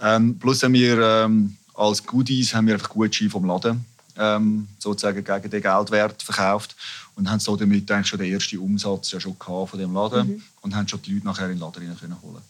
Ähm, 0.00 0.38
plus 0.38 0.62
haben 0.62 0.72
wir 0.72 0.98
ähm, 0.98 1.56
als 1.74 2.04
Goodies 2.04 2.54
haben 2.54 2.66
wir 2.66 2.74
einfach 2.74 2.88
Gutscheine 2.88 3.30
vom 3.30 3.44
Laden 3.44 3.84
ähm, 4.16 4.68
sozusagen 4.78 5.22
gegen 5.22 5.50
den 5.50 5.62
Geldwert 5.62 6.22
verkauft 6.22 6.76
und 7.16 7.30
haben 7.30 7.40
so 7.40 7.56
damit 7.56 7.90
eigentlich 7.90 8.06
schon 8.06 8.18
den 8.18 8.32
ersten 8.32 8.58
Umsatz 8.58 9.12
ja 9.12 9.20
schon 9.20 9.36
von 9.38 9.78
dem 9.78 9.92
Laden 9.92 10.28
mhm. 10.28 10.42
und 10.62 10.74
haben 10.74 10.88
schon 10.88 11.02
die 11.02 11.14
Leute 11.14 11.26
nachher 11.26 11.46
in 11.46 11.58
den 11.58 11.60
Laden 11.60 11.96
können 11.98 12.22
holen. 12.22 12.42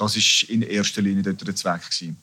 Das 0.00 0.16
war 0.16 0.48
in 0.48 0.62
erster 0.62 1.02
Linie 1.02 1.22
dort 1.22 1.46
der 1.46 1.54
Zweck. 1.54 1.82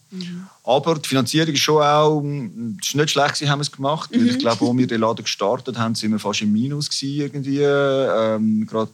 Mhm. 0.10 0.48
Aber 0.64 0.96
die 0.96 1.08
Finanzierung 1.08 1.54
ist 1.54 1.60
schon 1.60 1.84
auch 1.84 2.24
ist 2.24 2.96
nicht 2.96 3.12
schlecht, 3.12 3.42
haben 3.48 3.60
wir 3.60 3.62
es 3.62 3.72
gemacht. 3.72 4.10
Mhm. 4.12 4.26
Ich 4.26 4.40
glaube, 4.40 4.66
als 4.66 4.78
wir 4.78 4.88
den 4.88 5.02
Laden 5.02 5.24
gestartet 5.24 5.78
haben, 5.78 5.94
sind 5.94 6.12
wir 6.12 6.18
fast 6.18 6.42
im 6.42 6.52
Minus 6.52 6.90
irgendwie. 7.02 7.62
Ähm, 7.62 8.66
gerade 8.66 8.92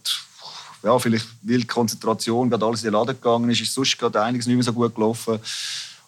ja, 0.82 0.98
vielleicht 0.98 1.26
weil 1.40 1.58
die 1.58 1.66
Konzentration 1.66 2.50
gerade 2.50 2.66
alles 2.66 2.82
in 2.82 2.88
den 2.88 2.92
Laden 2.92 3.16
gegangen 3.16 3.48
ist, 3.48 3.62
ist 3.62 3.72
sonst 3.72 3.96
gerade 3.96 4.22
einiges 4.22 4.46
nicht 4.46 4.56
mehr 4.56 4.64
so 4.64 4.74
gut 4.74 4.94
gelaufen. 4.94 5.38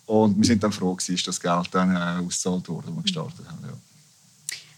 Und 0.05 0.37
wir 0.37 0.45
sind 0.45 0.63
dann 0.63 0.71
froh, 0.71 0.95
dass 0.95 1.23
das 1.23 1.41
Geld 1.41 1.69
dann 1.71 1.97
äh, 1.97 2.25
ausgezahlt 2.27 2.69
wurde, 2.69 2.89
als 2.89 2.97
wir 2.97 3.03
gestartet 3.03 3.47
haben. 3.49 3.59
Ja. 3.63 3.73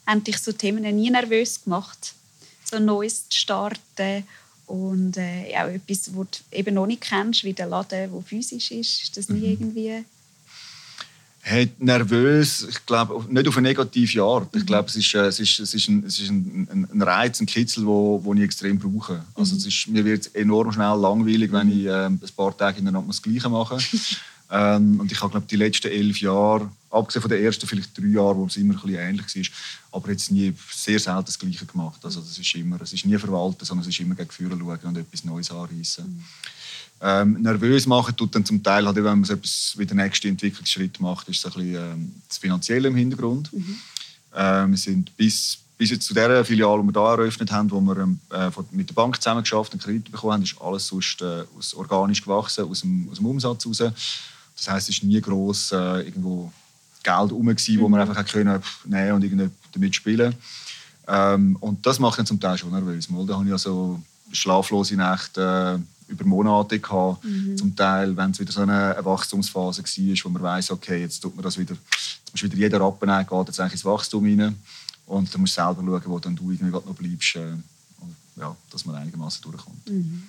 Haben 0.06 0.22
dich 0.22 0.38
so 0.38 0.52
Themen 0.52 0.82
nie 0.94 1.10
nervös 1.10 1.64
gemacht, 1.64 2.14
so 2.64 2.78
Neues 2.78 3.28
zu 3.28 3.36
starten 3.36 4.24
Und 4.68 5.16
äh, 5.16 5.54
auch 5.56 5.68
etwas, 5.68 6.14
was 6.14 6.26
du 6.30 6.56
eben 6.56 6.74
noch 6.74 6.86
nicht 6.86 7.00
kennst, 7.00 7.42
wie 7.42 7.54
der 7.54 7.66
Laden, 7.66 8.10
der 8.12 8.22
physisch 8.22 8.70
ist, 8.70 9.02
ist 9.02 9.16
das 9.16 9.28
nie 9.28 9.38
mhm. 9.38 9.44
irgendwie 9.44 10.04
Hey, 11.40 11.70
nervös, 11.78 12.66
ich 12.68 12.84
glaube, 12.84 13.24
nicht 13.32 13.48
auf 13.48 13.56
eine 13.56 13.68
negative 13.68 14.22
Art. 14.22 14.54
Ich 14.54 14.62
mhm. 14.62 14.66
glaube, 14.66 14.88
es 14.88 14.96
ist, 14.96 15.14
äh, 15.14 15.26
es 15.26 15.40
ist, 15.40 15.58
es 15.58 15.72
ist, 15.72 15.88
ein, 15.88 16.04
es 16.04 16.20
ist 16.20 16.28
ein, 16.28 16.88
ein, 16.92 17.02
Reiz, 17.02 17.40
ein 17.40 17.46
Kitzel, 17.46 17.86
wo, 17.86 18.20
wo 18.22 18.34
ich 18.34 18.42
extrem 18.42 18.78
brauche. 18.78 19.24
Also 19.34 19.54
mhm. 19.54 19.58
es 19.58 19.66
ist, 19.66 19.88
mir 19.88 20.04
wird 20.04 20.34
enorm 20.34 20.70
schnell 20.72 20.98
langweilig, 20.98 21.50
wenn 21.50 21.70
ich 21.70 21.86
äh, 21.86 22.04
ein 22.04 22.20
paar 22.36 22.54
Tage 22.54 22.80
in 22.80 22.84
der 22.84 22.92
Nacht 22.92 23.08
das 23.08 23.22
Gleiche 23.22 23.48
mache. 23.48 23.78
ähm, 24.50 25.00
und 25.00 25.10
ich 25.10 25.18
habe, 25.22 25.30
glaube 25.30 25.46
die 25.48 25.56
letzten 25.56 25.88
elf 25.88 26.20
Jahre, 26.20 26.70
abgesehen 26.90 27.22
von 27.22 27.30
den 27.30 27.42
ersten 27.42 27.66
vielleicht 27.66 27.96
drei 27.96 28.06
Jahren, 28.06 28.38
wo 28.38 28.46
es 28.46 28.56
immer 28.56 28.74
ein 28.74 28.80
bisschen 28.80 28.98
ähnlich 28.98 29.36
war, 29.36 29.98
aber 29.98 30.10
jetzt 30.10 30.30
nie 30.30 30.54
sehr 30.72 30.98
selten 30.98 31.26
das 31.26 31.38
Gleiche 31.38 31.66
gemacht. 31.66 32.04
Also 32.04 32.20
das 32.20 32.38
ist 32.38 32.54
immer, 32.54 32.80
es 32.80 32.92
ist 32.92 33.04
nie 33.04 33.18
verwalten, 33.18 33.64
sondern 33.64 33.82
es 33.82 33.94
ist 33.94 34.00
immer 34.00 34.14
gegen 34.14 34.30
Führer 34.30 34.58
schauen 34.58 34.78
und 34.84 34.96
etwas 34.96 35.24
Neues 35.24 35.50
anreißen. 35.50 36.04
Mhm 36.04 36.24
ähm, 37.00 37.40
nervös 37.40 37.86
machen 37.86 38.16
tut 38.16 38.34
dann 38.34 38.44
zum 38.44 38.62
Teil, 38.62 38.84
halt, 38.84 38.96
wenn 38.96 39.04
man 39.04 39.24
so 39.24 39.34
etwas 39.34 39.74
wie 39.76 39.86
den 39.86 39.98
nächsten 39.98 40.28
Entwicklungsschritt 40.28 41.00
macht, 41.00 41.28
ist 41.28 41.40
so 41.40 41.48
ein 41.48 41.54
bisschen 41.54 41.74
ähm, 41.76 42.14
das 42.26 42.38
Finanzielle 42.38 42.88
im 42.88 42.96
Hintergrund. 42.96 43.52
Mhm. 43.52 43.76
Ähm, 44.34 44.70
wir 44.72 44.78
sind 44.78 45.16
bis, 45.16 45.58
bis 45.76 45.90
jetzt 45.90 46.06
zu 46.06 46.14
der 46.14 46.44
Filiale, 46.44 46.82
die 46.82 46.88
wir 46.92 47.00
hier 47.00 47.22
eröffnet 47.22 47.52
haben, 47.52 47.70
wo 47.70 47.80
wir 47.80 47.98
ähm, 47.98 48.18
äh, 48.30 48.50
mit 48.72 48.88
der 48.88 48.94
Bank 48.94 49.20
zusammen 49.22 49.42
geschafft 49.42 49.72
und 49.74 49.82
Kredit 49.82 50.10
bekommen 50.10 50.32
haben, 50.32 50.42
ist 50.42 50.60
alles 50.60 50.88
sonst 50.88 51.22
äh, 51.22 51.44
aus 51.56 51.72
organisch 51.74 52.22
gewachsen, 52.22 52.64
aus 52.64 52.80
dem, 52.80 53.08
aus 53.10 53.18
dem 53.18 53.26
Umsatz 53.26 53.64
heraus. 53.64 53.94
Das 54.56 54.68
heisst, 54.68 54.88
es 54.88 54.96
ist 54.96 55.04
nie 55.04 55.20
gross 55.20 55.70
äh, 55.70 56.00
irgendwo 56.00 56.52
Geld 57.02 57.30
herum, 57.30 57.46
mhm. 57.46 57.80
wo 57.80 57.88
man 57.88 58.00
einfach 58.00 58.24
können 58.26 58.62
nehmen 58.84 59.12
und 59.12 59.24
irgendwie 59.24 59.50
damit 59.72 59.94
spielen 59.94 60.34
ähm, 61.06 61.56
Und 61.60 61.84
das 61.84 61.98
macht 61.98 62.18
dann 62.18 62.26
zum 62.26 62.38
Teil 62.38 62.58
schon 62.58 62.70
nervös. 62.70 63.08
Mal, 63.08 63.26
da 63.26 63.34
habe 63.34 63.46
ich 63.46 63.52
also 63.52 64.00
schlaflose 64.30 64.94
Nächte 64.96 65.80
äh, 65.80 66.12
über 66.12 66.24
Monate 66.24 66.78
gehabt, 66.78 67.24
mhm. 67.24 67.56
zum 67.56 67.74
Teil, 67.74 68.16
wenn 68.16 68.30
es 68.30 68.40
wieder 68.40 68.52
so 68.52 68.62
eine, 68.62 68.96
Wachstumsphase 69.02 69.82
war, 69.82 70.24
wo 70.24 70.28
man 70.30 70.42
weiß, 70.42 70.70
okay, 70.70 71.00
jetzt 71.00 71.20
tut 71.20 71.34
man 71.34 71.42
das 71.42 71.58
wieder, 71.58 71.76
musst 72.30 72.42
wieder 72.42 72.56
jeder 72.56 72.80
Rappen 72.80 73.08
geht 73.08 73.46
jetzt 73.48 73.60
eigentlich 73.60 73.72
ins 73.74 73.84
Wachstum 73.84 74.24
rein 74.24 74.56
und 75.06 75.32
dann 75.32 75.40
musst 75.40 75.56
du 75.56 75.62
selber 75.62 75.82
schauen, 75.82 76.02
wo 76.06 76.18
dann 76.18 76.36
du 76.36 76.50
irgendwie 76.50 76.72
noch 76.72 76.82
bleibst, 76.94 77.36
äh, 77.36 77.54
ja, 78.36 78.56
dass 78.70 78.84
man 78.84 78.96
einigermaßen 78.96 79.42
durchkommt. 79.42 79.90
Mhm. 79.90 80.22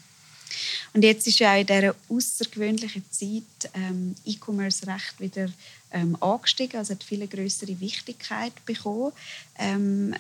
Und 0.94 1.04
jetzt 1.04 1.28
ist 1.28 1.40
ja 1.40 1.54
auch 1.54 1.60
in 1.60 1.68
dieser 1.68 1.96
außergewöhnlichen 2.10 3.04
Zeit 3.10 3.72
ähm, 3.74 4.16
E-Commerce 4.26 4.88
recht 4.88 5.20
wieder 5.20 5.50
ähm, 5.92 6.18
angestiegen, 6.22 6.80
also 6.80 6.94
hat 6.94 7.04
viele 7.04 7.28
größere 7.28 7.80
Wichtigkeit 7.80 8.54
bekommen. 8.66 9.12
Ähm, 9.58 10.16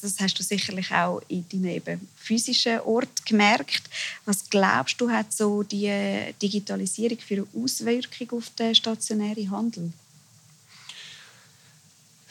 das 0.00 0.18
hast 0.20 0.38
du 0.38 0.42
sicherlich 0.42 0.90
auch 0.92 1.20
in 1.28 1.44
deinem 1.48 1.66
eben 1.66 2.08
physischen 2.16 2.80
Ort 2.80 3.26
gemerkt. 3.26 3.82
Was 4.24 4.48
glaubst 4.48 5.00
du, 5.00 5.10
hat 5.10 5.32
so 5.32 5.62
die 5.62 6.32
Digitalisierung 6.40 7.18
für 7.18 7.34
eine 7.34 7.46
Auswirkung 7.54 8.38
auf 8.38 8.50
den 8.58 8.74
stationären 8.74 9.50
Handel? 9.50 9.92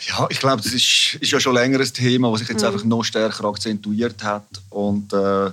Ja, 0.07 0.27
ich 0.29 0.39
glaube, 0.39 0.61
das 0.61 0.71
ist, 0.71 1.17
ist 1.19 1.31
ja 1.31 1.39
schon 1.39 1.53
länger 1.53 1.79
ein 1.79 1.93
Thema, 1.93 2.31
das 2.31 2.39
sich 2.39 2.49
jetzt 2.49 2.61
mhm. 2.61 2.67
einfach 2.67 2.83
noch 2.85 3.03
stärker 3.03 3.45
akzentuiert 3.45 4.23
hat. 4.23 4.47
Und 4.69 5.11
äh, 5.11 5.51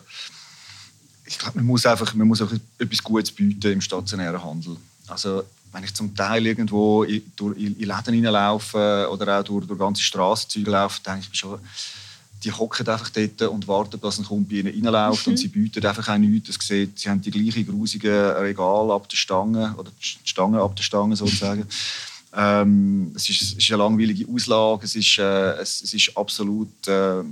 ich 1.27 1.39
glaube, 1.39 1.59
man 1.59 1.67
muss 1.67 1.85
einfach 1.87 2.15
man 2.15 2.29
muss 2.29 2.41
auch 2.41 2.53
etwas 2.79 3.03
Gutes 3.03 3.33
bieten 3.33 3.73
im 3.73 3.81
stationären 3.81 4.43
Handel. 4.43 4.77
Also 5.09 5.43
wenn 5.73 5.85
ich 5.85 5.95
zum 5.95 6.15
Teil 6.15 6.47
irgendwo 6.47 7.03
in, 7.03 7.23
durch, 7.37 7.59
in 7.59 7.79
Läden 7.79 8.15
hineinlaufe 8.15 9.09
oder 9.11 9.41
auch 9.41 9.45
durch, 9.45 9.67
durch 9.67 9.79
ganze 9.79 10.03
Straßenzüge 10.03 10.71
laufe, 10.71 11.03
denke 11.03 11.27
ich 11.31 11.39
schon, 11.39 11.59
die 12.45 12.53
hocken 12.53 12.87
einfach 12.89 13.11
dort 13.11 13.43
und 13.43 13.67
warten, 13.67 14.01
dass 14.01 14.19
ein 14.19 14.25
Kumpel 14.25 14.63
bei 14.63 14.71
ihnen 14.71 14.87
reinläuft 14.87 15.27
mhm. 15.27 15.33
und 15.33 15.37
sie 15.37 15.49
bieten 15.49 15.85
einfach 15.85 16.09
auch 16.09 16.19
nichts. 16.19 16.57
Das 16.57 16.67
sieht, 16.67 16.99
sie 16.99 17.09
haben 17.09 17.21
die 17.21 17.31
gleichen 17.31 17.67
grusigen 17.67 18.15
Regale 18.15 18.93
ab 18.93 19.09
der 19.09 19.17
Stange 19.17 19.75
oder 19.77 19.91
die 19.91 20.29
Stange 20.29 20.61
ab 20.61 20.77
der 20.77 20.83
Stange 20.83 21.17
sozusagen. 21.17 21.67
ähm, 22.37 23.13
es, 23.15 23.29
ist, 23.29 23.43
es, 23.43 23.53
ist, 23.55 23.71
eine 23.71 23.83
langweilige 23.83 24.27
Auslage, 24.33 24.85
es 24.85 24.95
ist, 24.95 25.19
äh, 25.19 25.53
es, 25.55 25.83
es, 25.83 25.95
ist 25.95 26.17
absolut 26.17 26.87
äh, 26.87 27.23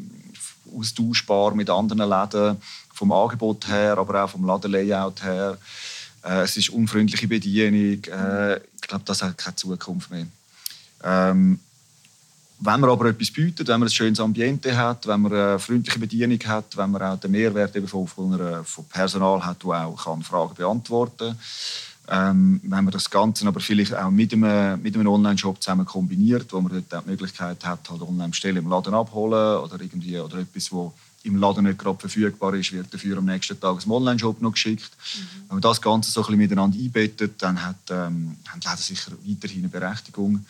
austauschbar 0.76 1.54
mit 1.54 1.70
anderen 1.70 2.08
Läden, 2.08 2.56
vom 2.94 3.12
Angebot 3.12 3.68
her, 3.68 3.98
aber 3.98 4.24
auch 4.24 4.30
vom 4.30 4.46
Ladenlayout 4.46 5.22
her. 5.22 5.58
Äh, 6.24 6.42
es 6.42 6.56
ist 6.56 6.70
unfreundliche 6.70 7.28
Bedienung. 7.28 8.04
Äh, 8.04 8.56
ich 8.56 8.88
glaube, 8.88 9.04
das 9.04 9.22
hat 9.22 9.36
keine 9.36 9.56
Zukunft 9.56 10.10
mehr. 10.10 10.26
Ähm, 11.02 11.58
wenn 12.60 12.80
man 12.80 12.90
aber 12.90 13.06
etwas 13.06 13.30
bietet, 13.30 13.68
wenn 13.68 13.80
man 13.80 13.88
ein 13.88 13.92
schönes 13.92 14.20
Ambiente 14.20 14.74
hat, 14.76 15.06
wenn 15.06 15.20
man 15.20 15.32
eine 15.32 15.58
freundliche 15.58 15.98
Bedienung 15.98 16.38
hat, 16.46 16.76
wenn 16.76 16.92
man 16.92 17.02
auch 17.02 17.20
den 17.20 17.32
Mehrwert 17.32 17.76
eben 17.76 17.88
von, 17.88 18.06
von, 18.06 18.64
von 18.64 18.84
Personal 18.86 19.44
hat, 19.44 19.58
das 19.62 19.70
auch 19.70 20.04
kann 20.04 20.22
Fragen 20.22 20.54
beantworten 20.54 21.36
kann, 22.06 22.30
ähm, 22.30 22.60
wenn 22.62 22.84
man 22.84 22.92
das 22.92 23.10
Ganze 23.10 23.46
aber 23.46 23.60
vielleicht 23.60 23.94
auch 23.94 24.10
mit 24.10 24.32
einem, 24.32 24.80
mit 24.80 24.94
einem 24.94 25.08
Online-Shop 25.08 25.62
zusammen 25.62 25.84
kombiniert, 25.84 26.52
wo 26.52 26.60
man 26.60 26.72
dort 26.72 26.94
auch 26.94 27.04
die 27.04 27.10
Möglichkeit 27.10 27.64
hat, 27.64 27.90
halt 27.90 28.02
Online-Bestellen 28.02 28.58
im 28.58 28.68
Laden 28.68 28.94
abholen 28.94 29.58
oder 29.58 29.80
irgendwie 29.80 30.18
oder 30.18 30.38
etwas, 30.38 30.70
wo 30.70 30.92
im 31.24 31.36
Laden 31.36 31.64
nicht 31.64 31.78
gerade 31.78 31.98
verfügbar 31.98 32.54
ist, 32.54 32.72
wird 32.72 32.92
dafür 32.92 33.18
am 33.18 33.24
nächsten 33.24 33.58
Tag 33.58 33.84
im 33.84 33.90
Online-Shop 33.90 34.40
noch 34.40 34.52
geschickt. 34.52 34.90
Mhm. 34.90 35.20
Wenn 35.48 35.56
man 35.56 35.60
das 35.60 35.82
Ganze 35.82 36.10
so 36.10 36.20
ein 36.20 36.26
bisschen 36.26 36.38
miteinander 36.38 36.78
einbettet, 36.78 37.42
dann 37.42 37.60
hat, 37.60 37.76
ähm, 37.90 38.36
haben 38.46 38.60
die 38.60 38.68
Läden 38.68 38.82
sicher 38.82 39.12
weiterhin 39.24 39.58
eine 39.60 39.68
Berechtigung 39.68 40.44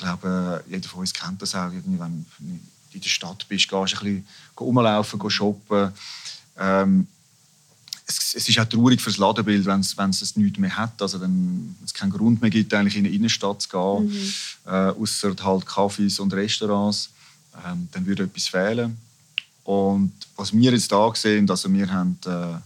glaube, 0.00 0.64
jeder 0.68 0.88
von 0.88 1.00
uns 1.00 1.12
kennt 1.12 1.40
das 1.42 1.54
auch. 1.54 1.70
Irgendwie, 1.72 2.00
wenn 2.00 2.26
du 2.38 2.44
in 2.92 3.00
der 3.00 3.08
Stadt 3.08 3.46
bist, 3.48 3.68
gehst 3.68 3.72
du 3.72 3.78
ein 3.78 3.86
bisschen 3.86 4.26
rumlaufen, 4.58 5.30
shoppen. 5.30 5.92
Ähm, 6.58 7.06
es, 8.06 8.34
es, 8.34 8.48
ist 8.48 8.58
auch 8.58 8.64
traurig 8.64 9.00
für 9.00 9.10
das 9.10 9.18
Ladenbild, 9.18 9.64
wenn 9.66 9.80
es, 9.80 9.96
wenn 9.96 10.10
es 10.10 10.36
nichts 10.36 10.58
mehr 10.58 10.76
hat. 10.76 11.00
Also 11.00 11.20
wenn 11.20 11.76
es 11.84 11.94
keinen 11.94 12.10
Grund 12.10 12.40
mehr 12.40 12.50
gibt, 12.50 12.74
eigentlich 12.74 12.96
in 12.96 13.04
die 13.04 13.14
Innenstadt 13.14 13.62
zu 13.62 13.68
gehen, 13.68 14.08
mhm. 14.08 14.32
äh, 14.66 14.90
außer 14.90 15.34
halt 15.42 15.64
Cafés 15.64 16.20
und 16.20 16.32
Restaurants. 16.32 17.10
Ähm, 17.64 17.88
dann 17.92 18.06
würde 18.06 18.24
etwas 18.24 18.48
fehlen. 18.48 18.96
Und 19.70 20.12
was 20.34 20.52
wir 20.52 20.72
jetzt 20.72 20.90
da 20.90 21.14
sehen, 21.14 21.48
also 21.48 21.72
wir 21.72 21.88
haben, 21.88 22.18
äh, 22.24 22.58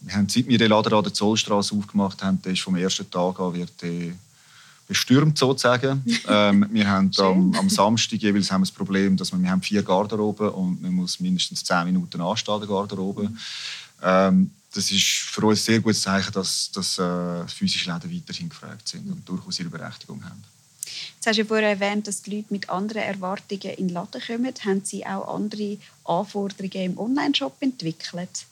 wir 0.00 0.14
haben 0.14 0.28
seit 0.28 0.46
wir 0.46 0.58
den 0.58 0.70
Laden 0.70 0.94
an 0.94 1.02
der 1.02 1.12
Zollstraße 1.12 1.74
aufgemacht 1.74 2.22
haben, 2.22 2.40
der 2.40 2.52
ist 2.52 2.60
vom 2.60 2.76
ersten 2.76 3.10
Tag 3.10 3.40
an 3.40 3.52
wird 3.52 3.72
der 3.82 4.12
bestürmt 4.86 5.36
sozusagen. 5.36 6.04
ähm, 6.28 6.68
wir 6.70 6.88
haben 6.88 7.10
am, 7.18 7.52
am, 7.56 7.68
Samstag 7.68 8.20
jeweils 8.22 8.48
haben 8.52 8.60
wir 8.60 8.66
das 8.66 8.70
Problem, 8.70 9.16
dass 9.16 9.32
wir, 9.32 9.42
wir 9.42 9.50
haben 9.50 9.62
vier 9.62 9.82
Garderoben 9.82 10.50
und 10.50 10.82
man 10.82 10.92
muss 10.92 11.18
mindestens 11.18 11.64
zehn 11.64 11.84
Minuten 11.86 12.20
anstehen 12.20 12.60
der 12.60 12.68
Garderobe. 12.68 13.32
Ähm, 14.00 14.52
das 14.72 14.92
ist 14.92 15.02
für 15.02 15.44
uns 15.46 15.62
ein 15.62 15.64
sehr 15.64 15.80
gutes 15.80 16.02
Zeichen, 16.02 16.32
dass, 16.32 16.70
dass 16.70 16.96
äh, 16.96 17.48
physische 17.48 17.92
Läden 17.92 18.14
weiterhin 18.14 18.48
gefragt 18.48 18.86
sind 18.86 19.10
und 19.10 19.28
durchaus 19.28 19.58
ihre 19.58 19.70
Berechtigung 19.70 20.22
haben. 20.22 20.44
Jetzt 21.14 21.26
hast 21.26 21.38
du 21.38 21.44
vorher 21.44 21.70
erwähnt, 21.70 22.06
dass 22.06 22.22
die 22.22 22.36
Leute 22.36 22.52
mit 22.52 22.70
anderen 22.70 23.02
Erwartungen 23.02 23.74
in 23.76 23.88
den 23.88 23.94
Laden 23.94 24.20
kommen. 24.26 24.52
Haben 24.64 24.82
sie 24.84 25.06
auch 25.06 25.34
andere 25.34 25.78
Anforderungen 26.04 26.92
im 26.92 26.98
Online-Shop 26.98 27.56
entwickelt? 27.60 28.46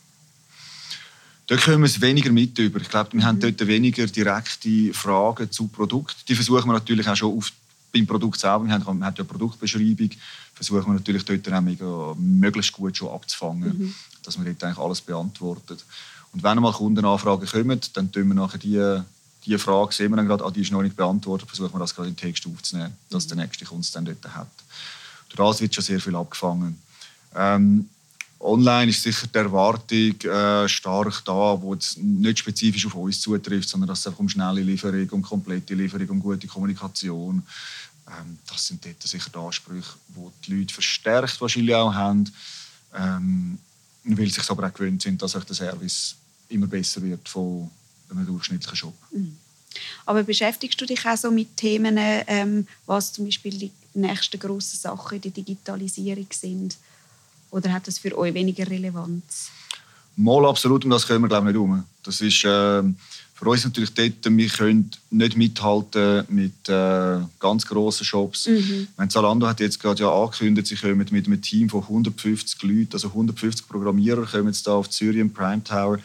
Dort 1.46 1.64
kommen 1.64 1.80
wir 1.80 1.86
es 1.86 2.00
weniger 2.00 2.30
mit 2.30 2.58
über. 2.58 2.80
Ich 2.80 2.88
glaube, 2.88 3.12
wir 3.12 3.20
mhm. 3.20 3.24
haben 3.24 3.40
dort 3.40 3.66
weniger 3.66 4.06
direkte 4.06 4.94
Fragen 4.94 5.50
zu 5.50 5.66
Produkt. 5.66 6.28
Die 6.28 6.34
versuchen 6.34 6.66
wir 6.66 6.72
natürlich 6.72 7.08
auch 7.08 7.16
schon 7.16 7.36
auf, 7.36 7.52
beim 7.92 8.06
Produkt 8.06 8.40
selber. 8.40 8.64
Wir 8.64 8.72
haben, 8.72 8.84
man 8.84 9.04
hat 9.04 9.18
ja 9.18 9.24
eine 9.24 9.28
Produktbeschreibung. 9.28 10.10
Versuchen 10.54 10.86
wir 10.86 10.94
natürlich 10.94 11.24
dort 11.24 11.52
auch 11.52 12.16
möglichst 12.16 12.72
gut 12.72 12.96
schon 12.96 13.08
abzufangen, 13.08 13.78
mhm. 13.78 13.94
dass 14.22 14.38
man 14.38 14.46
dort 14.46 14.62
eigentlich 14.64 14.78
alles 14.78 15.00
beantwortet. 15.00 15.84
Und 16.32 16.42
wenn 16.42 16.52
einmal 16.52 16.72
Kundenanfragen 16.72 17.46
kommen, 17.46 17.80
dann 17.92 18.10
tun 18.10 18.28
wir 18.28 18.34
nachher 18.34 18.58
die, 18.58 19.02
die 19.44 19.58
Frage, 19.58 19.92
sehen 19.92 20.10
wir 20.10 20.16
dann 20.16 20.26
gerade, 20.26 20.44
ah, 20.44 20.50
die 20.50 20.62
ist 20.62 20.72
noch 20.72 20.82
nicht 20.82 20.96
beantwortet, 20.96 21.48
versuchen 21.48 21.74
wir 21.74 21.78
das 21.78 21.94
gerade 21.94 22.08
in 22.08 22.14
den 22.14 22.20
Text 22.20 22.46
aufzunehmen, 22.46 22.96
dass 23.10 23.26
der 23.26 23.36
nächste 23.36 23.64
es 23.64 23.90
dann 23.90 24.04
dort 24.04 24.34
hat. 24.34 24.48
Das 25.34 25.60
wird 25.60 25.74
schon 25.74 25.84
sehr 25.84 26.00
viel 26.00 26.14
abgefangen. 26.14 26.80
Ähm, 27.34 27.88
Online 28.42 28.90
ist 28.90 29.02
sicher 29.02 29.28
die 29.28 29.38
Erwartung 29.38 30.20
äh, 30.20 30.68
stark 30.68 31.24
da, 31.24 31.60
wo 31.60 31.74
es 31.74 31.96
nicht 31.96 32.40
spezifisch 32.40 32.86
auf 32.86 32.94
uns 32.94 33.20
zutrifft, 33.20 33.68
sondern 33.68 33.88
dass 33.88 34.00
es 34.00 34.06
einfach 34.08 34.18
um 34.18 34.28
schnelle 34.28 34.60
Lieferung, 34.60 35.08
um 35.10 35.22
komplette 35.22 35.74
Lieferung, 35.74 36.08
um 36.08 36.20
gute 36.20 36.48
Kommunikation. 36.48 37.42
Ähm, 38.08 38.38
das 38.48 38.66
sind 38.66 38.84
dort 38.84 39.00
sicher 39.02 39.30
die 39.32 39.38
Ansprüche, 39.38 39.94
die 40.08 40.46
die 40.46 40.58
Leute 40.58 40.74
verstärkt 40.74 41.40
wahrscheinlich 41.40 41.74
auch 41.74 41.94
haben, 41.94 42.32
ähm, 42.94 43.58
weil 44.04 44.26
sie 44.26 44.40
sich 44.40 44.50
aber 44.50 44.66
auch 44.66 44.74
gewöhnt 44.74 45.02
sind, 45.02 45.22
dass 45.22 45.32
der 45.32 45.54
Service 45.54 46.16
immer 46.48 46.66
besser 46.66 47.00
wird 47.00 47.28
von 47.28 47.70
einem 48.12 48.26
durchschnittlichen 48.26 48.76
Shop. 48.76 48.94
Mhm. 49.10 49.36
Aber 50.06 50.22
beschäftigst 50.22 50.80
du 50.80 50.86
dich 50.86 51.06
auch 51.06 51.16
so 51.16 51.30
mit 51.30 51.56
Themen, 51.56 51.96
ähm, 51.98 52.66
was 52.86 53.12
zum 53.12 53.24
Beispiel 53.24 53.56
die 53.56 53.70
nächsten 53.94 54.38
grossen 54.38 54.78
Sachen 54.78 55.16
in 55.16 55.22
der 55.22 55.30
Digitalisierung 55.30 56.26
sind? 56.30 56.76
Oder 57.50 57.72
hat 57.72 57.86
das 57.86 57.98
für 57.98 58.16
euch 58.16 58.34
weniger 58.34 58.68
Relevanz? 58.68 59.50
Mal 60.16 60.44
absolut, 60.46 60.84
um 60.84 60.90
das 60.90 61.06
können 61.06 61.22
wir 61.22 61.28
glaube 61.28 61.48
ich 61.48 61.54
nicht 61.54 61.62
um. 61.62 61.84
Das 62.02 62.20
ist, 62.20 62.44
äh, 62.44 62.82
für 63.42 63.48
uns 63.48 63.64
natürlich 63.64 63.92
dort, 63.92 64.14
wir 64.24 64.48
können 64.48 64.90
nicht 65.10 65.36
mithalten 65.36 66.24
mit 66.28 66.68
äh, 66.68 67.18
ganz 67.40 67.66
grossen 67.66 68.04
Shops. 68.04 68.46
Mhm. 68.46 68.86
Meine, 68.96 69.08
Zalando 69.08 69.48
hat 69.48 69.58
jetzt 69.58 69.80
gerade 69.80 70.00
ja 70.00 70.12
angekündigt, 70.12 70.68
sie 70.68 70.76
kommen 70.76 70.96
mit 71.10 71.26
einem 71.26 71.42
Team 71.42 71.68
von 71.68 71.82
150 71.82 72.62
Leuten, 72.62 72.92
also 72.92 73.08
150 73.08 73.66
Programmierer 73.66 74.26
kommen 74.26 74.46
jetzt 74.46 74.64
da 74.68 74.74
auf 74.74 74.88
Zürich 74.90 75.18
im 75.18 75.32
Prime 75.32 75.64
Tower. 75.64 75.98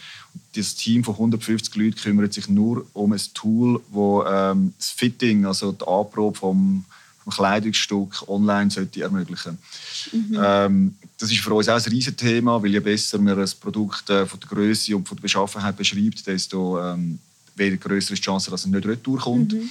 Das 0.56 0.74
Team 0.74 1.04
von 1.04 1.14
150 1.14 1.76
Leuten 1.76 1.96
kümmert 1.96 2.34
sich 2.34 2.50
nur 2.50 2.88
um 2.94 3.14
ein 3.14 3.22
Tool, 3.36 3.82
wo 3.92 4.24
ähm, 4.24 4.74
das 4.80 4.90
Fitting, 4.90 5.46
also 5.46 5.72
die 5.72 5.88
Anprobe 5.88 6.40
vom 6.40 6.86
ein 7.28 7.32
Kleidungsstück 7.32 8.28
online 8.30 8.72
sollte 8.72 9.02
ermöglichen 9.02 9.58
mhm. 10.14 10.40
ähm, 10.42 10.96
Das 11.18 11.30
ist 11.30 11.42
für 11.42 11.54
uns 11.54 11.68
auch 11.68 11.76
ein 11.76 11.92
riesiges 11.92 12.16
Thema, 12.16 12.64
weil 12.64 12.72
je 12.72 12.80
besser 12.80 13.20
man 13.20 13.38
ein 13.38 13.50
Produkt 13.60 14.10
äh, 14.10 14.26
von 14.26 14.40
der 14.40 14.50
Größe 14.50 14.96
und 14.96 15.08
von 15.08 15.18
der 15.18 15.24
Beschaffenheit 15.24 15.76
beschreibt, 15.76 16.26
desto 16.26 16.80
ähm, 16.82 17.20
weniger 17.58 17.90
größer 17.90 18.14
ist 18.14 18.20
die 18.20 18.26
Chance, 18.26 18.52
dass 18.52 18.62
es 18.62 18.68
nicht 18.68 18.86
retour 18.86 19.20
kommt. 19.20 19.54
Mhm. 19.54 19.70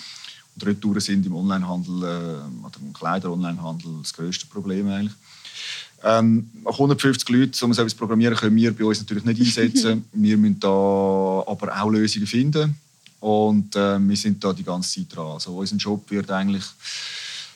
Und 0.56 0.66
Retouren 0.66 1.00
sind 1.00 1.26
im 1.26 1.34
Onlinehandel 1.34 2.02
äh, 2.02 2.64
oder 2.64 2.78
im 2.80 2.92
Kleider-Onlinehandel 2.92 3.90
das 4.02 4.12
größte 4.14 4.46
Problem 4.46 4.88
eigentlich. 4.88 5.12
Ähm, 6.02 6.50
150 6.64 7.28
Leute, 7.28 7.64
um 7.64 7.72
so 7.72 7.82
etwas 7.82 7.92
zu 7.92 7.98
programmieren, 7.98 8.36
können 8.36 8.56
wir 8.56 8.74
bei 8.74 8.84
uns 8.84 9.00
natürlich 9.00 9.24
nicht 9.24 9.40
einsetzen. 9.40 10.04
wir 10.12 10.36
müssen 10.36 10.60
da 10.60 10.68
aber 10.68 11.82
auch 11.82 11.90
Lösungen 11.90 12.26
finden. 12.26 12.76
Und 13.20 13.74
äh, 13.76 13.98
wir 13.98 14.16
sind 14.16 14.42
da 14.42 14.52
die 14.52 14.62
ganze 14.62 15.00
Zeit 15.00 15.16
dran. 15.16 15.32
Also 15.32 15.56
unser 15.56 15.76
Job 15.76 16.10
wird 16.10 16.30
eigentlich 16.30 16.64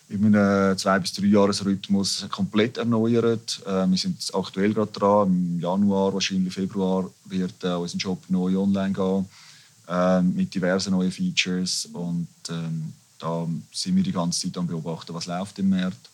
in 0.09 0.35
einem 0.35 0.77
zwei 0.77 0.99
bis 0.99 1.13
drei 1.13 1.27
Jahresrhythmus 1.27 2.27
komplett 2.31 2.77
erneuert. 2.79 3.63
Äh, 3.67 3.87
wir 3.87 3.97
sind 3.97 4.17
aktuell 4.35 4.75
gerade 4.75 4.93
dran. 4.93 5.29
Im 5.29 5.61
Januar, 5.61 6.13
wahrscheinlich 6.13 6.53
Februar, 6.53 7.09
wird 7.27 7.63
äh, 7.63 7.69
unser 7.69 7.99
Job 7.99 8.23
neu 8.29 8.59
online 8.59 8.93
gehen 8.93 9.27
äh, 9.91 10.23
mit 10.23 10.55
diversen 10.55 10.93
neuen 10.93 11.11
Features 11.11 11.89
und 11.93 12.29
ähm, 12.49 12.93
da 13.19 13.47
sind 13.73 13.97
wir 13.97 14.03
die 14.03 14.13
ganze 14.13 14.47
Zeit 14.47 14.57
am 14.57 14.67
beobachten, 14.67 15.13
was 15.13 15.27
läuft 15.27 15.59
im 15.59 15.69
Markt. 15.69 16.09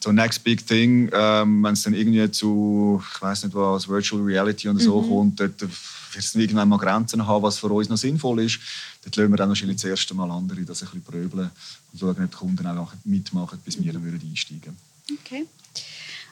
So 0.00 0.12
next 0.12 0.44
big 0.44 0.66
thing, 0.66 1.10
ähm, 1.12 1.62
wenn 1.62 1.72
es 1.72 1.82
dann 1.82 1.94
irgendwie 1.94 2.30
zu, 2.30 3.02
ich 3.14 3.22
weiß 3.22 3.44
nicht 3.44 3.54
was, 3.54 3.88
Virtual 3.88 4.22
Reality 4.22 4.68
und 4.68 4.78
so 4.78 5.00
mhm. 5.00 5.08
kommt, 5.08 5.40
dort 5.40 5.60
wird 5.60 5.72
es 6.14 6.34
irgendwann 6.34 6.68
mal 6.68 6.78
Grenzen 6.78 7.26
haben, 7.26 7.42
was 7.42 7.58
für 7.58 7.68
uns 7.68 7.88
noch 7.88 7.96
sinnvoll 7.96 8.40
ist. 8.40 8.58
Dort 9.02 9.16
lassen 9.16 9.30
wir 9.32 9.36
dann 9.38 9.48
wahrscheinlich 9.48 9.76
das 9.80 9.90
erste 9.90 10.14
Mal 10.14 10.30
andere 10.30 10.62
das 10.62 10.82
ein 10.82 10.88
bisschen 10.88 11.02
pröbeln 11.02 11.50
und 11.92 11.98
schauen, 11.98 12.10
ob 12.10 12.30
die 12.30 12.36
Kunden 12.36 12.66
auch 12.66 12.92
mitmachen, 13.04 13.58
bis 13.64 13.82
wir 13.82 13.92
dann 13.92 14.04
einsteigen 14.04 14.62
würden. 14.62 15.18
Okay. 15.20 15.46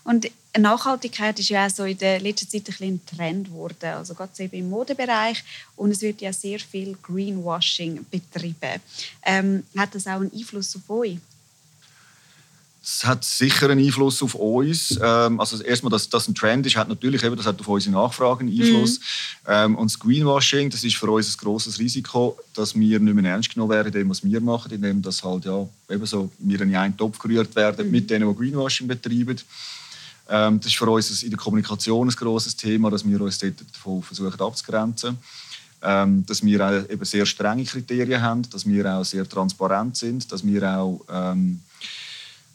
Und 0.04 0.30
Nachhaltigkeit 0.58 1.38
ist 1.38 1.48
ja 1.48 1.66
auch 1.66 1.70
so 1.70 1.84
in 1.84 1.96
der 1.96 2.20
letzten 2.20 2.48
Zeit 2.48 2.62
ein, 2.62 2.64
bisschen 2.64 3.06
Trend 3.06 3.46
geworden, 3.48 3.94
also 3.94 4.14
gerade 4.14 4.30
eben 4.38 4.56
im 4.56 4.70
Modebereich. 4.70 5.42
Und 5.76 5.90
es 5.90 6.02
wird 6.02 6.20
ja 6.20 6.32
sehr 6.32 6.58
viel 6.58 6.96
Greenwashing 7.02 8.04
betrieben. 8.10 8.80
Ähm, 9.24 9.64
hat 9.76 9.94
das 9.94 10.06
auch 10.06 10.20
einen 10.20 10.32
Einfluss 10.32 10.76
auf 10.76 10.90
euch? 10.90 11.18
Es 12.84 13.04
hat 13.04 13.24
sicher 13.24 13.70
einen 13.70 13.84
Einfluss 13.84 14.20
auf 14.24 14.34
uns. 14.34 14.98
Ähm, 15.00 15.38
also 15.38 15.62
erstmal, 15.62 15.92
dass 15.92 16.08
das 16.08 16.26
ein 16.26 16.34
Trend 16.34 16.66
ist, 16.66 16.74
hat 16.74 16.88
natürlich 16.88 17.22
eben, 17.22 17.36
das 17.36 17.46
hat 17.46 17.60
auf 17.60 17.68
unsere 17.68 17.94
Nachfragen 17.94 18.48
einen 18.48 18.60
Einfluss. 18.60 18.98
Mhm. 18.98 19.04
Ähm, 19.46 19.76
und 19.76 19.90
das 19.90 19.98
Greenwashing, 20.00 20.68
das 20.68 20.82
ist 20.82 20.96
für 20.96 21.08
uns 21.08 21.32
ein 21.32 21.38
grosses 21.38 21.78
Risiko, 21.78 22.36
dass 22.54 22.74
wir 22.74 22.98
nicht 22.98 23.14
mehr 23.14 23.30
ernst 23.30 23.54
genommen 23.54 23.70
werden, 23.70 23.86
in 23.86 23.92
dem, 23.92 24.10
was 24.10 24.24
wir 24.24 24.40
machen, 24.40 24.72
indem 24.72 25.00
dass 25.00 25.22
halt 25.22 25.44
ja 25.44 25.66
eben 25.88 26.06
so 26.06 26.30
wir 26.40 26.60
in 26.60 26.74
einen 26.74 26.96
Topf 26.96 27.20
gerührt 27.20 27.54
werden 27.54 27.86
mhm. 27.86 27.92
mit 27.92 28.10
denen, 28.10 28.28
die 28.28 28.36
Greenwashing 28.36 28.88
betreiben. 28.88 29.40
Ähm, 30.32 30.58
das 30.60 30.68
ist 30.68 30.78
für 30.78 30.90
uns 30.90 31.22
in 31.22 31.28
der 31.28 31.38
Kommunikation 31.38 32.08
ein 32.08 32.16
grosses 32.16 32.56
Thema, 32.56 32.90
dass 32.90 33.06
wir 33.06 33.20
uns 33.20 33.38
dort 33.38 33.60
davon 33.72 34.02
versuchen 34.02 34.40
abzugrenzen. 34.40 35.18
Ähm, 35.82 36.24
dass 36.26 36.42
wir 36.42 36.66
auch 36.66 36.90
eben 36.90 37.04
sehr 37.04 37.26
strenge 37.26 37.64
Kriterien 37.64 38.22
haben, 38.22 38.48
dass 38.50 38.66
wir 38.66 38.86
auch 38.94 39.04
sehr 39.04 39.28
transparent 39.28 39.96
sind, 39.96 40.30
dass 40.30 40.46
wir 40.46 40.62
auch 40.62 41.04
ähm, 41.10 41.60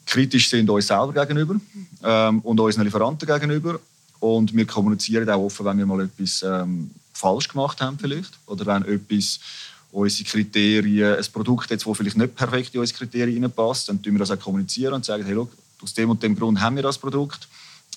kritisch 0.06 0.48
sind 0.48 0.68
uns 0.70 0.86
selber 0.86 1.12
gegenüber 1.12 1.56
ähm, 2.02 2.40
und 2.40 2.58
unseren 2.58 2.84
Lieferanten 2.84 3.28
gegenüber. 3.28 3.78
Und 4.18 4.56
wir 4.56 4.66
kommunizieren 4.66 5.28
auch 5.30 5.44
offen, 5.44 5.66
wenn 5.66 5.78
wir 5.78 5.86
mal 5.86 6.00
etwas 6.00 6.42
ähm, 6.42 6.90
falsch 7.12 7.48
gemacht 7.48 7.80
haben 7.80 7.98
vielleicht 7.98 8.32
oder 8.46 8.66
wenn 8.66 8.84
etwas 8.86 9.38
unsere 9.92 10.28
Kriterien, 10.28 11.16
ein 11.16 11.32
Produkt 11.32 11.70
jetzt, 11.70 11.86
das 11.86 11.96
vielleicht 11.96 12.16
nicht 12.16 12.34
perfekt 12.34 12.74
in 12.74 12.80
unsere 12.80 12.98
Kriterien 12.98 13.50
passt, 13.52 13.88
dann 13.88 14.02
tun 14.02 14.14
wir 14.14 14.20
das 14.20 14.30
auch 14.30 14.40
kommunizieren 14.40 14.94
und 14.94 15.04
sagen, 15.04 15.24
hey, 15.24 15.34
look, 15.34 15.52
aus 15.82 15.94
dem 15.94 16.10
und 16.10 16.22
dem 16.22 16.34
Grund 16.34 16.60
haben 16.60 16.76
wir 16.76 16.82
das 16.82 16.98
Produkt, 16.98 17.46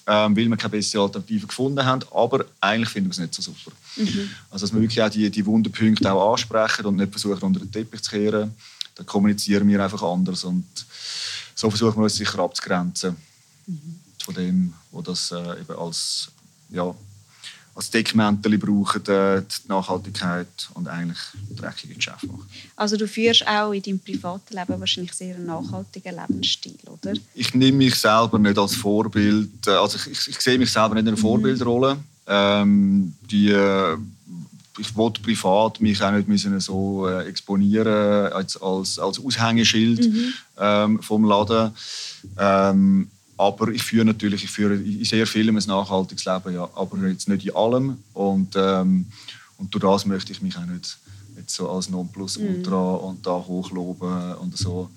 ähm, 0.08 0.36
weil 0.36 0.48
wir 0.48 0.58
keine 0.58 0.72
bessere 0.72 1.04
Alternative 1.04 1.48
gefunden 1.48 1.86
haben, 1.86 2.02
aber 2.12 2.46
eigentlich 2.60 2.90
finden 2.90 3.10
wir 3.10 3.14
es 3.14 3.20
nicht 3.20 3.34
so 3.34 3.42
super. 3.42 3.72
Mhm. 3.96 4.30
Also 4.50 4.66
dass 4.66 4.74
wir 4.74 4.82
wirklich 4.82 5.02
auch 5.02 5.10
die, 5.10 5.30
die 5.30 5.46
Wunderpunkte 5.46 6.12
auch 6.12 6.34
ansprechen 6.34 6.86
und 6.86 6.96
nicht 6.96 7.12
versuchen, 7.12 7.42
unter 7.42 7.60
den 7.60 7.72
Teppich 7.72 8.02
zu 8.02 8.12
kehren. 8.12 8.54
Dann 8.96 9.06
kommunizieren 9.06 9.68
wir 9.68 9.84
einfach 9.84 10.02
anders 10.04 10.44
und 10.44 10.66
so 11.56 11.70
versuchen 11.70 11.98
wir 11.98 12.04
uns 12.04 12.16
sicher 12.16 12.40
abzugrenzen 12.40 13.16
mhm. 13.68 14.00
von 14.24 14.34
dem, 14.34 14.74
was 14.92 15.04
das 15.04 15.32
äh, 15.32 15.62
eben 15.62 15.78
als, 15.78 16.30
ja, 16.70 16.94
als 17.74 17.90
Deckmäntel 17.90 18.58
brauchen, 18.58 19.06
äh, 19.08 19.42
die 19.42 19.68
Nachhaltigkeit 19.68 20.70
und 20.74 20.88
eigentlich 20.88 21.20
dreckige 21.56 21.96
Geschäfte 21.96 22.28
machen. 22.28 22.46
Also 22.76 22.98
du 22.98 23.08
führst 23.08 23.48
auch 23.48 23.72
in 23.72 23.82
deinem 23.82 24.00
privaten 24.00 24.56
Leben 24.56 24.80
wahrscheinlich 24.80 25.14
sehr 25.14 25.36
einen 25.36 25.46
nachhaltigen 25.46 26.16
Lebensstil, 26.16 26.78
oder? 26.88 27.14
Ich 27.34 27.54
nehme 27.54 27.78
mich 27.78 27.96
selber 27.96 28.40
nicht 28.40 28.58
als 28.58 28.76
Vorbild, 28.76 29.68
äh, 29.68 29.72
also 29.72 29.98
ich, 29.98 30.08
ich, 30.12 30.28
ich 30.28 30.42
sehe 30.42 30.58
mich 30.58 30.72
selber 30.72 30.96
nicht 30.96 31.04
in 31.04 31.08
einer 31.10 31.18
mhm. 31.18 31.22
Vorbildrolle. 31.22 31.98
Ähm, 32.28 33.14
die, 33.30 33.52
äh, 33.52 33.98
ich 34.78 34.96
wollte 34.96 35.22
privat 35.22 35.80
mich 35.82 36.02
auch 36.02 36.12
nicht 36.12 36.28
müssen 36.28 36.60
so 36.60 37.08
äh, 37.08 37.26
exponieren 37.26 38.32
als, 38.34 38.62
als, 38.62 39.00
als 39.00 39.20
Aushängeschild 39.20 40.12
mhm. 40.12 40.34
ähm, 40.58 41.02
vom 41.02 41.24
Laden. 41.24 41.72
Ähm, 42.38 43.10
aber 43.42 43.70
ich 43.70 43.82
führe 43.82 44.06
natürlich, 44.06 44.44
ich 44.44 44.52
führe 44.52 44.76
in 44.76 45.04
sehr 45.04 45.26
vielem 45.26 45.58
ein 45.58 45.64
nachhaltiges 45.66 46.26
Leben, 46.26 46.54
ja, 46.54 46.70
aber 46.76 47.08
jetzt 47.08 47.28
nicht 47.28 47.48
in 47.48 47.56
allem. 47.56 47.98
Und, 48.14 48.54
ähm, 48.56 49.08
und 49.58 49.74
durch 49.74 49.82
das 49.82 50.06
möchte 50.06 50.32
ich 50.32 50.44
mich 50.44 50.56
auch 50.56 50.66
nicht 50.66 51.00
jetzt 51.36 51.56
so 51.56 51.68
als 51.68 51.90
Nonplusultra 51.90 52.98
mhm. 52.98 53.04
und 53.04 53.26
da 53.26 53.32
hochloben 53.32 54.36
und 54.36 54.56
so. 54.56 54.92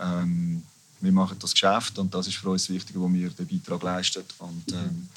Ähm, 0.00 0.62
wir 1.02 1.12
machen 1.12 1.36
das 1.40 1.52
Geschäft 1.52 1.98
und 1.98 2.14
das 2.14 2.26
ist 2.26 2.36
für 2.36 2.48
uns 2.48 2.70
wichtig, 2.70 2.96
wo 2.98 3.12
wir 3.12 3.28
den 3.28 3.46
Beitrag 3.46 3.82
leisten. 3.82 4.24
Und, 4.38 4.72
ähm, 4.72 5.08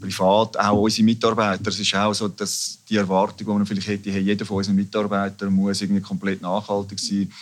privat, 0.00 0.56
auch 0.58 0.82
unsere 0.82 1.04
Mitarbeiter. 1.04 1.70
Es 1.70 1.80
ist 1.80 1.94
auch 1.94 2.14
so, 2.14 2.28
dass 2.28 2.78
die 2.88 2.96
Erwartung, 2.96 3.38
die 3.38 3.52
man 3.52 3.66
vielleicht 3.66 3.88
hätte, 3.88 4.12
hey, 4.12 4.20
jeder 4.20 4.46
von 4.46 4.58
unseren 4.58 4.76
Mitarbeitern 4.76 5.52
muss 5.52 5.80
irgendwie 5.80 6.02
komplett 6.02 6.40
nachhaltig 6.40 7.00
sein 7.00 7.32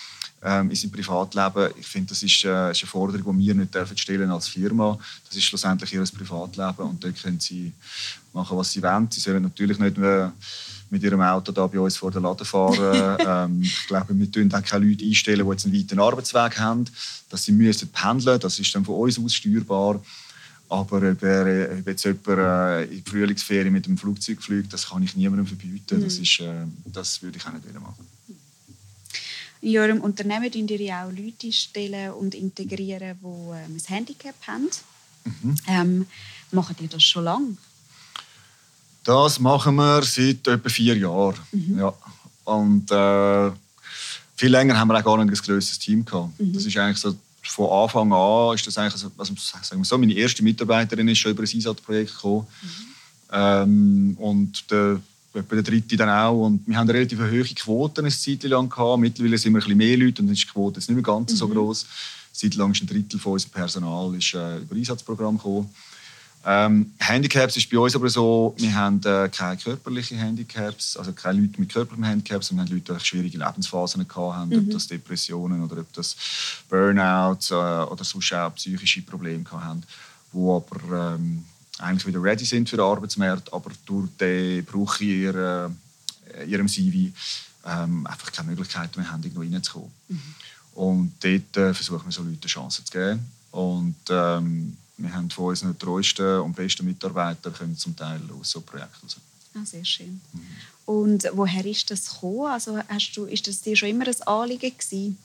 ähm, 0.44 0.70
in 0.70 0.76
seinem 0.76 0.92
Privatleben. 0.92 1.72
Ich 1.78 1.87
finde, 1.87 2.11
das 2.11 2.22
ist, 2.22 2.44
äh, 2.44 2.70
ist 2.70 2.83
eine 2.83 2.90
Forderung, 2.90 3.38
die 3.38 3.46
wir 3.46 3.54
nicht 3.54 3.74
dürfen 3.74 3.96
stellen 3.96 4.30
als 4.30 4.48
Firma. 4.48 4.98
Das 5.26 5.37
ist 5.37 5.44
schlussendlich 5.44 5.92
ihr 5.94 6.04
Privatleben 6.04 6.90
und 6.90 7.02
dort 7.02 7.20
können 7.20 7.40
sie 7.40 7.72
machen, 8.33 8.57
was 8.57 8.70
sie 8.70 8.83
wollen. 8.83 9.09
Sie 9.11 9.20
sollen 9.20 9.42
natürlich 9.42 9.78
nicht 9.78 9.96
mehr 9.96 10.33
mit 10.90 11.02
ihrem 11.02 11.22
Auto 11.22 11.50
da 11.50 11.66
bei 11.66 11.80
uns 11.80 11.96
vor 11.96 12.11
der 12.11 12.20
Laden 12.20 12.44
fahren. 12.44 13.16
ähm, 13.26 13.62
ich 13.62 13.87
glaube, 13.87 14.16
wir 14.16 14.30
tun 14.30 14.48
dann 14.48 14.62
keine 14.62 14.85
Leute 14.85 15.04
einstellen, 15.04 15.44
die 15.44 15.50
jetzt 15.50 15.64
einen 15.64 15.74
weiten 15.74 15.98
Arbeitsweg 15.98 16.59
haben, 16.59 16.85
dass 17.30 17.44
sie 17.44 17.52
müssen 17.52 17.88
pendeln. 17.88 18.38
Das 18.38 18.59
ist 18.59 18.74
dann 18.74 18.85
von 18.85 18.96
uns 18.96 19.18
aus 19.18 19.35
steuerbar. 19.35 20.00
Aber 20.68 20.96
ob, 20.96 21.22
er, 21.22 21.78
ob 21.78 21.87
jetzt 21.87 22.04
jemand 22.04 22.28
äh, 22.28 22.85
in 22.85 23.04
die 23.04 23.11
Frühlingsferien 23.11 23.72
mit 23.72 23.87
dem 23.87 23.96
Flugzeug 23.96 24.42
fliegt, 24.42 24.72
das 24.72 24.88
kann 24.88 25.02
ich 25.02 25.16
niemandem 25.16 25.46
verbieten. 25.46 25.98
Mhm. 25.98 26.04
Das, 26.04 26.18
ist, 26.18 26.40
äh, 26.40 26.64
das 26.87 27.22
würde 27.22 27.38
ich 27.38 27.46
auch 27.46 27.52
nicht 27.52 27.80
machen. 27.80 28.07
In 29.64 29.79
eurem 29.79 30.00
Unternehmen 30.03 30.50
stellen 30.50 30.68
ihr 30.68 30.94
auch 30.94 31.11
Leute 31.11 31.50
stellen 31.50 32.12
und 32.12 32.35
integrieren, 32.35 33.18
die 33.18 33.27
ähm, 33.27 33.77
ein 33.77 33.83
Handicap 33.87 34.35
haben. 34.46 34.68
Mhm. 35.24 35.57
Ähm, 35.66 36.07
macht 36.53 36.79
ihr 36.83 36.88
das 36.88 37.03
schon 37.03 37.24
lange? 37.24 37.57
Das 39.05 39.40
machen 39.40 39.77
wir 39.77 40.03
seit 40.03 40.46
etwa 40.46 40.68
vier 40.68 40.98
Jahren. 40.98 41.38
Mhm. 41.50 41.79
Ja. 41.79 41.94
Und 42.44 42.90
äh, 42.90 43.50
viel 44.37 44.50
länger 44.50 44.79
haben 44.79 44.88
wir 44.88 44.98
auch 44.98 45.05
gar 45.05 45.24
nicht 45.24 45.40
ein 45.40 45.46
grösseres 45.46 45.79
Team 45.79 46.05
gehabt. 46.05 46.38
Mhm. 46.38 46.53
Das 46.53 46.66
ist 46.66 46.77
eigentlich 46.77 46.98
so 46.98 47.16
von 47.42 47.70
Anfang 47.70 48.12
an 48.12 48.55
ist 48.55 48.66
das 48.66 48.77
eigentlich, 48.77 48.94
also, 48.94 49.11
also, 49.16 49.35
sagen 49.37 49.81
wir 49.81 49.85
so, 49.87 49.96
meine 49.96 50.14
erste 50.14 50.42
Mitarbeiterin 50.42 51.09
ist 51.09 51.18
schon 51.18 51.33
über 51.33 51.42
ein 51.42 51.48
Einsatzprojekt 51.55 52.14
gekommen. 52.14 52.46
Mhm. 52.61 52.68
Ähm, 53.33 54.16
und 54.18 54.70
der, 54.70 55.00
etwa 55.38 55.54
der 55.56 55.64
dritte 55.64 55.96
dann 55.96 56.08
auch. 56.08 56.46
Und 56.46 56.66
wir 56.66 56.76
haben 56.76 56.88
eine 56.88 56.98
relativ 56.98 57.18
hohe 57.18 57.44
Quote 57.44 58.00
eine 58.00 58.10
Zeit 58.10 58.42
lang 58.44 58.68
gehabt. 58.68 59.00
Mittlerweile 59.00 59.38
sind 59.38 59.52
wir 59.52 59.58
ein 59.58 59.64
bisschen 59.64 59.78
mehr 59.78 59.96
Leute 59.96 60.22
und 60.22 60.28
dann 60.28 60.34
ist 60.34 60.42
die 60.42 60.48
Quote 60.48 60.80
jetzt 60.80 60.88
nicht 60.88 60.96
mehr 60.96 61.02
ganz 61.02 61.32
mhm. 61.32 61.36
so 61.36 61.48
groß. 61.48 61.86
Seit 62.32 62.54
lang 62.54 62.72
ist 62.72 62.82
ein 62.82 62.86
Drittel 62.86 63.20
von 63.20 63.34
unserem 63.34 63.52
Personal 63.52 64.14
ist, 64.14 64.34
äh, 64.34 64.58
über 64.58 64.74
Einsatzprogramm 64.74 65.36
gekommen. 65.36 65.70
Ähm, 66.46 66.92
Handicaps 66.98 67.56
ist 67.56 67.70
bei 67.70 67.78
uns 67.78 67.96
aber 67.96 68.08
so, 68.10 68.54
wir 68.58 68.74
haben 68.74 69.00
äh, 69.04 69.30
keine 69.30 69.56
körperlichen 69.56 70.18
Handicaps, 70.18 70.96
also 70.96 71.12
keine 71.12 71.40
Leute 71.40 71.58
mit 71.58 71.72
körperlichen 71.72 72.04
Handicaps, 72.04 72.48
sondern 72.48 72.66
Leute, 72.66 72.92
die 72.92 73.04
schwierige 73.04 73.38
Lebensphasen 73.38 74.06
hatten, 74.14 74.48
mhm. 74.50 74.58
ob 74.58 74.70
das 74.70 74.86
Depressionen 74.86 75.62
oder 75.62 75.80
ob 75.80 75.90
das 75.94 76.16
Burnouts 76.68 77.50
äh, 77.50 77.54
oder 77.54 78.04
sonst 78.04 78.34
auch 78.34 78.54
psychische 78.56 79.00
Probleme 79.02 79.44
hatten, 79.50 79.84
die 80.34 80.38
aber 80.38 81.14
ähm, 81.14 81.44
eigentlich 81.78 82.06
wieder 82.06 82.22
ready 82.22 82.44
sind 82.44 82.68
für 82.68 82.76
den 82.76 82.84
Arbeitsmarkt, 82.84 83.52
aber 83.52 83.70
durch 83.87 84.08
den 84.20 84.64
Bruch 84.64 85.00
in 85.00 85.22
ihrer, 85.22 85.70
ihrem 86.46 86.68
CV 86.68 87.12
ähm, 87.66 88.06
einfach 88.06 88.30
keine 88.32 88.50
Möglichkeit 88.50 88.96
mehr 88.96 89.10
haben, 89.10 89.22
irgendwo 89.22 89.40
reinzukommen. 89.40 89.90
Mhm. 90.08 90.34
Und 90.74 91.12
dort 91.20 91.56
äh, 91.56 91.74
versuchen 91.74 92.04
wir 92.04 92.12
so 92.12 92.22
Leuten 92.22 92.46
Chancen 92.46 92.84
zu 92.84 92.92
geben. 92.92 93.24
Und 93.50 93.96
ähm, 94.08 94.76
wir 94.96 95.12
haben 95.12 95.30
von 95.30 95.46
unseren 95.46 95.78
treuesten 95.78 96.40
und 96.40 96.54
besten 96.54 96.84
Mitarbeitern 96.84 97.52
können 97.52 97.76
zum 97.76 97.96
Teil 97.96 98.20
aus 98.38 98.50
so 98.50 98.60
Projekten 98.60 99.06
raus. 99.06 99.16
Ah, 99.54 99.64
sehr 99.64 99.84
schön. 99.84 100.20
Mhm. 100.32 100.40
Und 100.87 101.24
woher 101.32 101.64
ist 101.64 101.90
das 101.90 102.12
gekommen? 102.12 102.50
Also 102.50 102.78
hast 102.88 103.12
du, 103.16 103.24
ist 103.24 103.46
das 103.46 103.62
dir 103.62 103.76
schon 103.76 103.88
immer 103.88 104.06
ein 104.06 104.22
Anliegen 104.22 104.76
gewesen? 104.76 105.16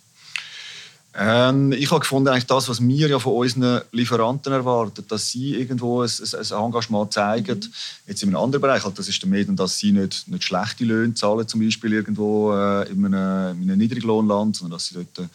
Ähm, 1.15 1.71
ich 1.71 1.89
habe 1.89 2.01
gefunden, 2.01 2.29
eigentlich 2.29 2.45
das, 2.45 2.69
was 2.69 2.79
wir 2.81 3.09
ja 3.09 3.17
von 3.17 3.33
unseren 3.33 3.81
Lieferanten 3.91 4.53
erwarten, 4.53 5.03
dass 5.07 5.29
sie 5.29 5.55
irgendwo 5.55 6.03
ein, 6.03 6.09
ein 6.09 6.65
Engagement 6.65 7.13
zeigen. 7.13 7.59
Mhm. 7.59 7.73
Jetzt 8.07 8.21
in 8.21 8.29
einem 8.29 8.43
anderen 8.43 8.61
Bereich, 8.61 8.83
halt, 8.83 8.99
das 8.99 9.07
ist 9.07 9.21
der 9.21 9.29
Medien, 9.29 9.55
dass 9.55 9.79
sie 9.79 9.91
nicht, 9.91 10.27
nicht 10.27 10.43
schlechte 10.43 10.85
Löhne 10.85 11.15
zahlen, 11.15 11.47
zum 11.47 11.61
Beispiel 11.61 11.93
irgendwo 11.93 12.53
äh, 12.53 12.89
in, 12.89 13.05
einem, 13.05 13.61
in 13.61 13.69
einem 13.69 13.79
Niedriglohnland, 13.79 14.55
sondern 14.55 14.77
dass 14.77 14.85
sie 14.85 14.95
dort 14.95 15.29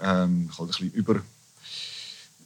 ähm, 0.00 0.48
halt 0.56 0.60
ein 0.60 0.66
bisschen 0.68 0.92
über 0.92 1.20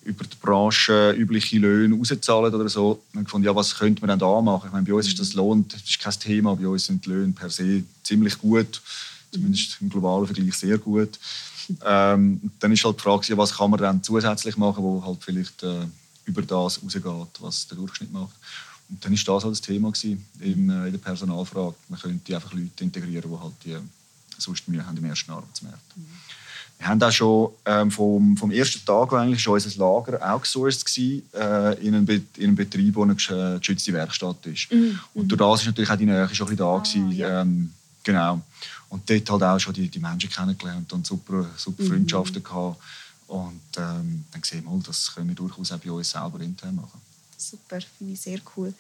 über 0.05 0.25
die 0.25 0.37
Branche 0.41 1.15
übliche 1.17 1.59
Löhne 1.59 1.97
rauszahlen 1.97 2.55
oder 2.55 2.69
so. 2.69 3.03
Und 3.15 3.23
ich 3.23 3.29
fand, 3.29 3.45
ja, 3.45 3.55
was 3.57 3.75
könnte 3.75 4.03
man 4.03 4.11
denn 4.11 4.19
da 4.19 4.41
machen? 4.41 4.67
Ich 4.67 4.73
meine, 4.73 4.85
bei 4.85 4.93
uns 4.93 5.09
ist 5.09 5.19
das 5.19 5.33
Lohn 5.35 5.67
das 5.69 5.83
ist 5.83 5.99
kein 5.99 6.13
Thema. 6.13 6.55
Bei 6.55 6.69
uns 6.69 6.87
sind 6.87 7.05
die 7.07 7.11
Löhne 7.11 7.33
per 7.33 7.49
se 7.49 7.83
ziemlich 8.03 8.39
gut, 8.39 8.83
zumindest 9.33 9.79
im 9.81 9.89
globalen 9.89 10.27
Vergleich 10.27 10.55
sehr 10.55 10.77
gut. 10.79 11.19
Ähm, 11.85 12.51
dann 12.59 12.73
ist 12.73 12.85
halt 12.85 12.97
die 12.97 13.03
Frage, 13.03 13.37
was 13.37 13.57
kann 13.57 13.71
man 13.71 13.81
dann 13.81 14.03
zusätzlich 14.03 14.57
machen, 14.57 14.83
wo 14.83 15.05
halt 15.05 15.23
vielleicht 15.23 15.63
äh, 15.63 15.87
über 16.25 16.43
das 16.43 16.83
rausgeht, 16.83 17.05
was 17.41 17.67
der 17.69 17.77
Durchschnitt 17.77 18.13
macht. 18.13 18.35
Und 18.91 19.05
dann 19.05 19.13
ist 19.13 19.27
das 19.27 19.45
halt 19.45 19.53
das 19.53 19.61
Thema 19.61 19.91
gewesen, 19.91 20.25
in, 20.41 20.71
äh, 20.71 20.87
in 20.87 20.93
der 20.93 20.99
Personalfrage. 20.99 21.75
Man 21.89 22.01
könnte 22.01 22.35
einfach 22.35 22.53
Leute 22.53 22.85
integrieren, 22.85 23.31
die 23.31 23.39
halt 23.39 23.55
die 23.65 23.77
sonst 24.39 24.69
Mühe 24.69 24.85
haben 24.85 24.97
im 24.97 25.05
ersten 25.05 25.31
Arbeitsmarkt. 25.31 25.97
Mhm. 25.97 26.07
Wir 26.79 26.89
haben 26.89 27.03
auch 27.03 27.13
schon 27.13 27.51
ähm, 27.65 27.91
vom, 27.91 28.37
vom 28.37 28.51
ersten 28.51 28.85
Tag 28.85 29.13
eigentlich 29.13 29.41
schon 29.41 29.55
unser 29.55 29.79
Lager 29.79 30.35
outgesourced 30.35 30.85
gewesen, 30.85 31.23
äh, 31.33 31.87
in, 31.87 31.95
einem 31.95 32.07
in 32.09 32.45
einem 32.45 32.57
Betrieb, 32.57 32.97
wo 32.97 33.03
eine 33.03 33.15
geschützte 33.15 33.93
Werkstatt 33.93 34.45
ist. 34.47 34.71
Mhm. 34.73 34.99
Und 35.15 35.29
durch 35.29 35.39
das 35.39 35.61
ist 35.61 35.67
natürlich 35.67 35.91
auch 35.91 35.97
die 35.97 36.07
Nähe 36.07 36.29
schon 36.33 36.47
ein 36.47 36.51
bisschen 36.51 36.57
da 36.57 36.75
ah, 36.75 36.79
gewesen. 36.79 37.13
Ja. 37.13 37.41
Ähm, 37.43 37.73
genau. 38.03 38.43
Und 38.95 39.11
dort 39.11 39.29
halt 39.29 39.43
auch 39.43 39.59
schon 39.59 39.75
die, 39.75 39.89
die 39.89 39.99
Menschen 39.99 40.31
kennengelernt 40.31 40.93
und 40.93 41.05
super, 41.05 41.51
super 41.57 41.83
mhm. 41.83 41.89
Freundschaften 41.89 42.45
gehabt. 42.45 42.81
Und 43.27 43.61
ähm, 43.77 44.25
dann 44.31 44.41
gesehen 44.41 44.65
wir, 44.65 44.83
das 44.87 45.13
können 45.13 45.29
wir 45.31 45.35
durchaus 45.35 45.73
auch 45.73 45.79
bei 45.79 45.91
uns 45.91 46.11
selber 46.11 46.39
intern 46.39 46.77
machen. 46.77 47.01
Super, 47.37 47.81
finde 47.81 48.13
ich 48.13 48.21
sehr 48.21 48.39
cool. 48.57 48.73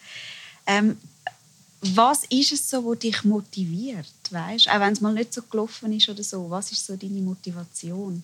Ähm, 0.66 0.96
was 1.80 2.22
ist 2.30 2.52
es 2.52 2.70
so, 2.70 2.84
was 2.86 3.00
dich 3.00 3.24
motiviert? 3.24 4.06
Weißt? 4.30 4.68
Auch 4.68 4.78
wenn 4.78 4.92
es 4.92 5.00
mal 5.00 5.12
nicht 5.12 5.34
so 5.34 5.42
gelaufen 5.42 5.92
ist 5.92 6.08
oder 6.08 6.22
so. 6.22 6.48
Was 6.48 6.70
ist 6.70 6.86
so 6.86 6.94
deine 6.96 7.20
Motivation? 7.20 8.22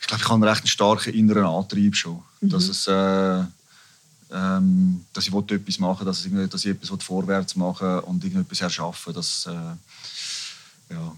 Ich 0.00 0.06
glaube, 0.08 0.20
ich 0.20 0.28
habe 0.28 0.34
einen 0.34 0.52
recht 0.52 0.68
starken 0.68 1.14
inneren 1.14 1.44
Antrieb 1.44 1.94
schon. 1.94 2.24
Mhm. 2.40 2.48
Dass, 2.48 2.68
es, 2.68 2.88
äh, 2.88 3.44
ähm, 4.32 5.04
dass 5.12 5.26
ich 5.26 5.34
etwas 5.34 5.78
machen 5.78 6.06
dass 6.06 6.24
ich, 6.24 6.32
dass 6.50 6.64
ich 6.64 6.72
etwas 6.72 7.02
vorwärts 7.02 7.56
machen 7.56 8.00
und 8.00 8.24
irgendetwas 8.24 8.60
erschaffen 8.60 9.14
dass, 9.14 9.46
äh, 9.46 10.94
ja, 10.94 11.12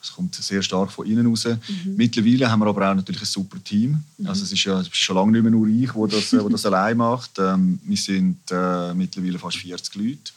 das 0.00 0.12
kommt 0.12 0.34
sehr 0.34 0.62
stark 0.62 0.90
von 0.92 1.06
innen 1.06 1.26
raus. 1.26 1.44
Mhm. 1.44 1.96
Mittlerweile 1.96 2.50
haben 2.50 2.60
wir 2.60 2.66
aber 2.66 2.90
auch 2.90 2.94
natürlich 2.94 3.22
ein 3.22 3.26
super 3.26 3.62
Team. 3.62 4.02
Mhm. 4.16 4.26
Also 4.26 4.44
es 4.44 4.52
ist 4.52 4.64
ja 4.64 4.80
es 4.80 4.86
ist 4.86 4.96
schon 4.96 5.16
lange 5.16 5.32
nicht 5.32 5.42
mehr 5.42 5.50
nur 5.50 5.66
ich, 5.66 5.90
der 5.90 6.06
das, 6.06 6.32
wo 6.32 6.48
das 6.48 6.66
allein 6.66 6.96
macht. 6.96 7.38
Ähm, 7.38 7.80
wir 7.82 7.96
sind 7.96 8.38
äh, 8.50 8.94
mittlerweile 8.94 9.38
fast 9.38 9.58
40 9.58 9.94
Leute. 9.96 10.32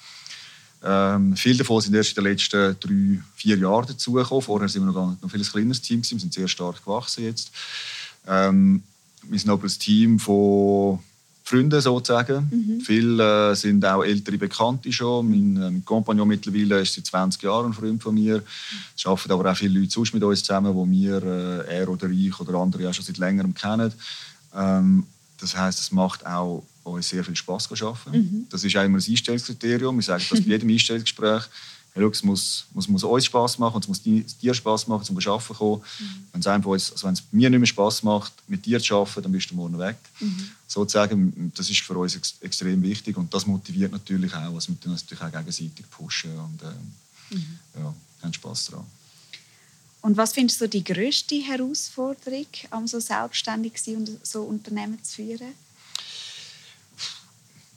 Ähm, 0.84 1.36
viele 1.36 1.60
davon 1.60 1.79
sind 1.79 1.93
erst 1.93 2.17
in 2.17 2.23
den 2.23 2.31
letzten 2.31 2.75
drei, 2.79 3.23
vier 3.36 3.57
Jahren 3.57 3.88
dazugekommen. 3.88 4.41
Vorher 4.41 4.67
sind 4.67 4.84
wir 4.84 4.91
noch, 4.91 5.15
noch 5.21 5.23
ein 5.23 5.29
viel 5.29 5.45
kleineres 5.45 5.81
Team. 5.81 6.01
Wir 6.01 6.19
sind 6.19 6.34
sehr 6.34 6.47
stark 6.47 6.84
gewachsen 6.84 7.23
jetzt. 7.23 7.51
Ähm, 8.27 8.81
wir 9.23 9.39
sind 9.39 9.49
aber 9.51 9.65
ein 9.65 9.79
Team 9.79 10.19
von 10.19 10.99
Freunde 11.51 11.81
sozusagen. 11.81 12.49
Mhm. 12.49 12.81
Viele 12.81 13.51
äh, 13.51 13.55
sind 13.55 13.85
auch 13.85 14.03
ältere 14.03 14.37
Bekannte 14.37 14.91
schon. 14.91 15.29
Mein, 15.29 15.57
äh, 15.57 15.71
mein 15.71 15.85
Kompagnon 15.85 16.27
mittlerweile 16.27 16.79
ist 16.79 16.93
seit 16.93 17.05
20 17.05 17.43
Jahren 17.43 17.67
ein 17.67 17.73
Freund 17.73 18.01
von 18.01 18.15
mir. 18.15 18.41
Es 18.95 19.05
arbeiten 19.05 19.31
aber 19.31 19.51
auch 19.51 19.57
viele 19.57 19.79
Leute 19.79 19.91
sonst 19.91 20.13
mit 20.13 20.23
uns 20.23 20.43
zusammen, 20.43 20.73
die 20.73 21.01
wir, 21.01 21.23
äh, 21.23 21.79
er 21.79 21.89
oder 21.89 22.09
ich 22.09 22.39
oder 22.39 22.57
andere 22.57 22.89
auch 22.89 22.93
schon 22.93 23.05
seit 23.05 23.17
längerem 23.17 23.53
kennen. 23.53 23.91
Ähm, 24.55 25.05
das 25.39 25.57
heißt, 25.57 25.79
es 25.79 25.91
macht 25.91 26.25
auch 26.25 26.63
uns 26.83 27.09
sehr 27.09 27.23
viel 27.23 27.35
Spaß 27.35 27.67
zu 27.67 27.87
arbeiten. 27.87 28.11
Mhm. 28.11 28.47
Das 28.49 28.63
ist 28.63 28.75
auch 28.77 28.83
immer 28.83 28.97
ein 28.97 29.03
Einstellungskriterium. 29.07 29.95
Wir 29.97 30.03
sagen 30.03 30.23
das 30.29 30.41
bei 30.41 30.47
jedem 30.47 30.69
Einstellungsgespräch 30.71 31.43
hey, 31.93 32.04
es 32.06 32.23
muss, 32.23 32.65
muss, 32.73 32.88
muss 32.88 33.04
uns 33.04 33.25
Spaß 33.25 33.60
machen 33.60 33.75
und 33.75 33.84
es 33.84 33.88
muss 33.88 34.01
dir 34.01 34.54
Spaß 34.54 34.88
machen, 34.88 35.04
zum 35.04 35.17
Arbeiten 35.17 35.54
kommen. 35.54 35.82
Mhm. 35.99 36.27
Wenn 36.32 36.41
es 36.41 36.91
also 36.91 37.08
wenn 37.08 37.13
es 37.13 37.23
mir 37.32 37.49
nicht 37.49 37.60
mehr 37.60 37.67
Spaß 37.67 38.04
macht, 38.04 38.34
mit 38.47 38.65
dir 38.65 38.80
zu 38.80 38.95
arbeiten, 38.95 39.23
dann 39.23 39.32
bist 39.32 39.51
du 39.51 39.56
morgen 39.56 39.77
weg. 39.77 39.97
Mhm. 40.19 40.51
Sozusagen, 40.67 41.51
das 41.56 41.69
ist 41.69 41.82
für 41.82 41.97
uns 41.97 42.15
ex 42.15 42.36
extrem 42.41 42.82
wichtig 42.82 43.17
und 43.17 43.34
das 43.34 43.45
motiviert 43.45 43.91
natürlich 43.91 44.34
auch. 44.34 44.56
Also 44.56 44.69
wir 44.69 44.91
uns 44.91 45.04
natürlich 45.04 45.23
auch 45.23 45.32
gegenseitig 45.32 45.89
pushen 45.89 46.38
und 46.38 46.62
äh, 46.62 47.36
mhm. 47.36 47.60
ja, 47.77 47.93
haben 48.21 48.34
Spaß 48.34 48.65
daran. 48.67 48.86
Und 50.01 50.17
was 50.17 50.34
findest 50.34 50.62
du 50.62 50.67
die 50.67 50.84
größte 50.84 51.36
Herausforderung, 51.36 52.47
um 52.71 52.88
so 52.88 52.99
selbstständig 52.99 53.75
zu 53.75 53.91
sein 53.91 53.97
und 53.97 54.25
so 54.25 54.41
Unternehmen 54.41 55.04
zu 55.04 55.17
führen? 55.17 55.54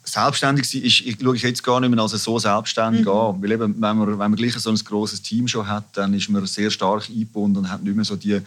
Selbstständig 0.05 0.69
sein 0.69 0.81
ist, 0.81 1.01
ich 1.01 1.17
schaue 1.21 1.35
ich 1.35 1.41
jetzt 1.41 1.63
gar 1.63 1.79
nicht 1.79 1.89
mehr 1.89 1.99
als 1.99 2.11
so 2.11 2.39
selbstständig 2.39 3.05
mhm. 3.05 3.11
an. 3.11 3.41
Weil 3.41 3.51
eben, 3.51 3.73
wenn, 3.73 3.97
man, 3.97 4.07
wenn 4.07 4.17
man 4.17 4.35
gleich 4.35 4.53
so 4.53 4.69
ein 4.69 4.75
grosses 4.75 5.21
Team 5.21 5.47
schon 5.47 5.67
hat, 5.67 5.85
dann 5.93 6.13
ist 6.13 6.29
man 6.29 6.45
sehr 6.45 6.71
stark 6.71 7.09
eingebunden 7.09 7.57
und 7.57 7.69
hat 7.69 7.83
nicht 7.83 7.95
mehr 7.95 8.05
so 8.05 8.15
die, 8.15 8.39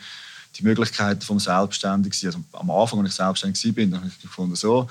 die 0.57 0.63
Möglichkeiten 0.63 1.21
vom 1.21 1.39
Selbstständigsein. 1.39 2.29
Also 2.29 2.41
am 2.53 2.71
Anfang, 2.71 3.01
als 3.01 3.11
ich 3.11 3.17
selbstständig 3.17 3.93
war, 3.93 3.99
habe 3.99 4.09
ich 4.09 4.21
gefunden, 4.21 4.57
so, 4.57 4.89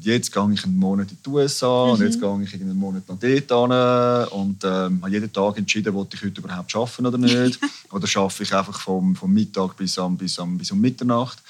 jetzt 0.00 0.32
gehe 0.32 0.52
ich 0.52 0.64
einen 0.64 0.78
Monat 0.78 1.10
in 1.10 1.18
die 1.24 1.28
USA 1.28 1.86
mhm. 1.86 1.92
und 1.92 2.00
jetzt 2.00 2.20
gehe 2.20 2.42
ich 2.42 2.54
einen 2.54 2.76
Monat 2.76 3.02
nach 3.08 3.16
dort 3.18 3.72
hin 3.72 4.38
und 4.38 4.64
ähm, 4.64 5.02
habe 5.02 5.10
jeden 5.10 5.32
Tag 5.32 5.58
entschieden, 5.58 5.94
ob 5.94 6.14
ich 6.14 6.22
heute 6.22 6.40
überhaupt 6.40 6.74
arbeiten 6.74 7.06
oder 7.06 7.18
nicht. 7.18 7.58
oder 7.90 8.06
schaffe 8.06 8.44
ich 8.44 8.54
einfach 8.54 8.80
vom, 8.80 9.16
vom 9.16 9.32
Mittag 9.32 9.76
bis, 9.76 9.98
am, 9.98 10.16
bis, 10.16 10.38
am, 10.38 10.56
bis 10.56 10.70
um 10.70 10.80
Mitternacht. 10.80 11.42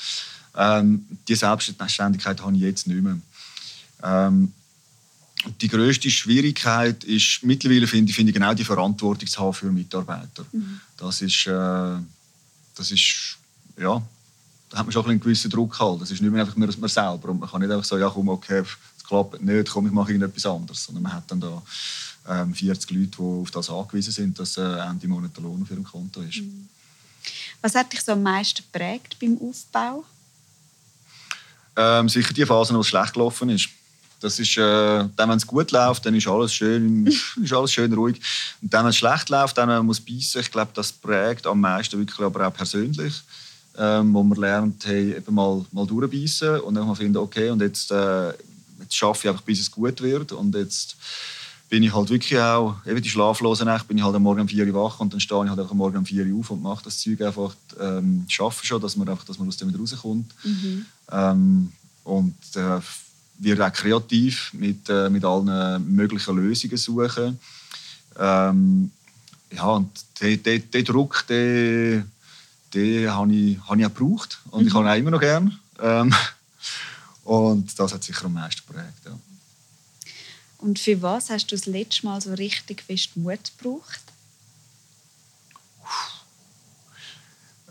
Ähm, 0.56 1.04
die 1.26 1.34
Selbstständigkeit 1.34 2.42
habe 2.42 2.56
ich 2.56 2.62
jetzt 2.62 2.86
nicht 2.86 3.02
mehr. 3.02 3.18
Ähm, 4.02 4.52
die 5.60 5.68
größte 5.68 6.10
Schwierigkeit 6.10 7.04
ist 7.04 7.40
mittlerweile 7.42 7.86
finde 7.86 8.10
ich, 8.10 8.16
finde 8.16 8.30
ich 8.30 8.34
genau 8.34 8.54
die 8.54 8.64
Verantwortung 8.64 9.28
zu 9.28 9.40
haben 9.40 9.54
für 9.54 9.70
Mitarbeiter. 9.70 10.44
Mhm. 10.52 10.80
Das 10.96 11.22
ist, 11.22 11.46
äh, 11.46 11.96
das 12.74 12.90
ist 12.90 13.38
ja, 13.78 14.02
da 14.70 14.78
hat 14.78 14.86
man 14.86 14.92
schon 14.92 15.06
einen 15.06 15.20
gewissen 15.20 15.50
Druck 15.50 15.78
halt. 15.78 16.02
Das 16.02 16.10
ist 16.10 16.20
nicht 16.20 16.30
mehr 16.30 16.42
einfach 16.42 16.56
nur 16.56 16.68
man 16.78 16.88
selber 16.88 17.28
und 17.28 17.40
man 17.40 17.48
kann 17.48 17.60
nicht 17.60 17.70
einfach 17.70 17.84
sagen, 17.84 18.02
ja 18.02 18.10
komm, 18.10 18.28
okay, 18.28 18.62
es 18.62 19.04
klappt 19.04 19.42
nicht, 19.42 19.70
komm, 19.70 19.86
ich 19.86 19.92
mache 19.92 20.12
irgendetwas 20.12 20.46
anderes, 20.46 20.84
sondern 20.84 21.04
man 21.04 21.12
hat 21.12 21.30
dann 21.30 21.40
da 21.40 21.62
ähm, 22.28 22.54
40 22.54 22.90
Leute, 22.90 23.06
die 23.06 23.22
auf 23.22 23.50
das 23.50 23.70
angewiesen 23.70 24.12
sind, 24.12 24.38
dass 24.38 24.56
äh, 24.56 24.62
Ende 24.62 25.08
Monat 25.08 25.36
der 25.36 25.44
Lohn 25.44 25.62
auf 25.62 25.70
ihrem 25.70 25.84
Konto 25.84 26.20
ist. 26.20 26.38
Mhm. 26.38 26.68
Was 27.62 27.74
hat 27.74 27.92
dich 27.92 28.02
so 28.02 28.12
am 28.12 28.22
meisten 28.22 28.62
geprägt 28.70 29.16
beim 29.20 29.38
Aufbau? 29.40 30.04
Ähm, 31.76 32.08
sicher 32.08 32.34
die 32.34 32.44
Phase, 32.44 32.74
wo 32.74 32.80
es 32.80 32.88
schlecht 32.88 33.14
gelaufen 33.14 33.48
ist. 33.50 33.68
Das 34.20 34.38
ist, 34.38 34.56
äh, 34.56 34.60
dann, 35.16 35.28
wenn 35.28 35.36
es 35.36 35.46
gut 35.46 35.70
läuft, 35.70 36.04
dann 36.04 36.14
ist 36.14 36.26
alles 36.26 36.52
schön, 36.52 37.06
ist 37.42 37.52
alles 37.52 37.72
schön 37.72 37.92
ruhig. 37.92 38.20
Und 38.60 38.72
dann, 38.72 38.84
wenn 38.84 38.90
es 38.90 38.96
schlecht 38.96 39.28
läuft, 39.28 39.56
dann 39.56 39.68
man 39.68 39.86
muss 39.86 40.00
beißen. 40.00 40.40
Ich 40.40 40.50
glaube, 40.50 40.70
das 40.74 40.92
prägt 40.92 41.46
am 41.46 41.60
meisten 41.60 41.98
wirklich, 41.98 42.20
aber 42.20 42.48
auch 42.48 42.54
persönlich, 42.54 43.22
ähm, 43.76 44.12
wo 44.12 44.22
man 44.22 44.38
lernt, 44.38 44.84
hey, 44.86 45.16
eben 45.16 45.34
mal, 45.34 45.64
mal 45.70 45.86
durchbeissen 45.86 46.60
und 46.60 46.74
dann 46.74 46.86
mal 46.86 46.96
finden, 46.96 47.18
okay, 47.18 47.50
und 47.50 47.60
jetzt, 47.60 47.92
äh, 47.92 48.28
jetzt 48.80 48.94
schaffe 48.94 49.26
ich 49.26 49.30
einfach, 49.30 49.44
bis 49.44 49.60
es 49.60 49.70
gut 49.70 50.00
wird. 50.00 50.32
Und 50.32 50.54
jetzt 50.54 50.96
bin 51.68 51.82
ich 51.82 51.94
halt 51.94 52.10
wirklich 52.10 52.38
auch, 52.40 52.76
eben 52.86 53.02
die 53.02 53.08
schlaflose 53.08 53.64
Nacht, 53.64 53.86
bin 53.86 53.98
ich 53.98 54.04
halt 54.04 54.16
am 54.16 54.22
Morgen 54.22 54.40
um 54.40 54.48
4 54.48 54.66
Uhr 54.66 54.74
wach 54.74 55.00
und 55.00 55.12
dann 55.12 55.20
stehe 55.20 55.44
ich 55.44 55.48
halt 55.48 55.60
einfach 55.60 55.72
am 55.72 55.76
Morgen 55.76 55.98
um 55.98 56.06
4 56.06 56.26
Uhr 56.26 56.40
auf 56.40 56.50
und 56.50 56.62
mache 56.62 56.84
das 56.84 56.98
Zeug 56.98 57.20
einfach, 57.20 57.54
ähm, 57.78 58.24
schaffe 58.28 58.66
schon, 58.66 58.80
dass 58.80 58.96
man, 58.96 59.08
einfach, 59.08 59.24
dass 59.24 59.38
man 59.38 59.48
aus 59.48 59.58
dem 59.58 59.68
wieder 59.68 59.78
rauskommt. 59.78 60.32
Mhm. 60.44 60.86
Ähm, 61.12 61.72
und 62.04 62.34
äh, 62.56 62.80
wir 63.38 63.66
auch 63.66 63.72
kreativ 63.72 64.52
mit, 64.52 64.88
äh, 64.88 65.08
mit 65.08 65.24
allen 65.24 65.94
möglichen 65.94 66.36
Lösungen 66.36 66.76
suchen. 66.76 67.38
Ähm, 68.18 68.90
ja, 69.52 69.64
und 69.64 69.90
den 70.20 70.84
Druck, 70.84 71.24
den, 71.28 72.10
den 72.74 73.10
habe 73.10 73.32
ich, 73.32 73.58
habe 73.68 73.80
ich 73.80 73.86
auch 73.86 73.94
gebraucht 73.94 74.40
und 74.50 74.62
mhm. 74.62 74.68
ich 74.68 74.74
habe 74.74 74.84
ihn 74.84 74.90
auch 74.90 74.96
immer 74.96 75.10
noch 75.12 75.20
gern. 75.20 75.58
Ähm, 75.80 76.14
und 77.24 77.78
das 77.78 77.92
hat 77.92 78.02
sicher 78.02 78.26
am 78.26 78.34
meisten 78.34 78.62
geprägt. 78.66 79.04
Ja. 79.04 79.18
Und 80.58 80.78
für 80.78 81.00
was 81.02 81.30
hast 81.30 81.46
du 81.46 81.56
das 81.56 81.66
letzte 81.66 82.06
Mal 82.06 82.20
so 82.20 82.34
richtig 82.34 82.82
fest 82.82 83.16
Mut 83.16 83.52
gebraucht? 83.58 84.00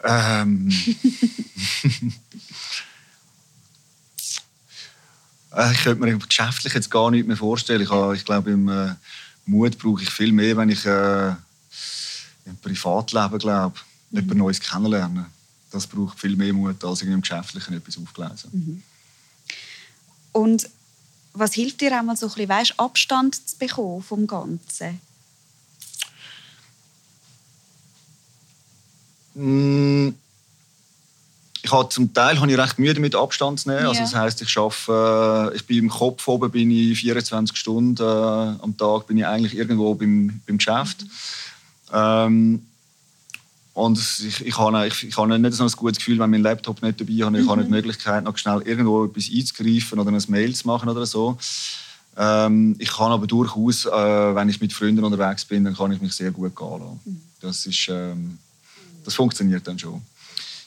Ähm. 0.03 0.71
Äh, 5.57 5.71
ich 5.71 5.83
könnte 5.83 6.05
mir 6.05 6.17
geschäftlich 6.17 6.73
jetzt 6.73 6.91
gar 6.91 7.09
nicht 7.11 7.27
mehr 7.27 7.35
vorstellen. 7.35 7.81
Ich, 7.81 7.89
habe, 7.89 8.15
ich 8.15 8.23
glaube, 8.23 8.51
im, 8.51 8.69
äh, 8.69 8.93
Mut 9.45 9.77
brauche 9.77 10.03
ich 10.03 10.09
viel 10.09 10.31
mehr, 10.31 10.55
wenn 10.57 10.69
ich 10.69 10.85
äh, 10.85 11.29
im 12.45 12.57
Privatleben 12.61 13.39
glaube, 13.39 13.79
mhm. 14.11 14.19
etwas 14.19 14.37
Neues 14.37 14.59
kennenlernen. 14.59 15.25
Das 15.71 15.87
braucht 15.87 16.19
viel 16.19 16.35
mehr 16.35 16.53
Mut, 16.53 16.83
als 16.83 17.01
im 17.01 17.21
Geschäftlichen 17.21 17.73
etwas 17.73 17.97
aufgelesen. 17.97 18.49
Mhm. 18.53 18.83
Und 20.31 20.69
was 21.33 21.53
hilft 21.53 21.81
dir 21.81 21.97
einmal 21.97 22.15
so 22.15 22.27
ein 22.27 22.33
bisschen, 22.33 22.49
weißt, 22.49 22.79
Abstand 22.79 23.35
zu 23.35 23.57
bekommen 23.57 24.03
vom 24.03 24.27
Ganzen? 24.27 25.01
Mm, 29.33 30.09
ich 31.67 31.73
habe 31.73 31.89
zum 31.89 32.13
Teil 32.13 32.39
habe 32.39 32.49
ich 32.49 32.57
recht 32.57 32.79
Mühe 32.79 32.93
damit 32.93 33.13
Abstand 33.13 33.59
zu 33.59 33.69
nehmen. 33.69 33.81
Ja. 33.81 33.89
Also 33.89 33.99
das 34.01 34.15
heißt, 34.15 34.41
ich 34.41 34.49
schaffe, 34.49 35.51
äh, 35.51 35.55
ich 35.57 35.65
bin 35.65 35.79
im 35.79 35.89
Kopf 35.89 36.25
oben, 36.27 36.49
bin 36.49 36.71
ich 36.71 36.99
24 36.99 37.57
Stunden 37.57 38.01
äh, 38.01 38.63
am 38.63 38.75
Tag, 38.77 39.07
bin 39.07 39.17
ich 39.17 39.25
eigentlich 39.25 39.55
irgendwo 39.55 39.93
beim, 39.93 40.39
beim 40.47 40.57
Geschäft. 40.57 41.03
Mhm. 41.03 41.93
Ähm, 41.93 42.61
und 43.73 43.99
ich, 43.99 44.45
ich, 44.45 44.57
habe, 44.57 44.87
ich, 44.87 45.03
ich 45.03 45.17
habe 45.17 45.37
nicht 45.37 45.53
so 45.53 45.63
ein 45.63 45.71
gutes 45.71 45.97
Gefühl, 45.97 46.19
wenn 46.19 46.29
mein 46.29 46.41
Laptop 46.41 46.81
nicht 46.81 47.01
dabei 47.01 47.13
habe. 47.25 47.37
Ich 47.37 47.43
mhm. 47.43 47.49
habe 47.49 47.59
nicht 47.59 47.67
die 47.67 47.75
Möglichkeit, 47.75 48.23
noch 48.23 48.37
schnell 48.37 48.61
irgendwo 48.61 49.03
etwas 49.03 49.29
einzugreifen 49.29 49.99
oder 49.99 50.11
ein 50.11 50.23
Mail 50.29 50.55
zu 50.55 50.67
machen 50.67 50.87
oder 50.87 51.05
so. 51.05 51.37
Ähm, 52.15 52.75
ich 52.79 52.91
kann 52.91 53.11
aber 53.11 53.27
durchaus, 53.27 53.85
äh, 53.85 53.91
wenn 53.91 54.47
ich 54.47 54.61
mit 54.61 54.71
Freunden 54.71 55.03
unterwegs 55.03 55.43
bin, 55.43 55.65
dann 55.65 55.75
kann 55.75 55.91
ich 55.91 56.01
mich 56.01 56.13
sehr 56.13 56.31
gut 56.31 56.55
gehen 56.55 56.69
lassen. 56.69 56.99
Mhm. 57.03 57.21
Das, 57.41 57.65
ist, 57.65 57.87
ähm, 57.89 58.39
das 59.03 59.15
funktioniert 59.15 59.67
dann 59.67 59.77
schon. 59.77 60.01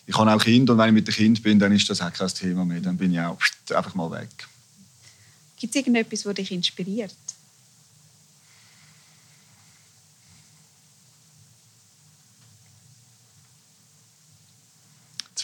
Ich 0.07 0.17
habe 0.17 0.35
auch 0.35 0.43
Kinder 0.43 0.73
und 0.73 0.79
wenn 0.79 0.89
ich 0.89 0.95
mit 0.95 1.07
dem 1.07 1.15
Kind 1.15 1.43
bin, 1.43 1.59
dann 1.59 1.73
ist 1.73 1.89
das 1.89 2.01
auch 2.01 2.13
kein 2.13 2.29
Thema 2.29 2.65
mehr. 2.65 2.81
Dann 2.81 2.97
bin 2.97 3.13
ich 3.13 3.21
auch 3.21 3.39
einfach 3.71 3.95
mal 3.95 4.11
weg. 4.11 4.29
Gibt 5.57 5.75
es 5.75 5.79
irgendetwas, 5.81 6.23
das 6.23 6.35
dich 6.35 6.53
inspiriert? 6.53 7.15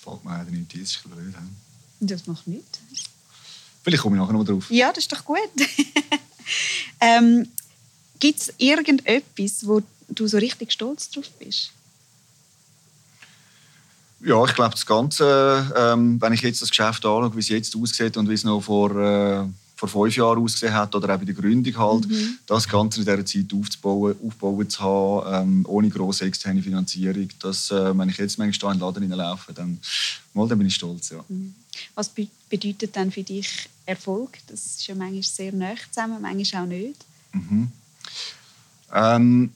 fällt 0.06 0.24
mir 0.24 0.30
leider 0.30 0.50
nicht 0.50 0.74
ein, 0.74 0.80
das 0.80 0.90
ist 0.90 1.02
blöd. 1.02 1.34
Das 2.00 2.26
macht 2.26 2.46
nichts. 2.46 2.78
Vielleicht 3.82 4.02
komme 4.02 4.16
ich 4.16 4.20
nachher 4.20 4.32
noch 4.32 4.44
drauf. 4.44 4.70
Ja, 4.70 4.92
das 4.92 5.04
ist 5.04 5.12
doch 5.12 5.24
gut. 5.24 5.38
ähm, 7.00 7.48
Gibt 8.18 8.40
es 8.40 8.52
irgendetwas, 8.58 9.66
wo 9.66 9.82
du 10.08 10.26
so 10.26 10.38
richtig 10.38 10.72
stolz 10.72 11.10
drauf 11.10 11.30
bist? 11.38 11.72
Ja, 14.20 14.44
ich 14.44 14.54
glaube, 14.54 14.72
das 14.72 14.86
Ganze, 14.86 15.72
ähm, 15.76 16.20
wenn 16.20 16.32
ich 16.32 16.40
jetzt 16.40 16.62
das 16.62 16.70
Geschäft 16.70 17.04
anschaue, 17.04 17.34
wie 17.34 17.40
es 17.40 17.48
jetzt 17.48 17.76
aussieht 17.76 18.16
und 18.16 18.28
wie 18.28 18.34
es 18.34 18.44
noch 18.44 18.60
vor... 18.60 18.96
Äh, 18.96 19.44
vor 19.76 19.88
fünf 19.88 20.16
Jahren 20.16 20.42
ausgesehen 20.42 20.72
hat 20.72 20.94
oder 20.94 21.14
auch 21.14 21.18
bei 21.18 21.26
der 21.26 21.34
Gründung 21.34 21.76
halt, 21.76 22.08
mhm. 22.08 22.38
das 22.46 22.66
Ganze 22.66 23.00
in 23.00 23.04
dieser 23.04 23.26
Zeit 23.26 23.52
aufzubauen, 23.52 24.16
aufbauen 24.26 24.70
zu 24.70 24.80
haben, 24.80 25.58
ähm, 25.58 25.66
ohne 25.68 25.90
grosse 25.90 26.24
externe 26.24 26.62
Finanzierung. 26.62 27.28
Das, 27.40 27.70
äh, 27.70 27.96
wenn 27.96 28.08
ich 28.08 28.16
jetzt 28.16 28.38
manchmal 28.38 28.72
in 28.72 28.78
den 28.78 28.86
Laden 28.86 29.02
hineinlaufe, 29.02 29.52
dann, 29.52 29.78
mal, 30.32 30.48
dann 30.48 30.58
bin 30.58 30.66
ich 30.66 30.74
stolz. 30.74 31.10
Ja. 31.10 31.22
Mhm. 31.28 31.54
Was 31.94 32.08
be 32.08 32.26
bedeutet 32.48 32.96
dann 32.96 33.12
für 33.12 33.22
dich 33.22 33.68
Erfolg? 33.84 34.38
Das 34.46 34.64
ist 34.64 34.86
ja 34.86 34.94
manchmal 34.94 35.22
sehr 35.22 35.52
nah 35.52 35.74
zusammen, 35.90 36.22
manchmal 36.22 36.62
auch 36.62 36.66
nicht. 36.66 37.04
Mhm. 37.32 37.70
Ähm, 38.94 39.52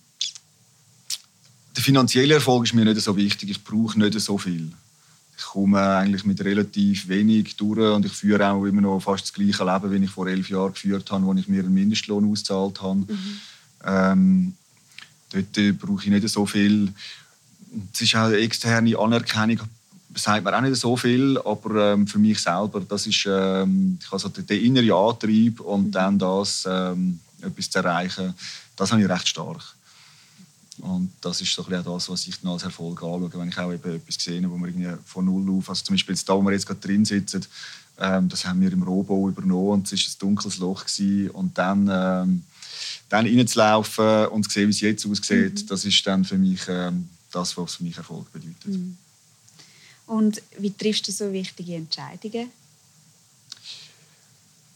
der 1.80 1.84
finanzielle 1.84 2.34
Erfolg 2.34 2.64
ist 2.64 2.74
mir 2.74 2.84
nicht 2.84 3.00
so 3.00 3.16
wichtig. 3.16 3.50
Ich 3.50 3.64
brauche 3.64 3.98
nicht 3.98 4.18
so 4.20 4.36
viel 4.36 4.72
ich 5.40 5.46
komme 5.46 5.80
eigentlich 5.80 6.26
mit 6.26 6.44
relativ 6.44 7.08
wenig 7.08 7.56
durch 7.56 7.78
und 7.78 8.04
ich 8.04 8.12
führe 8.12 8.50
auch 8.50 8.66
immer 8.66 8.82
noch 8.82 9.00
fast 9.00 9.24
das 9.24 9.32
gleiche 9.32 9.64
Leben, 9.64 9.90
wie 9.90 10.04
ich 10.04 10.10
vor 10.10 10.28
elf 10.28 10.50
Jahren 10.50 10.74
geführt 10.74 11.10
habe, 11.10 11.24
wo 11.24 11.32
ich 11.32 11.48
mir 11.48 11.60
einen 11.60 11.72
Mindestlohn 11.72 12.30
ausgezahlt 12.30 12.82
habe. 12.82 12.98
Mhm. 12.98 13.40
Ähm, 13.82 14.54
dort 15.32 15.56
äh, 15.56 15.72
brauche 15.72 16.04
ich 16.04 16.10
nicht 16.10 16.28
so 16.28 16.44
viel. 16.44 16.92
Es 17.92 18.02
ist 18.02 18.14
auch 18.16 18.26
eine 18.26 18.36
externe 18.36 18.98
Anerkennung, 18.98 19.60
sagt 20.14 20.44
mir 20.44 20.54
auch 20.54 20.60
nicht 20.60 20.76
so 20.76 20.94
viel, 20.94 21.38
aber 21.38 21.94
ähm, 21.94 22.06
für 22.06 22.18
mich 22.18 22.38
selber, 22.38 22.80
das 22.86 23.06
ist 23.06 23.26
ähm, 23.26 23.98
ich 23.98 24.12
also 24.12 24.28
der, 24.28 24.42
der 24.42 24.60
innere 24.60 24.94
Antrieb 24.94 25.60
und 25.60 25.86
mhm. 25.86 25.90
dann 25.90 26.18
das 26.18 26.68
ähm, 26.68 27.18
etwas 27.40 27.70
zu 27.70 27.78
erreichen, 27.78 28.34
das 28.76 28.92
habe 28.92 29.00
ich 29.00 29.08
recht 29.08 29.26
stark. 29.26 29.74
Und 30.80 31.12
das 31.20 31.40
ist 31.40 31.52
so 31.52 31.64
ein 31.64 31.84
das, 31.84 32.08
was 32.08 32.26
ich 32.26 32.40
dann 32.40 32.52
als 32.52 32.62
Erfolg 32.62 33.02
anschaue, 33.02 33.32
wenn 33.34 33.48
ich 33.48 33.58
auch 33.58 33.72
eben 33.72 33.96
etwas 33.96 34.14
sehe, 34.16 34.50
wo 34.50 34.56
wir 34.56 34.68
irgendwie 34.68 34.90
von 35.04 35.24
null 35.24 35.58
auf, 35.58 35.68
also 35.68 35.84
zum 35.84 35.94
Beispiel 35.94 36.14
jetzt 36.14 36.28
da, 36.28 36.34
wo 36.34 36.42
wir 36.42 36.52
jetzt 36.52 36.66
gerade 36.66 36.80
drin 36.80 37.04
sitzen, 37.04 37.44
ähm, 37.98 38.28
das 38.28 38.44
haben 38.44 38.60
wir 38.60 38.72
im 38.72 38.82
Rohbau 38.82 39.28
übernommen 39.28 39.70
und 39.70 39.92
es 39.92 39.92
war 39.92 40.12
ein 40.12 40.18
dunkles 40.18 40.58
Loch 40.58 40.84
gewesen. 40.84 41.30
und 41.30 41.56
dann, 41.56 41.88
ähm, 41.92 42.44
dann 43.08 43.26
reinzulaufen 43.26 44.26
und 44.28 44.44
zu 44.44 44.50
sehen, 44.50 44.68
wie 44.68 44.70
es 44.70 44.80
jetzt 44.80 45.06
aussieht, 45.06 45.62
mhm. 45.62 45.66
das 45.66 45.84
ist 45.84 46.06
dann 46.06 46.24
für 46.24 46.38
mich 46.38 46.62
ähm, 46.68 47.08
das, 47.30 47.56
was 47.56 47.74
für 47.74 47.84
mich 47.84 47.96
Erfolg 47.96 48.32
bedeutet. 48.32 48.66
Mhm. 48.66 48.96
Und 50.06 50.42
wie 50.58 50.72
triffst 50.72 51.06
du 51.06 51.12
so 51.12 51.32
wichtige 51.32 51.76
Entscheidungen? 51.76 52.50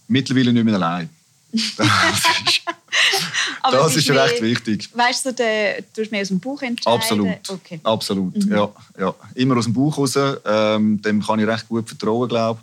Mittlerweile 0.06 0.52
nicht 0.52 0.64
mehr 0.64 0.74
allein. 0.74 1.08
Das 3.62 3.96
ist, 3.96 4.08
das 4.10 4.16
ist 4.16 4.22
recht 4.22 4.42
wichtig. 4.42 4.90
Weißt 4.94 5.24
du, 5.24 5.32
du 5.32 5.84
tust 5.94 6.12
mehr 6.12 6.20
aus 6.20 6.28
dem 6.28 6.38
Buch 6.38 6.60
entscheiden? 6.60 7.00
Absolut. 7.00 7.48
Okay. 7.48 7.80
Absolut. 7.82 8.44
Mhm. 8.44 8.52
Ja, 8.52 8.68
ja. 8.98 9.14
Immer 9.34 9.56
aus 9.56 9.64
dem 9.64 9.72
Buch 9.72 9.96
raus. 9.96 10.18
Ähm, 10.44 11.00
dem 11.00 11.22
kann 11.22 11.38
ich 11.40 11.46
recht 11.46 11.66
gut 11.66 11.88
vertrauen, 11.88 12.28
glaube 12.28 12.60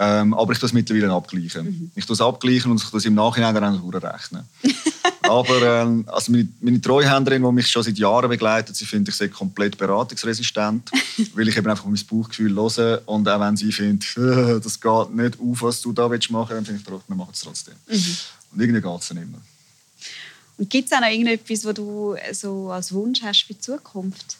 ähm, 0.00 0.32
aber 0.32 0.52
ich 0.52 0.58
tue 0.60 0.68
es 0.68 0.72
mittlerweile 0.72 1.12
abgleichen. 1.12 1.66
Mhm. 1.66 1.90
Ich 1.96 2.06
tue 2.06 2.14
es 2.14 2.20
abgleichen 2.20 2.70
und 2.70 2.80
ich 2.80 2.94
es 2.94 3.04
im 3.04 3.14
Nachhinein 3.14 3.52
dann 3.52 3.74
rechnen. 3.74 4.44
aber 5.22 5.82
ähm, 5.82 6.04
also 6.06 6.30
meine, 6.30 6.46
meine 6.60 6.80
Treuhänderin, 6.80 7.42
die 7.42 7.52
mich 7.52 7.66
schon 7.66 7.82
seit 7.82 7.98
Jahren 7.98 8.28
begleitet, 8.28 8.76
sie 8.76 8.86
findet, 8.86 9.08
ich 9.08 9.16
sei 9.16 9.26
komplett 9.26 9.76
beratungsresistent, 9.76 10.90
weil 11.34 11.48
ich 11.48 11.56
eben 11.56 11.68
einfach 11.68 11.84
mein 11.84 12.00
Bauchgefühl 12.08 12.54
höre 12.54 13.02
und 13.06 13.28
auch 13.28 13.40
wenn 13.40 13.56
sie 13.56 13.72
findet, 13.72 14.16
das 14.64 14.80
geht 14.80 15.14
nicht 15.14 15.38
auf, 15.40 15.62
was 15.62 15.80
du 15.80 15.92
da 15.92 16.06
machen 16.06 16.20
willst, 16.30 16.30
dann 16.30 16.64
finde 16.64 16.80
ich, 16.80 17.08
wir 17.08 17.16
machen 17.16 17.32
es 17.32 17.40
trotzdem. 17.40 17.74
Mhm. 17.88 18.16
Und 18.52 18.60
irgendwie 18.60 18.80
geht 18.80 19.00
es 19.00 19.08
dann 19.08 19.16
immer. 19.16 19.38
Und 20.58 20.68
gibt 20.68 20.90
es 20.90 20.92
auch 20.92 21.00
noch 21.00 21.08
irgendetwas, 21.08 21.64
was 21.64 21.74
du 21.74 22.16
so 22.32 22.70
als 22.70 22.92
Wunsch 22.92 23.22
hast 23.22 23.42
für 23.42 23.54
die 23.54 23.60
Zukunft? 23.60 24.36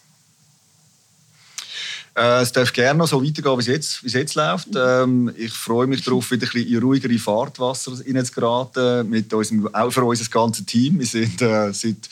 Äh, 2.18 2.42
es 2.42 2.50
darf 2.50 2.72
gerne 2.72 2.98
noch 2.98 3.06
so 3.06 3.22
weitergehen, 3.24 3.56
wie 3.56 3.60
es 3.60 3.66
jetzt, 3.68 4.02
wie 4.02 4.08
es 4.08 4.14
jetzt 4.14 4.34
läuft. 4.34 4.74
Mhm. 4.74 4.80
Ähm, 4.80 5.34
ich 5.36 5.52
freue 5.52 5.86
mich 5.86 6.02
darauf, 6.02 6.30
wieder 6.32 6.46
ein 6.46 6.50
bisschen 6.50 6.68
in 6.68 6.82
ruhigere 6.82 7.18
Fahrtwasser 7.18 7.92
reinzugeraten, 7.92 9.08
mit 9.08 9.32
unserem, 9.32 9.72
auch 9.72 9.90
für 9.90 10.02
unser 10.04 10.28
ganzes 10.28 10.66
Team. 10.66 10.98
Wir 10.98 11.06
sind 11.06 11.40
äh, 11.40 11.72
seit, 11.72 12.08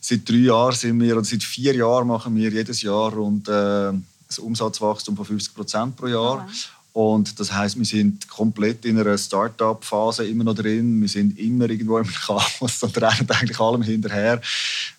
seit 0.00 0.28
drei 0.28 0.36
Jahren 0.36 0.74
sind 0.74 1.00
wir, 1.00 1.14
oder 1.16 1.24
seit 1.24 1.44
vier 1.44 1.74
Jahren 1.76 2.08
machen 2.08 2.34
wir 2.34 2.50
jedes 2.50 2.82
Jahr 2.82 3.12
rund 3.12 3.48
äh, 3.48 3.90
ein 3.90 4.04
Umsatzwachstum 4.38 5.16
von 5.16 5.24
50 5.24 5.54
Prozent 5.54 5.96
pro 5.96 6.08
Jahr. 6.08 6.42
Mhm. 6.42 6.48
Und 6.98 7.38
das 7.38 7.52
heißt, 7.52 7.78
wir 7.78 7.84
sind 7.84 8.26
komplett 8.26 8.84
in 8.84 8.98
einer 8.98 9.16
Start-up-Phase 9.16 10.26
immer 10.26 10.42
noch 10.42 10.56
drin. 10.56 11.00
Wir 11.00 11.08
sind 11.08 11.38
immer 11.38 11.70
irgendwo 11.70 11.98
im 11.98 12.08
Chaos 12.08 12.50
und 12.82 13.00
rennen 13.00 13.30
eigentlich 13.30 13.60
allem 13.60 13.82
hinterher. 13.82 14.40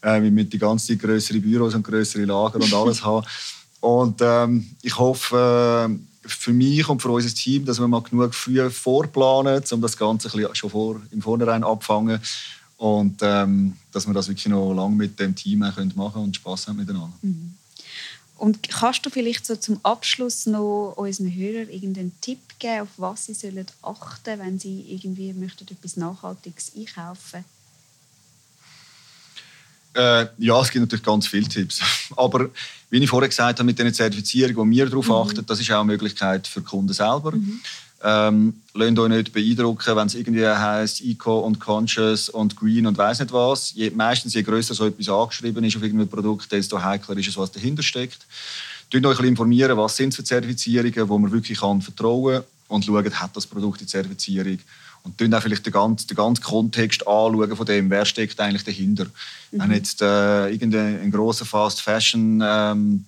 Äh, 0.01 0.21
wir 0.21 0.31
müssen 0.31 0.49
die 0.49 0.59
ganze 0.59 0.87
Zeit 0.87 0.99
größere 0.99 1.39
Büros 1.39 1.75
und 1.75 1.83
größere 1.83 2.23
Lager 2.23 2.55
und 2.55 2.73
alles 2.73 3.03
haben. 3.03 3.27
Und 3.81 4.21
ähm, 4.21 4.65
ich 4.81 4.97
hoffe 4.97 5.89
äh, 5.89 6.25
für 6.25 6.53
mich 6.53 6.87
und 6.87 7.01
für 7.01 7.09
unser 7.09 7.35
Team, 7.35 7.65
dass 7.65 7.81
wir 7.81 7.87
mal 7.89 8.01
genug 8.01 8.33
früh 8.33 8.69
vorplanen, 8.69 9.61
um 9.69 9.81
das 9.81 9.97
Ganze 9.97 10.29
ein 10.33 10.55
schon 10.55 10.69
vor, 10.69 11.01
im 11.11 11.21
Vornherein 11.21 11.65
abfangen 11.65 12.21
und 12.77 13.17
ähm, 13.23 13.73
dass 13.91 14.07
wir 14.07 14.13
das 14.13 14.29
wirklich 14.29 14.47
noch 14.47 14.73
lange 14.73 14.95
mit 14.95 15.19
dem 15.19 15.35
Team 15.35 15.59
machen 15.59 15.93
können 15.93 16.13
und 16.15 16.35
Spaß 16.37 16.69
haben 16.69 16.77
miteinander. 16.77 17.11
Mhm. 17.21 17.55
Und 18.39 18.69
kannst 18.69 19.05
du 19.05 19.09
vielleicht 19.09 19.45
so 19.45 19.55
zum 19.55 19.79
Abschluss 19.83 20.45
noch 20.45 20.93
unseren 20.95 21.33
Hörern 21.33 21.69
irgendeinen 21.69 22.13
Tipp 22.21 22.39
geben, 22.57 22.81
auf 22.81 22.89
was 22.97 23.25
sie 23.25 23.33
sollen 23.33 23.65
achten 23.81 24.39
wenn 24.39 24.59
sie 24.59 24.85
irgendwie 24.89 25.33
möchten 25.33 25.67
etwas 25.69 25.97
Nachhaltiges 25.97 26.71
einkaufen 26.75 27.43
äh, 29.95 30.27
ja, 30.37 30.61
es 30.61 30.69
gibt 30.69 30.81
natürlich 30.83 31.03
ganz 31.03 31.27
viele 31.27 31.47
Tipps. 31.47 31.81
Aber 32.15 32.49
wie 32.89 32.97
ich 32.99 33.09
vorher 33.09 33.27
gesagt 33.27 33.59
habe, 33.59 33.65
mit 33.65 33.79
den 33.79 33.93
Zertifizierungen, 33.93 34.71
die 34.71 34.77
wir 34.77 34.85
darauf 34.85 35.07
mhm. 35.07 35.13
achten, 35.13 35.45
das 35.45 35.59
ist 35.59 35.71
auch 35.71 35.81
eine 35.81 35.85
Möglichkeit 35.85 36.47
für 36.47 36.61
die 36.61 36.65
Kunden 36.67 36.93
selber. 36.93 37.31
Mhm. 37.31 37.59
Ähm, 38.01 38.61
lasst 38.73 38.99
euch 38.99 39.09
nicht 39.09 39.33
beeindrucken, 39.33 39.95
wenn 39.95 40.07
es 40.07 40.15
irgendwie 40.15 40.45
heisst 40.45 41.01
Eco 41.01 41.39
und 41.39 41.59
Conscious 41.59 42.29
und 42.29 42.55
Green 42.55 42.87
und 42.87 42.97
weiß 42.97 43.19
nicht 43.19 43.33
was. 43.33 43.73
Je, 43.73 43.89
meistens, 43.89 44.33
je 44.33 44.41
größer 44.41 44.73
so 44.73 44.85
etwas 44.85 45.09
angeschrieben 45.09 45.63
ist 45.63 45.75
auf 45.75 45.83
irgendeinem 45.83 46.09
Produkt, 46.09 46.51
desto 46.51 46.81
heikler 46.81 47.17
ist 47.17 47.27
es, 47.27 47.37
was 47.37 47.51
dahinter 47.51 47.83
steckt. 47.83 48.19
Informiert 48.91 49.05
euch 49.05 49.19
informieren, 49.19 49.77
was 49.77 49.97
sind 49.97 50.15
für 50.15 50.23
Zertifizierungen, 50.23 51.09
wo 51.09 51.17
man 51.17 51.31
wirklich 51.31 51.59
kann 51.59 51.81
vertrauen 51.81 52.43
und 52.69 52.85
schaut, 52.85 53.13
hat 53.13 53.35
das 53.35 53.45
Produkt 53.45 53.81
die 53.81 53.85
Zertifizierung 53.85 54.59
und 55.03 55.19
dann 55.19 55.33
auch 55.33 55.41
vielleicht 55.41 55.65
den 55.65 55.73
ganzen, 55.73 56.07
den 56.07 56.17
ganzen 56.17 56.43
Kontext 56.43 57.07
anschauen 57.07 57.55
von 57.55 57.65
dem, 57.65 57.89
wer 57.89 58.05
steckt 58.05 58.39
eigentlich 58.39 58.63
dahinter. 58.63 59.05
Mhm. 59.51 59.59
Wenn 59.59 59.71
jetzt 59.71 60.01
äh, 60.01 60.49
irgendein 60.49 61.11
großer 61.11 61.45
Fast 61.45 61.81
Fashion 61.81 62.41
ähm, 62.43 63.05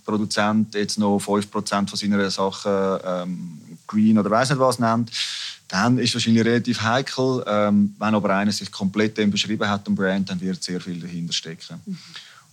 jetzt 0.74 0.98
noch 0.98 1.18
5% 1.18 1.90
von 1.90 1.98
seiner 1.98 2.32
Sachen 2.32 3.00
ähm, 3.06 3.60
Green 3.88 4.18
oder 4.18 4.30
weiß 4.30 4.50
nicht 4.50 4.60
was 4.60 4.80
nennt, 4.80 5.12
dann 5.68 5.98
ist 5.98 6.10
es 6.10 6.16
wahrscheinlich 6.16 6.46
relativ 6.46 6.82
heikel. 6.82 7.44
Ähm, 7.48 7.96
wenn 7.98 8.16
aber 8.16 8.36
einer 8.36 8.52
sich 8.52 8.72
komplett 8.72 9.18
dem 9.18 9.32
beschrieben 9.32 9.70
hat, 9.70 9.88
dem 9.88 9.96
Brand, 9.96 10.30
dann 10.30 10.42
wird 10.42 10.64
sehr 10.64 10.82
viel 10.82 11.00
dahinter 11.00 11.34
stecken. 11.34 11.82
Mhm. 11.86 11.98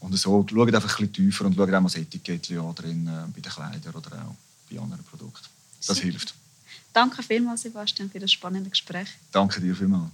Und 0.00 0.16
so 0.16 0.46
schaut 0.48 0.74
einfach 0.74 0.82
ein 0.82 1.06
bisschen 1.08 1.12
tiefer 1.12 1.44
und 1.44 1.56
schaut 1.56 1.68
auch 1.68 1.80
mal 1.80 1.84
das 1.84 1.96
Etikett 1.96 2.50
an 2.52 2.74
drin, 2.74 3.06
äh, 3.08 3.26
bei 3.34 3.40
den 3.40 3.52
Kleidern 3.52 3.94
oder 3.94 4.10
auch 4.24 4.34
bei 4.70 4.80
anderen 4.80 5.04
Produkten. 5.04 5.46
Das 5.78 5.96
Super. 5.96 6.00
hilft. 6.02 6.34
Danke 6.92 7.22
vielmals, 7.22 7.62
Sebastian, 7.62 8.10
für 8.10 8.18
das 8.18 8.32
spannende 8.32 8.70
Gespräch. 8.70 9.08
Danke 9.32 9.60
dir 9.60 9.74
vielmals. 9.74 10.10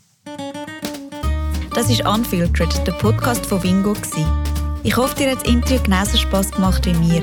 Das 1.75 1.91
ist 1.91 2.07
Unfiltered, 2.07 2.87
der 2.87 2.93
Podcast 2.93 3.45
von 3.47 3.62
Wingo. 3.62 3.95
Ich 4.85 4.97
hoffe, 4.97 5.16
dir 5.16 5.31
hat 5.31 5.41
das 5.41 5.49
Interview 5.49 5.83
genauso 5.83 6.16
Spass 6.16 6.51
gemacht 6.51 6.87
wie 6.87 6.95
mir. 6.95 7.22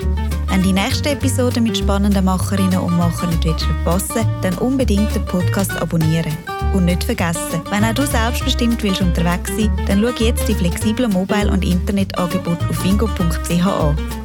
Wenn 0.49 0.63
die 0.63 0.73
nächste 0.73 1.11
Episode 1.11 1.61
mit 1.61 1.77
spannenden 1.77 2.25
Macherinnen 2.25 2.79
und 2.79 2.97
Machern 2.97 3.29
nicht 3.29 3.61
verpassen 3.61 4.27
dann 4.41 4.57
unbedingt 4.57 5.15
den 5.15 5.23
Podcast 5.25 5.71
abonnieren. 5.71 6.35
Und 6.73 6.85
nicht 6.85 7.03
vergessen, 7.03 7.61
wenn 7.69 7.85
auch 7.85 7.93
du 7.93 8.05
selbstbestimmt 8.05 8.83
willst 8.83 9.01
unterwegs 9.01 9.51
sein 9.55 9.71
dann 9.87 10.01
schau 10.01 10.23
jetzt 10.23 10.47
die 10.47 10.55
flexiblen 10.55 11.11
Mobile- 11.11 11.51
und 11.51 11.63
Internetangebote 11.63 12.67
auf 12.67 12.83
wingo.ch 12.83 13.65
an. 13.65 14.20